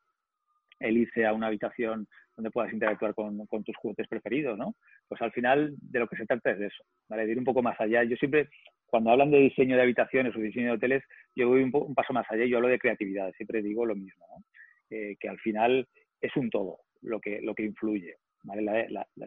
el 0.79 0.97
irse 0.97 1.25
a 1.25 1.33
una 1.33 1.47
habitación 1.47 2.07
donde 2.36 2.51
puedas 2.51 2.71
interactuar 2.73 3.13
con, 3.13 3.47
tus 3.63 3.77
juguetes 3.77 4.07
preferidos, 4.09 4.57
¿no? 4.57 4.75
Pues 5.07 5.21
al 5.21 5.31
final 5.31 5.73
de 5.79 5.99
lo 5.99 6.07
que 6.07 6.17
se 6.17 6.25
trata 6.25 6.51
es 6.51 6.59
de 6.59 6.67
eso, 6.67 6.83
¿vale? 7.07 7.25
De 7.25 7.31
ir 7.31 7.38
un 7.38 7.45
poco 7.45 7.63
más 7.63 7.79
allá. 7.79 8.03
Yo 8.03 8.17
siempre, 8.17 8.49
cuando 8.86 9.09
hablan 9.09 9.31
de 9.31 9.39
diseño 9.39 9.77
de 9.77 9.83
habitaciones 9.83 10.36
o 10.36 10.39
diseño 10.39 10.67
de 10.67 10.73
hoteles, 10.73 11.03
yo 11.33 11.47
voy 11.47 11.63
un, 11.63 11.71
paso 11.95 12.11
más 12.11 12.29
allá 12.29 12.45
yo 12.45 12.57
hablo 12.57 12.67
de 12.67 12.77
creatividad, 12.77 13.31
siempre 13.38 13.61
digo 13.61 13.86
lo 13.86 13.95
mismo, 13.95 14.25
¿no? 14.27 14.43
Eh, 14.89 15.15
que 15.19 15.29
al 15.29 15.39
final 15.39 15.88
es 16.26 16.36
un 16.36 16.49
todo 16.49 16.80
lo 17.01 17.19
que, 17.19 17.41
lo 17.41 17.53
que 17.53 17.63
influye. 17.63 18.15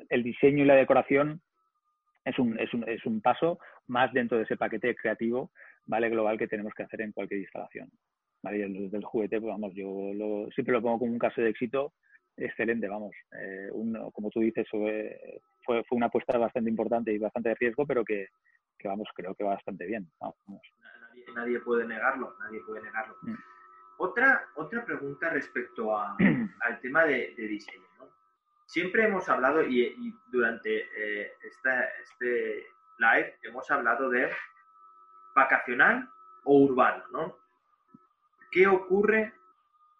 el 0.09 0.22
diseño 0.22 0.64
y 0.64 0.66
la 0.66 0.74
decoración 0.74 1.40
es 2.24 2.38
un, 2.38 2.59
es, 2.59 2.72
un, 2.74 2.88
es 2.88 3.05
un, 3.07 3.20
paso 3.20 3.59
más 3.86 4.12
dentro 4.12 4.36
de 4.36 4.44
ese 4.44 4.57
paquete 4.57 4.94
creativo 4.94 5.51
¿vale? 5.86 6.11
global 6.11 6.36
que 6.38 6.49
tenemos 6.49 6.74
que 6.74 6.82
hacer 6.82 7.01
en 7.01 7.12
cualquier 7.12 7.40
instalación. 7.40 7.90
¿vale? 8.42 8.68
desde 8.68 8.96
el 8.96 9.05
juguete, 9.05 9.40
pues, 9.40 9.51
vamos, 9.51 9.72
yo 9.74 10.49
siempre 10.55 10.72
lo 10.72 10.82
pongo 10.82 11.01
como 11.01 11.12
un 11.12 11.18
caso 11.18 11.40
de 11.40 11.51
éxito 11.51 11.92
excelente, 12.38 12.88
vamos. 12.88 13.14
Eh, 13.32 13.68
como 14.12 14.30
tú 14.30 14.40
dices, 14.40 14.66
fue, 14.70 15.40
fue, 15.64 15.82
una 15.90 16.07
apuesta 16.07 16.38
bastante 16.38 16.70
importante 16.70 17.12
y 17.12 17.18
bastante 17.18 17.51
de 17.51 17.55
riesgo, 17.57 17.86
pero 17.86 18.05
que, 18.05 18.28
vamos, 18.84 19.09
creo 19.14 19.34
que 19.34 19.44
va 19.44 19.55
bastante 19.55 19.86
bien. 19.86 20.09
Nadie, 21.34 21.61
puede 21.61 21.86
negarlo, 21.86 22.34
nadie 22.40 22.61
puede 22.66 22.82
negarlo. 22.82 23.16
Mm. 23.22 23.34
Otra, 23.99 24.49
otra 24.55 24.84
pregunta 24.84 25.28
respecto 25.28 25.96
a, 25.96 26.16
al 26.61 26.80
tema 26.80 27.05
de, 27.05 27.34
diseño. 27.36 27.84
Siempre 28.64 29.05
hemos 29.05 29.28
hablado, 29.28 29.62
y, 29.64 30.14
durante 30.28 30.88
eh, 30.96 31.32
este 31.42 32.66
live 32.99 33.38
hemos 33.42 33.70
hablado 33.70 34.09
de 34.09 34.30
vacacional 35.34 36.09
o 36.44 36.61
urbano, 36.61 37.05
¿no? 37.11 37.38
¿Qué 38.51 38.66
ocurre 38.66 39.34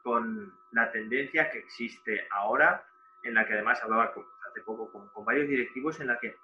con 0.03 0.55
la 0.72 0.92
tendencia 0.92 1.51
que 1.51 1.59
existe 1.59 2.26
ahora, 2.30 2.86
en 3.24 3.34
la 3.34 3.46
que 3.46 3.55
además 3.55 3.82
hablaba, 3.82 4.12
hace 4.49 4.61
poco 4.64 4.92
con, 4.92 5.09
con 5.09 5.24
varios 5.24 5.49
directivos 5.49 5.99
en 6.01 6.07
la 6.07 6.18
que 6.18 6.36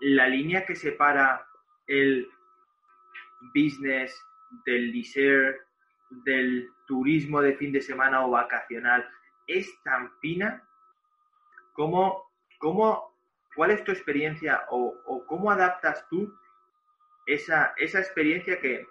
la 0.00 0.28
línea 0.28 0.66
que 0.66 0.76
separa 0.76 1.46
el 1.86 2.30
business 3.54 4.24
del 4.64 4.92
leisure, 4.92 5.67
del 6.10 6.68
turismo 6.86 7.40
de 7.40 7.56
fin 7.56 7.72
de 7.72 7.80
semana 7.80 8.24
o 8.24 8.30
vacacional 8.30 9.08
es 9.46 9.70
tan 9.82 10.10
fina 10.20 10.62
como, 11.72 12.24
como 12.58 13.16
¿cuál 13.54 13.70
es 13.70 13.84
tu 13.84 13.92
experiencia 13.92 14.64
o, 14.70 15.24
cómo 15.26 15.50
adaptas 15.50 16.06
tú 16.08 16.32
esa, 17.26 17.74
esa, 17.76 18.00
experiencia 18.00 18.60
que 18.60 18.86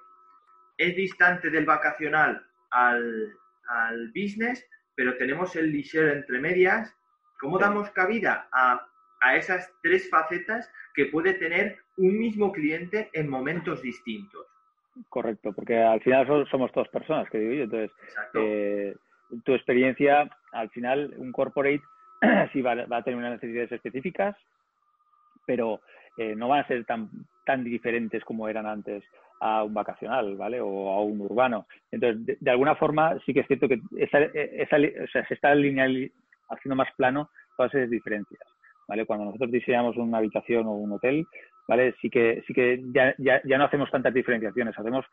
es 0.78 0.96
distante 0.96 1.50
del 1.50 1.66
vacacional 1.66 2.46
al, 2.72 3.36
al 3.68 4.08
business, 4.10 4.66
pero 4.96 5.18
tenemos 5.18 5.56
el 5.56 5.72
leisure 5.72 6.14
entre 6.14 6.40
medias? 6.40 6.96
¿Cómo 7.40 7.60
damos 7.60 7.90
cabida 7.92 8.48
a, 8.52 8.88
a 9.22 9.36
esas 9.36 9.72
tres 9.82 10.10
facetas 10.10 10.72
que 10.94 11.06
puede 11.06 11.34
tener 11.34 11.80
un 11.98 12.18
mismo 12.18 12.52
cliente 12.52 13.10
en 13.14 13.30
momentos 13.30 13.82
distintos? 13.82 14.48
Correcto, 15.10 15.54
porque 15.54 15.82
al 15.82 16.02
final 16.02 16.48
somos 16.50 16.72
todas 16.72 16.90
personas, 16.90 17.30
que 17.30 17.40
digo 17.40 17.54
yo. 17.54 17.64
Entonces, 17.64 17.92
eh, 18.34 18.96
tu 19.44 19.54
experiencia, 19.54 20.30
al 20.52 20.70
final, 20.70 21.14
un 21.18 21.32
corporate 21.32 21.82
sí 22.54 22.62
va, 22.62 22.74
a 22.74 23.02
tener 23.04 23.18
unas 23.18 23.34
necesidades 23.34 23.72
específicas, 23.72 24.36
pero 25.46 25.82
eh, 26.18 26.36
no 26.36 26.48
van 26.48 26.62
a 26.62 26.68
ser 26.68 26.86
tan, 26.86 27.10
tan 27.46 27.64
diferentes 27.64 28.24
como 28.24 28.48
eran 28.48 28.66
antes 28.66 29.04
a 29.40 29.64
un 29.64 29.74
vacacional, 29.74 30.36
¿vale? 30.36 30.60
O 30.62 30.90
a 30.92 31.04
un 31.04 31.22
urbano. 31.22 31.68
Entonces, 31.92 32.40
de, 32.40 32.52
alguna 32.52 32.76
forma, 32.76 33.18
sí 33.26 33.34
que 33.34 33.42
es 33.42 33.48
cierto 33.48 33.68
que 33.68 33.80
esa, 33.98 34.20
esa, 34.20 34.78
o 34.78 35.08
sea, 35.08 35.28
se 35.28 35.34
está 35.36 35.54
lineal, 35.54 36.12
haciendo 36.50 36.76
más 36.76 36.92
plano 36.96 37.30
todas 37.56 37.74
esas 37.76 37.90
diferencias, 37.90 38.42
¿vale? 38.88 39.06
Cuando 39.06 39.26
nosotros 39.26 39.52
diseñamos 39.52 39.96
una 39.98 40.18
habitación 40.18 40.66
o 40.66 40.72
un 40.72 40.94
hotel, 40.94 41.28
¿vale? 41.68 41.96
Sí 42.02 42.10
que, 42.10 42.44
sí 42.48 42.54
que 42.54 42.82
ya, 42.94 43.14
ya, 43.18 43.42
ya 43.44 43.58
no 43.58 43.66
hacemos 43.66 43.92
tantas 43.92 44.14
diferenciaciones, 44.14 44.78
hacemos 44.78 45.06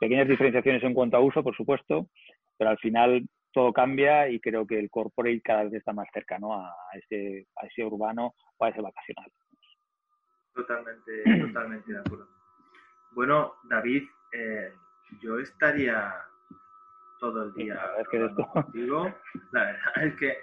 pequeñas 0.00 0.28
diferenciaciones 0.28 0.82
en 0.82 0.94
cuanto 0.94 1.16
a 1.16 1.20
uso, 1.20 1.42
por 1.42 1.56
supuesto, 1.56 2.08
pero 2.56 2.70
al 2.70 2.78
final 2.78 3.26
todo 3.52 3.72
cambia 3.72 4.28
y 4.28 4.40
creo 4.40 4.66
que 4.66 4.78
el 4.78 4.90
corporate 4.90 5.40
cada 5.42 5.64
vez 5.64 5.74
está 5.74 5.92
más 5.92 6.08
cercano 6.12 6.54
a 6.54 6.74
ese, 6.94 7.46
a 7.56 7.66
ese 7.66 7.84
urbano 7.84 8.34
o 8.58 8.64
a 8.64 8.68
ese 8.68 8.82
vacacional. 8.82 9.30
Totalmente, 10.54 11.40
totalmente 11.40 11.92
de 11.92 11.98
acuerdo. 11.98 12.28
Bueno, 13.12 13.54
David, 13.64 14.04
eh, 14.32 14.72
yo 15.20 15.38
estaría 15.38 16.14
todo 17.18 17.44
el 17.44 17.54
día 17.54 17.80
es 17.98 18.08
que 18.08 18.28
contigo. 18.52 19.14
La 19.52 19.64
verdad 19.64 20.04
es 20.04 20.16
que, 20.16 20.36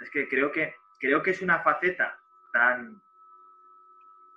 es 0.00 0.10
que 0.10 0.28
creo 0.28 0.50
que 0.50 0.74
creo 0.98 1.22
que 1.22 1.30
es 1.30 1.42
una 1.42 1.60
faceta 1.60 2.18
tan 2.52 3.00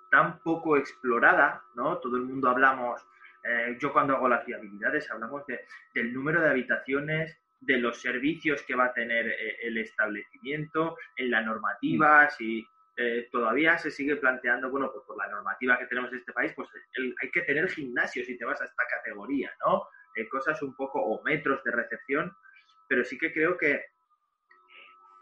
tan 0.10 0.40
poco 0.40 0.78
explorada, 0.78 1.64
¿no? 1.76 1.98
Todo 2.00 2.18
el 2.18 2.24
mundo 2.24 2.50
hablamos, 2.50 3.02
eh, 3.44 3.78
yo 3.80 3.94
cuando 3.94 4.16
hago 4.16 4.28
las 4.28 4.46
viabilidades 4.46 5.10
hablamos 5.12 5.46
de, 5.48 5.66
del 5.94 6.14
número 6.14 6.42
de 6.42 6.50
habitaciones, 6.50 7.38
de 7.62 7.78
los 7.78 8.02
servicios 8.02 8.64
que 8.64 8.76
va 8.76 8.86
a 8.86 8.94
tener 8.94 9.28
eh, 9.28 9.58
el 9.64 9.78
establecimiento, 9.78 10.98
en 11.18 11.32
la 11.32 11.42
normativa, 11.42 12.26
mm. 12.26 12.30
si 12.38 12.68
eh, 12.98 13.28
todavía 13.32 13.78
se 13.78 13.92
sigue 13.92 14.16
planteando, 14.18 14.70
bueno, 14.70 14.92
pues 14.92 15.06
por 15.06 15.18
la 15.18 15.28
normativa 15.30 15.78
que 15.78 15.86
tenemos 15.86 16.12
en 16.12 16.20
este 16.20 16.34
país, 16.34 16.52
pues 16.56 16.70
hay 17.22 17.32
que 17.32 17.42
tener 17.42 17.70
gimnasios 17.70 18.28
si 18.28 18.38
te 18.38 18.46
vas 18.46 18.62
a 18.62 18.66
esta 18.66 18.84
categoría, 18.90 19.52
¿no? 19.66 19.88
cosas 20.30 20.62
un 20.62 20.76
poco, 20.76 21.02
o 21.02 21.24
metros 21.24 21.64
de 21.64 21.72
recepción, 21.72 22.36
pero 22.90 23.06
sí 23.06 23.18
que 23.18 23.32
creo 23.32 23.58
que, 23.58 23.86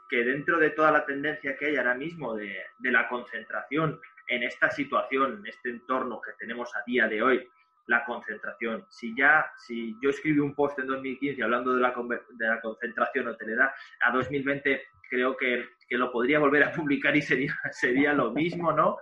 que 0.09 0.23
dentro 0.23 0.57
de 0.57 0.71
toda 0.71 0.91
la 0.91 1.05
tendencia 1.05 1.55
que 1.55 1.67
hay 1.67 1.75
ahora 1.77 1.93
mismo 1.93 2.33
de, 2.33 2.63
de 2.79 2.91
la 2.91 3.07
concentración 3.07 4.01
en 4.27 4.43
esta 4.43 4.69
situación, 4.69 5.39
en 5.39 5.47
este 5.47 5.69
entorno 5.69 6.21
que 6.21 6.31
tenemos 6.37 6.75
a 6.75 6.83
día 6.85 7.07
de 7.07 7.21
hoy, 7.21 7.47
la 7.87 8.03
concentración. 8.05 8.85
Si 8.89 9.15
ya, 9.15 9.49
si 9.57 9.95
yo 10.01 10.09
escribí 10.09 10.39
un 10.39 10.53
post 10.53 10.77
en 10.79 10.87
2015 10.87 11.41
hablando 11.41 11.73
de 11.73 11.81
la, 11.81 11.93
de 12.31 12.47
la 12.47 12.61
concentración 12.61 13.27
hotelera, 13.27 13.73
a 14.01 14.11
2020 14.11 14.83
creo 15.09 15.37
que, 15.37 15.69
que, 15.87 15.97
lo 15.97 16.11
podría 16.11 16.39
volver 16.39 16.63
a 16.63 16.71
publicar 16.73 17.15
y 17.15 17.21
sería, 17.21 17.55
sería 17.71 18.13
lo 18.13 18.31
mismo, 18.31 18.71
¿no? 18.73 18.97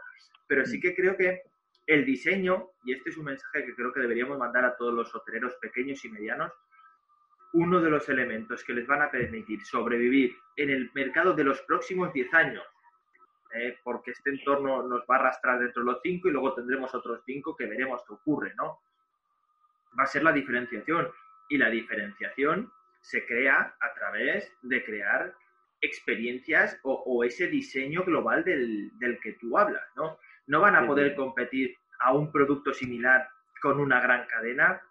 Pero 0.48 0.66
sí 0.66 0.80
que 0.80 0.96
creo 0.96 1.18
que 1.18 1.42
el 1.88 2.06
diseño, 2.06 2.70
y 2.84 2.94
este 2.94 3.10
es 3.10 3.18
un 3.18 3.26
mensaje 3.26 3.66
que 3.66 3.76
creo 3.76 3.92
que 3.92 4.02
deberíamos 4.02 4.38
mandar 4.38 4.66
a 4.66 4.76
todos 4.76 4.94
los 4.94 5.14
hoteleros 5.14 5.56
pequeños 5.60 6.04
y 6.06 6.10
medianos, 6.10 6.52
uno 7.54 7.82
de 7.82 7.90
los 7.90 8.08
elementos 8.10 8.64
que 8.64 8.74
les 8.74 8.86
van 8.86 9.02
a 9.02 9.10
permitir 9.10 9.64
sobrevivir 9.66 10.36
en 10.58 10.70
el 10.70 10.92
mercado 10.94 11.34
de 11.34 11.44
los 11.44 11.62
próximos 11.62 12.12
10 12.12 12.34
años 12.34 12.64
eh, 13.56 13.80
porque 13.84 14.12
este 14.12 14.32
entorno 14.32 14.84
nos 14.84 15.02
va 15.10 15.16
a 15.16 15.20
arrastrar 15.20 15.60
dentro 15.60 15.82
de 15.82 15.92
los 15.92 16.02
cinco 16.04 16.28
y 16.28 16.32
luego 16.32 16.54
tendremos 16.54 16.94
otros 16.94 17.22
cinco 17.26 17.56
que 17.56 17.66
veremos 17.66 18.04
qué 18.06 18.14
ocurre, 18.14 18.54
¿no? 18.56 18.80
Va 19.98 20.04
a 20.04 20.08
ser 20.08 20.24
la 20.24 20.34
diferenciación. 20.34 21.10
Y 21.48 21.58
la 21.58 21.70
diferenciación 21.70 22.72
se 23.00 23.26
crea 23.26 23.76
a 23.80 23.94
través 23.94 24.52
de 24.64 24.84
crear 24.84 25.34
experiencias 25.80 26.80
o, 26.84 27.24
ese 27.24 27.48
diseño 27.48 28.04
global 28.04 28.44
del, 28.44 28.92
que 29.22 29.34
tú 29.34 29.58
hablas, 29.58 29.84
¿no? 29.96 30.18
No 30.48 30.60
van 30.60 30.76
a 30.76 30.86
poder 30.86 31.16
competir 31.16 31.78
a 32.00 32.14
un 32.14 32.32
producto 32.32 32.74
similar 32.74 33.30
con 33.62 33.80
una 33.80 34.02
gran 34.02 34.26
cadena 34.28 34.82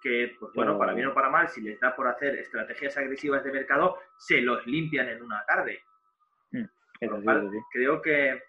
que, 0.00 0.36
pues 0.38 0.52
bueno, 0.54 0.78
para 0.78 0.94
bien 0.94 1.08
o 1.08 1.14
para 1.14 1.28
mal, 1.28 1.48
si 1.48 1.60
les 1.60 1.78
da 1.80 1.94
por 1.94 2.08
hacer 2.08 2.36
estrategias 2.36 2.96
agresivas 2.96 3.44
de 3.44 3.52
mercado, 3.52 3.98
se 4.16 4.40
los 4.40 4.64
limpian 4.66 5.08
en 5.08 5.22
una 5.22 5.44
tarde 5.44 5.82
creo 7.72 8.02
que, 8.02 8.42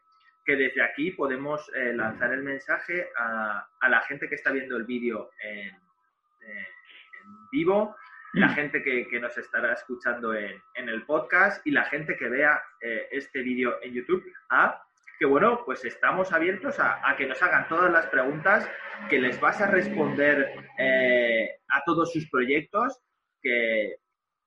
desde 0.45 0.83
aquí 0.83 1.11
podemos 1.11 1.71
eh, 1.73 1.93
lanzar 1.93 2.33
el 2.33 2.43
mensaje 2.43 3.07
a, 3.17 3.65
la 3.89 4.01
gente 4.01 4.27
que 4.27 4.35
está 4.35 4.51
viendo 4.51 4.75
el 4.75 4.83
vídeo 4.83 5.29
en, 5.41 5.71
vivo, 7.51 7.95
la 8.33 8.47
mm. 8.47 8.55
gente 8.55 8.83
que, 8.83 9.19
nos 9.19 9.37
estará 9.37 9.73
escuchando 9.73 10.33
en, 10.33 10.61
el 10.75 11.05
podcast 11.05 11.65
y 11.65 11.71
la 11.71 11.85
gente 11.85 12.17
que 12.17 12.29
vea 12.29 12.61
eh, 12.81 13.07
este 13.11 13.41
vídeo 13.41 13.77
en 13.81 13.93
YouTube, 13.93 14.23
a 14.49 14.81
que 15.19 15.25
bueno, 15.27 15.61
pues 15.65 15.85
estamos 15.85 16.33
abiertos 16.33 16.79
a, 16.79 17.15
que 17.15 17.27
nos 17.27 17.41
hagan 17.43 17.67
todas 17.67 17.91
las 17.91 18.07
preguntas, 18.07 18.67
que 19.07 19.19
les 19.19 19.39
vas 19.39 19.61
a 19.61 19.67
responder 19.67 20.51
eh, 20.79 21.59
a 21.69 21.83
todos 21.85 22.11
sus 22.11 22.27
proyectos, 22.27 22.99
que, 23.39 23.97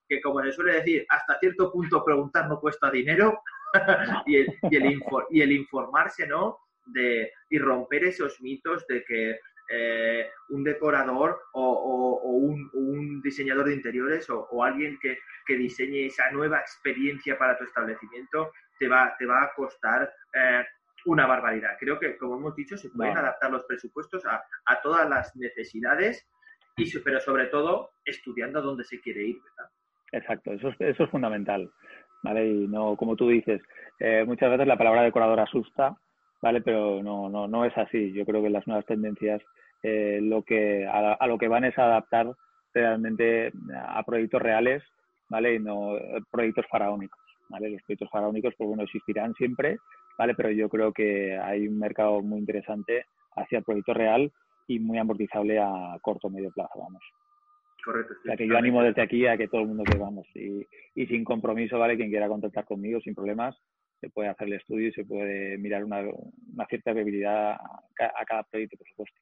que 0.09 0.21
como 0.21 0.43
se 0.43 0.51
suele 0.51 0.73
decir, 0.73 1.07
hasta 1.09 1.39
cierto 1.39 1.71
punto 1.71 2.05
preguntar 2.05 2.49
no 2.49 2.59
cuesta 2.59 2.91
dinero, 2.91 3.41
y, 4.27 4.37
el, 4.37 5.01
y, 5.31 5.41
el 5.43 5.53
informarse, 5.53 6.27
¿no? 6.27 6.59
De, 6.87 7.31
y 7.49 7.59
romper 7.59 8.05
esos 8.05 8.41
mitos 8.41 8.87
de 8.87 9.05
que 9.05 9.39
eh, 9.71 10.29
un 10.51 10.63
decorador 10.63 11.41
o, 11.55 12.21
un, 12.25 13.23
diseñador 13.23 13.67
de 13.67 13.75
interiores 13.75 14.29
o, 14.29 14.63
alguien 14.63 14.99
que, 15.01 15.19
diseñe 15.57 16.07
esa 16.07 16.31
nueva 16.31 16.59
experiencia 16.59 17.39
para 17.39 17.57
tu 17.57 17.65
establecimiento 17.65 18.53
te 18.79 18.89
va, 18.89 19.15
te 19.19 19.25
va 19.25 19.45
a 19.45 19.53
costar 19.55 20.13
eh, 20.35 20.65
una 21.07 21.27
barbaridad. 21.27 21.77
Creo 21.79 21.99
que, 21.99 22.17
como 22.19 22.37
hemos 22.37 22.57
dicho, 22.57 22.77
se 22.77 22.91
pueden 22.91 23.17
adaptar 23.17 23.51
los 23.51 23.65
presupuestos 23.65 24.25
a, 24.27 24.43
todas 24.83 25.09
las 25.09 25.35
necesidades, 25.37 26.27
y, 26.77 26.99
pero 26.99 27.21
sobre 27.21 27.47
todo 27.47 27.91
estudiando 28.05 28.61
dónde 28.61 28.85
se 28.85 29.01
quiere 29.01 29.25
ir. 29.25 29.37
Exacto, 30.13 30.53
eso 30.53 30.73
eso 30.79 31.05
es 31.05 31.11
fundamental. 31.11 31.71
¿Vale? 32.25 32.49
Y 32.49 32.67
no, 32.67 32.97
como 32.97 33.15
tú 33.15 33.29
dices, 33.29 33.61
eh, 34.01 34.25
muchas 34.27 34.51
veces 34.51 34.67
la 34.67 34.79
palabra 34.79 35.03
decorador 35.03 35.39
asusta, 35.41 35.97
¿vale? 36.43 36.63
Pero 36.63 37.03
no, 37.03 37.29
no, 37.29 37.47
no 37.47 37.65
es 37.65 37.77
así. 37.77 38.13
Yo 38.13 38.25
creo 38.25 38.43
que 38.43 38.51
las 38.51 38.67
nuevas 38.67 38.87
tendencias 38.87 39.43
eh, 39.83 40.19
lo 40.23 40.43
que, 40.43 40.87
a, 40.87 41.27
lo 41.27 41.39
que 41.39 41.49
van 41.49 41.65
es 41.65 41.79
adaptar 41.79 42.33
realmente 42.73 43.53
a 43.87 44.03
proyectos 44.03 44.41
reales, 44.43 44.83
¿vale? 45.29 45.55
Y 45.55 45.59
no 45.59 45.99
eh, 45.99 46.21
proyectos 46.31 46.65
faraónicos, 46.71 47.21
¿vale? 47.51 47.69
Los 47.69 47.83
proyectos 47.83 48.11
faraónicos, 48.11 48.55
pues 48.57 48.69
bueno, 48.69 48.83
existirán 48.85 49.35
siempre, 49.35 49.77
¿vale? 50.19 50.35
Pero 50.35 50.51
yo 50.51 50.71
creo 50.71 50.93
que 50.93 51.39
hay 51.39 51.69
un 51.69 51.79
mercado 51.79 52.23
muy 52.23 52.39
interesante 52.39 53.05
hacia 53.37 53.59
el 53.59 53.65
proyecto 53.65 53.93
real 53.93 54.33
y 54.67 54.79
muy 54.79 54.97
amortizable 54.97 55.59
a 55.59 55.99
corto 56.01 56.29
o 56.29 56.31
medio 56.31 56.51
plazo, 56.51 56.79
vamos. 56.79 57.03
Correcto. 57.85 58.15
O 58.19 58.23
sea, 58.23 58.37
que 58.37 58.49
yo 58.49 58.57
animo 58.57 58.83
desde 58.83 59.03
aquí 59.03 59.27
a 59.27 59.37
que 59.37 59.49
todo 59.49 59.61
el 59.61 59.69
mundo 59.69 59.85
que 59.85 59.99
vamos. 59.99 60.27
Y, 60.35 60.67
y 60.95 61.07
sin 61.07 61.25
compromiso, 61.25 61.79
¿vale? 61.79 61.97
Quien 61.97 62.11
quiera 62.11 62.29
contactar 62.29 62.65
conmigo 62.65 63.01
sin 63.01 63.15
problemas, 63.15 63.57
se 64.01 64.11
puede 64.11 64.29
hacer 64.29 64.49
el 64.49 64.55
estudio 64.55 64.89
y 64.89 64.93
se 64.93 65.05
puede 65.05 65.59
mirar 65.59 65.85
una, 65.85 66.01
una 66.01 66.67
cierta 66.67 66.93
viabilidad 66.93 67.53
a, 67.53 68.25
cada 68.27 68.43
proyecto, 68.45 68.77
por 68.77 68.89
supuesto. 68.89 69.21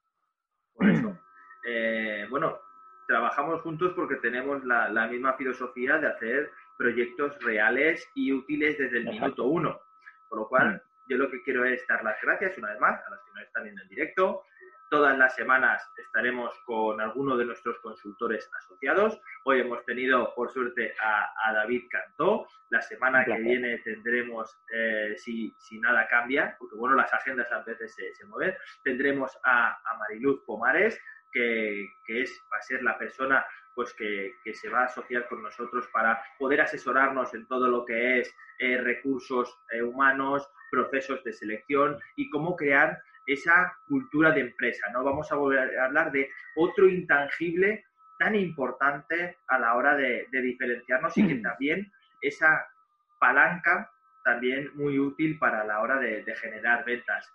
Por 0.75 0.91
eso. 0.91 1.19
Eh, 1.65 2.27
bueno, 2.29 2.59
trabajamos 3.07 3.61
juntos 3.61 3.93
porque 3.95 4.17
tenemos 4.17 4.65
la, 4.65 4.89
la, 4.89 5.07
misma 5.07 5.35
filosofía 5.35 5.97
de 5.99 6.09
hacer 6.09 6.51
proyectos 6.77 7.39
reales 7.45 8.05
y 8.17 8.33
útiles 8.33 8.77
desde 8.79 8.99
el 8.99 9.05
minuto 9.05 9.47
uno. 9.47 9.81
Por 10.29 10.41
lo 10.41 10.49
cual, 10.49 10.75
mm. 10.75 10.81
yo 11.09 11.19
lo 11.19 11.31
que 11.31 11.41
quiero 11.45 11.65
es 11.65 11.87
dar 11.87 12.03
las 12.03 12.21
gracias 12.21 12.59
una 12.59 12.71
vez 12.71 12.81
más 12.81 13.01
a 13.07 13.11
los 13.11 13.21
que 13.21 13.31
nos 13.33 13.43
están 13.45 13.63
viendo 13.63 13.81
en 13.81 13.89
directo, 13.91 14.43
Todas 14.93 15.17
las 15.17 15.35
semanas 15.35 15.91
estaremos 15.97 16.53
con 16.67 17.01
alguno 17.01 17.39
de 17.39 17.47
nuestros 17.47 17.79
consultores 17.79 18.51
asociados. 18.59 19.19
Hoy 19.45 19.61
hemos 19.61 19.83
tenido, 19.87 20.35
por 20.35 20.51
suerte, 20.51 20.95
a, 21.03 21.51
David 21.55 21.85
Cantó. 21.89 22.47
La 22.69 22.83
semana 22.83 23.25
que 23.25 23.39
viene 23.39 23.79
tendremos, 23.79 24.55
eh, 24.71 25.15
si, 25.17 25.57
nada 25.81 26.07
cambia, 26.09 26.55
porque 26.59 26.77
bueno, 26.77 26.95
las 26.95 27.11
agendas 27.11 27.51
a 27.51 27.63
veces 27.63 27.95
se, 27.95 28.27
mueven, 28.27 28.55
tendremos 28.85 29.35
a, 29.45 29.81
Mariluz 29.99 30.45
Pomares, 30.45 31.01
que, 31.33 31.89
es, 32.09 32.45
va 32.53 32.59
a 32.59 32.63
ser 32.63 32.83
la 32.83 32.99
persona 32.99 33.47
pues 33.75 33.95
que, 33.95 34.35
se 34.53 34.69
va 34.69 34.81
a 34.81 34.85
asociar 34.85 35.27
con 35.27 35.43
nosotros 35.43 35.89
para 35.91 36.23
poder 36.39 36.61
asesorarnos 36.61 37.33
en 37.33 37.47
todo 37.47 37.67
lo 37.67 37.87
que 37.87 38.21
es 38.21 38.35
eh, 38.59 38.77
recursos 38.77 39.59
eh, 39.73 39.83
humanos, 39.83 40.47
procesos 40.71 41.25
de 41.25 41.33
selección 41.33 41.99
y 42.15 42.29
cómo 42.29 42.57
crear 42.57 43.01
esa 43.33 43.73
cultura 43.87 44.31
de 44.31 44.41
empresa, 44.41 44.87
¿no? 44.93 45.05
Vamos 45.05 45.31
a 45.31 45.37
volver 45.37 45.79
a 45.79 45.87
hablar 45.87 46.13
de 46.13 46.29
otro 46.57 46.89
intangible 46.89 47.85
tan 48.19 48.35
importante 48.35 49.39
a 49.49 49.59
la 49.59 49.75
hora 49.75 49.97
de, 49.97 50.27
diferenciarnos 50.31 51.17
y 51.19 51.27
que 51.27 51.35
mm. 51.35 51.43
también 51.43 51.93
esa 52.21 52.67
palanca 53.19 53.91
también 54.25 54.71
muy 54.75 54.99
útil 54.99 55.39
para 55.39 55.65
la 55.65 55.81
hora 55.81 55.99
de, 55.99 56.25
generar 56.37 56.85
ventas. 56.85 57.29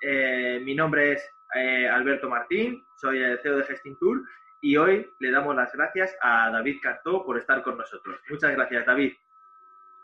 Eh, 0.00 0.60
mi 0.64 0.74
nombre 0.74 1.12
es 1.12 1.30
eh, 1.54 1.86
Alberto 1.86 2.28
Martín, 2.28 2.82
soy 2.96 3.18
el 3.18 3.38
CEO 3.40 3.58
de 3.58 3.64
Gestintour 3.64 4.22
y 4.62 4.76
hoy 4.76 5.06
le 5.18 5.30
damos 5.30 5.54
las 5.54 5.72
gracias 5.74 6.16
a 6.22 6.50
David 6.50 6.78
Cartó 6.82 7.24
por 7.24 7.36
estar 7.36 7.62
con 7.62 7.76
nosotros. 7.76 8.18
Muchas 8.30 8.52
gracias, 8.52 8.86
David. 8.86 9.12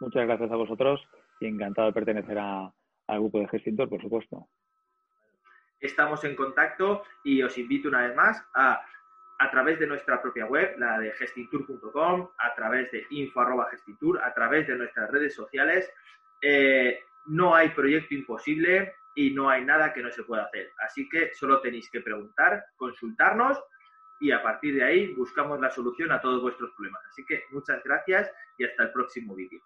Muchas 0.01 0.27
gracias 0.27 0.51
a 0.51 0.57
vosotros 0.57 1.01
y 1.41 1.47
encantado 1.47 1.89
de 1.89 1.95
pertenecer 1.95 2.39
al 2.39 2.73
grupo 3.09 3.41
de 3.41 3.49
Gestintour, 3.49 3.89
por 3.89 4.03
supuesto 4.03 4.47
estamos 5.81 6.25
en 6.25 6.35
contacto 6.35 7.03
y 7.23 7.43
os 7.43 7.57
invito 7.59 7.89
una 7.89 8.07
vez 8.07 8.17
más 8.17 8.45
a 8.55 8.83
a 9.39 9.51
través 9.51 9.79
de 9.79 9.87
nuestra 9.87 10.21
propia 10.21 10.47
web, 10.47 10.77
la 10.79 10.99
de 10.99 11.13
gestintour.com, 11.13 12.31
a 12.39 12.55
través 12.55 12.91
de 12.91 13.07
info.gestintour, 13.11 14.23
a 14.23 14.33
través 14.33 14.67
de 14.67 14.77
nuestras 14.77 15.11
redes 15.11 15.35
sociales. 15.35 15.91
Eh, 16.41 17.01
no 17.27 17.55
hay 17.55 17.71
proyecto 17.71 18.15
imposible 18.15 18.95
y 19.15 19.31
no 19.31 19.51
hay 19.51 19.65
nada 19.65 19.93
que 19.93 20.03
no 20.03 20.11
se 20.11 20.23
pueda 20.23 20.45
hacer. 20.45 20.73
Así 20.79 21.09
que 21.09 21.35
solo 21.35 21.61
tenéis 21.61 21.91
que 21.91 22.01
preguntar, 22.01 22.65
consultarnos 22.77 23.63
y 24.21 24.31
a 24.31 24.43
partir 24.43 24.77
de 24.77 24.85
ahí 24.85 25.15
buscamos 25.15 25.61
la 25.61 25.71
solución 25.71 26.13
a 26.13 26.21
todos 26.21 26.41
vuestros 26.41 26.71
problemas. 26.75 27.03
Así 27.11 27.25
que 27.27 27.45
muchas 27.51 27.83
gracias 27.85 28.31
y 28.57 28.65
hasta 28.65 28.85
el 28.85 28.93
próximo 28.93 29.35
vídeo. 29.35 29.61